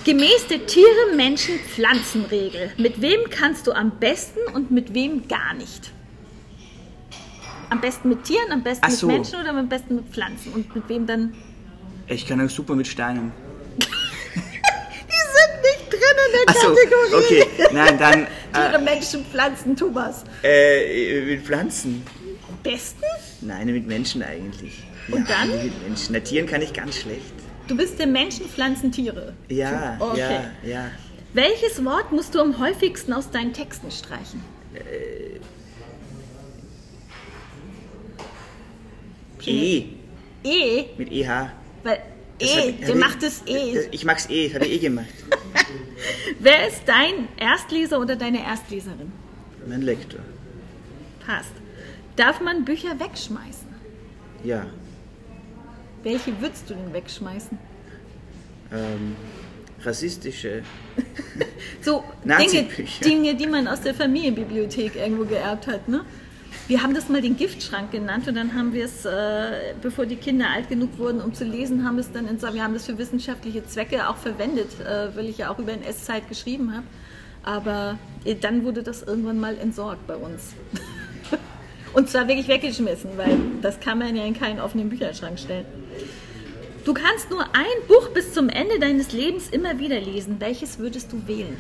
Gemäß 0.04 0.48
der 0.50 0.66
Tiere-Menschen-Pflanzen-Regel. 0.66 2.72
Mit 2.78 3.00
wem 3.02 3.30
kannst 3.30 3.68
du 3.68 3.72
am 3.72 3.92
besten 4.00 4.40
und 4.54 4.70
mit 4.72 4.94
wem 4.94 5.28
gar 5.30 5.54
nicht? 5.54 5.92
Am 7.70 7.80
besten 7.80 8.10
mit 8.10 8.26
Tieren, 8.26 8.52
am 8.52 8.64
besten 8.64 8.84
Ach 8.86 8.90
mit 8.90 9.00
so. 9.00 9.08
Menschen 9.08 9.40
oder 9.40 9.52
am 9.52 9.70
besten 9.70 9.96
mit 9.96 10.10
Pflanzen? 10.10 10.52
Und 10.54 10.76
mit 10.76 10.90
wem 10.90 11.08
dann? 11.08 11.34
Ich 12.08 12.28
kann 12.28 12.46
auch 12.46 12.50
super 12.50 12.76
mit 12.76 12.88
Steinen. 12.88 13.32
Die 13.80 13.86
sind 13.86 15.62
nicht 15.62 15.90
drin 15.90 16.02
in 16.26 16.32
der 16.34 16.42
Achso, 16.50 16.76
Kategorie. 16.76 17.42
okay. 17.42 17.46
Nein, 17.74 17.98
dann 17.98 18.28
Tiere, 18.54 18.80
Menschen, 18.80 19.24
Pflanzen, 19.26 19.76
Thomas. 19.78 20.26
äh, 20.44 21.20
äh, 21.20 21.22
mit 21.26 21.42
Pflanzen. 21.46 22.06
Besten? 22.62 23.06
Nein, 23.46 23.68
mit 23.68 23.88
Menschen 23.88 24.24
eigentlich. 24.24 24.84
Und 25.10 25.28
ja, 25.28 25.36
dann? 25.46 25.64
Mit 25.64 25.88
Menschen. 25.88 26.14
Na, 26.14 26.20
Tieren 26.20 26.48
kann 26.48 26.62
ich 26.62 26.74
ganz 26.74 26.98
schlecht. 27.00 27.34
Du 27.68 27.76
bist 27.78 27.98
der 28.00 28.08
Menschen, 28.08 28.46
Pflanzen, 28.48 28.92
Tiere. 28.92 29.34
Ja, 29.50 29.98
Okay. 30.00 30.40
ja, 30.64 30.70
ja. 30.70 30.92
Welches 31.34 31.84
Wort 31.84 32.12
musst 32.12 32.36
du 32.36 32.40
am 32.42 32.60
häufigsten 32.60 33.12
aus 33.14 33.32
deinen 33.32 33.54
Texten 33.54 33.90
streichen? 33.90 34.42
E. 39.46 39.86
E, 40.44 40.86
Mit 40.98 41.12
EH. 41.12 41.50
weil 41.84 42.00
E, 42.40 42.72
der 42.74 42.96
macht 42.96 43.24
das 43.24 43.44
E. 43.46 43.88
Ich 43.92 44.04
mag's 44.06 44.30
eh, 44.30 44.48
das 44.48 44.56
habe 44.56 44.66
ich 44.66 44.74
eh 44.74 44.78
gemacht. 44.80 45.08
Wer 46.40 46.68
ist 46.68 46.82
dein 46.86 47.28
Erstleser 47.38 48.00
oder 48.00 48.16
deine 48.16 48.44
Erstleserin? 48.44 49.12
Mein 49.68 49.82
Lektor. 49.82 50.20
Passt. 51.26 51.52
Darf 52.16 52.42
man 52.42 52.64
Bücher 52.66 53.00
wegschmeißen? 53.00 53.68
Ja. 54.44 54.66
Welche 56.04 56.40
würdest 56.42 56.70
du 56.70 56.76
denn 56.76 56.94
wegschmeißen? 56.94 57.58
Ähm, 58.72 59.16
rassistische. 59.82 60.64
So 61.82 62.04
Dinge. 62.24 62.68
Dinge, 63.04 63.36
die 63.36 63.48
man 63.48 63.68
aus 63.68 63.82
der 63.82 63.94
Familienbibliothek 63.94 64.96
irgendwo 64.96 65.26
geerbt 65.26 65.68
hat, 65.68 65.90
ne? 65.90 66.06
Wir 66.68 66.82
haben 66.82 66.94
das 66.94 67.10
mal 67.10 67.22
den 67.22 67.36
Giftschrank 67.36 67.92
genannt 67.92 68.26
und 68.28 68.36
dann 68.36 68.54
haben 68.54 68.72
wir 68.72 68.86
es, 68.86 69.04
äh, 69.04 69.74
bevor 69.82 70.06
die 70.06 70.16
Kinder 70.16 70.46
alt 70.50 70.70
genug 70.70 70.98
wurden, 70.98 71.20
um 71.20 71.34
zu 71.34 71.44
lesen, 71.44 71.84
haben 71.84 71.98
wir 71.98 72.02
es 72.02 72.12
dann 72.14 72.26
entsorgt. 72.26 72.56
Wir 72.56 72.64
haben 72.64 72.74
das 72.74 72.86
für 72.86 72.98
wissenschaftliche 72.98 73.66
Zwecke 73.66 74.08
auch 74.08 74.16
verwendet, 74.16 74.70
äh, 74.80 75.14
weil 75.14 75.28
ich 75.28 75.40
ja 75.40 75.52
auch 75.52 75.60
über 75.60 75.74
NS-Zeit 75.74 76.30
geschrieben 76.30 76.74
habe. 76.74 76.86
Aber 77.44 78.00
äh, 78.24 78.36
dann 78.36 78.64
wurde 78.64 78.82
das 78.82 79.04
irgendwann 79.04 79.42
mal 79.42 79.58
entsorgt 79.58 80.08
bei 80.08 80.16
uns. 80.16 80.54
Und 81.94 82.10
zwar 82.10 82.28
wirklich 82.28 82.48
weggeschmissen, 82.48 83.12
weil 83.18 83.38
das 83.62 83.80
kann 83.80 84.00
man 84.00 84.16
ja 84.16 84.26
in 84.26 84.34
keinen 84.34 84.60
offenen 84.60 84.90
Bücherschrank 84.90 85.40
stellen. 85.40 85.66
Du 86.86 86.94
kannst 86.94 87.30
nur 87.30 87.42
ein 87.42 87.88
Buch 87.88 88.10
bis 88.10 88.34
zum 88.34 88.50
Ende 88.50 88.78
deines 88.80 89.14
Lebens 89.14 89.50
immer 89.50 89.80
wieder 89.80 90.02
lesen. 90.02 90.36
Welches 90.40 90.80
würdest 90.80 91.14
du 91.14 91.28
wählen? 91.28 91.56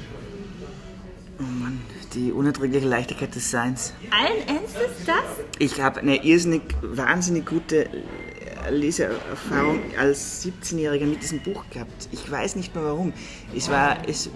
Oh 1.39 1.43
Mann, 1.43 1.79
die 2.13 2.31
unerträgliche 2.31 2.87
Leichtigkeit 2.87 3.33
des 3.33 3.49
Seins. 3.49 3.93
Allen 4.11 4.47
Ernstes 4.47 5.05
das? 5.05 5.23
Ich 5.59 5.81
habe 5.81 6.01
eine 6.01 6.23
irrsinnig, 6.25 6.61
wahnsinnig 6.81 7.45
gute 7.45 7.87
Leseerfahrung 8.69 9.79
als 9.97 10.45
17-Jähriger 10.45 11.05
mit 11.05 11.21
diesem 11.21 11.41
Buch 11.41 11.63
gehabt. 11.69 12.09
Ich 12.11 12.29
weiß 12.29 12.55
nicht 12.55 12.75
mehr 12.75 12.83
warum. 12.83 13.13
Es 13.55 13.69
war 13.69 13.97
es, 14.07 14.29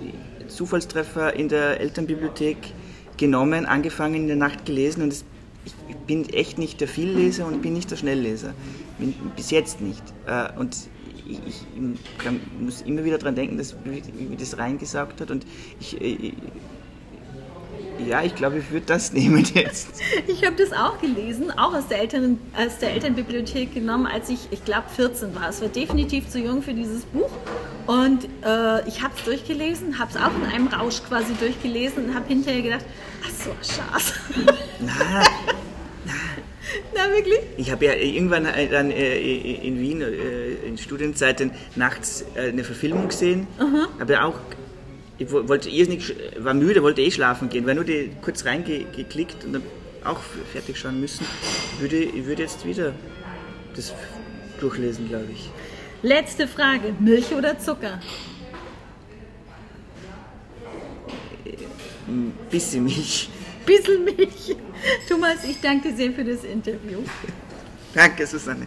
Zufallstreffer 0.48 1.34
in 1.34 1.50
der 1.50 1.80
Elternbibliothek 1.80 2.58
genommen, 3.18 3.66
angefangen 3.66 4.16
in 4.16 4.28
der 4.28 4.36
Nacht 4.36 4.66
gelesen 4.66 5.04
und 5.04 5.14
es, 5.14 5.26
ich 5.90 5.96
bin 5.96 6.28
echt 6.30 6.58
nicht 6.58 6.82
der 6.82 6.88
Vielleser 6.88 7.46
und 7.48 7.62
bin 7.62 7.74
nicht 7.74 7.92
der 7.92 7.98
Schnellleser. 7.98 8.54
Bin, 8.98 9.14
bis 9.36 9.52
jetzt 9.52 9.82
nicht. 9.82 10.04
Äh, 10.26 10.58
Und 10.58 10.76
ich, 11.28 11.40
ich 11.46 11.66
kann, 12.18 12.40
muss 12.60 12.82
immer 12.82 13.04
wieder 13.04 13.18
daran 13.18 13.36
denken, 13.36 13.58
dass, 13.58 13.76
wie, 13.84 14.02
wie 14.30 14.36
das 14.36 14.58
reingesaugt 14.58 15.20
hat 15.22 15.30
und 15.32 15.46
ich, 15.80 16.00
äh, 16.02 16.34
ja, 18.06 18.22
ich 18.24 18.36
glaube, 18.36 18.60
ich 18.60 18.72
würde 18.72 18.86
das 18.86 19.12
nehmen 19.20 19.44
jetzt. 19.54 20.02
Ich 20.28 20.46
habe 20.46 20.56
das 20.56 20.72
auch 20.72 21.00
gelesen, 21.02 21.52
auch 21.58 21.74
aus 21.74 21.88
der, 21.88 22.00
Eltern, 22.00 22.40
aus 22.56 22.78
der 22.80 22.92
Elternbibliothek 22.92 23.74
genommen, 23.74 24.06
als 24.06 24.30
ich, 24.30 24.40
ich 24.52 24.64
glaube, 24.64 24.86
14 24.96 25.36
war. 25.36 25.50
Es 25.50 25.62
war 25.62 25.70
definitiv 25.70 26.30
zu 26.30 26.40
jung 26.40 26.62
für 26.62 26.74
dieses 26.74 27.04
Buch. 27.06 27.30
Und 27.88 28.26
äh, 28.46 28.88
ich 28.88 29.02
habe 29.02 29.14
es 29.18 29.24
durchgelesen, 29.24 29.98
habe 29.98 30.12
es 30.12 30.18
auch 30.18 30.36
in 30.36 30.46
einem 30.54 30.68
Rausch 30.68 31.02
quasi 31.04 31.34
durchgelesen 31.40 32.06
und 32.06 32.16
habe 32.16 32.28
hinterher 32.28 32.62
gedacht, 32.62 32.86
ach 33.26 33.32
so, 33.32 33.52
Schatz. 33.62 34.14
Na, 34.46 34.54
Na, 34.82 35.24
wirklich? 37.12 37.40
Ich 37.58 37.72
habe 37.72 37.86
ja 37.86 37.94
irgendwann 37.94 38.46
äh, 38.46 38.68
dann 38.68 38.92
äh, 38.92 39.18
in 39.18 39.80
Wien 39.80 40.02
äh, 40.02 40.68
in 40.68 40.78
Studienzeiten 40.78 41.52
nachts 41.76 42.26
äh, 42.36 42.50
eine 42.50 42.64
Verfilmung 42.64 43.08
gesehen. 43.08 43.48
Aber 44.00 44.12
ja 44.14 44.26
auch, 44.26 44.40
ich 45.18 45.32
wo- 45.32 45.48
wollte 45.48 45.70
irrsinnig, 45.70 46.14
war 46.38 46.54
müde, 46.54 46.84
wollte 46.84 47.02
eh 47.02 47.12
schlafen 47.12 47.50
gehen, 47.50 47.66
war 47.66 47.74
nur 47.74 47.84
die, 47.84 48.12
kurz 48.22 48.46
reingeklickt 48.46 49.46
und 49.46 49.54
dann 49.54 49.64
auch 50.04 50.20
fertig 50.52 50.78
schauen 50.78 51.00
müssen. 51.02 51.26
Ich 51.76 51.82
würde, 51.82 51.98
ich 51.98 52.26
würde 52.26 52.44
jetzt 52.44 52.66
wieder 52.66 52.94
das 53.76 53.94
durchlesen, 54.60 55.08
glaube 55.10 55.28
ich. 55.34 55.50
Letzte 56.04 56.48
Frage, 56.48 56.94
Milch 57.00 57.32
oder 57.34 57.58
Zucker? 57.60 58.00
Ein 62.08 62.32
bisschen 62.50 62.84
Milch. 62.86 63.30
Bissel 63.68 64.00
Milch. 64.00 64.56
Thomas, 65.08 65.44
ich 65.44 65.60
danke 65.62 65.96
sehr 65.96 66.12
für 66.14 66.24
das 66.24 66.44
Interview. 66.44 67.00
Danke, 67.94 68.26
Susanne. 68.26 68.66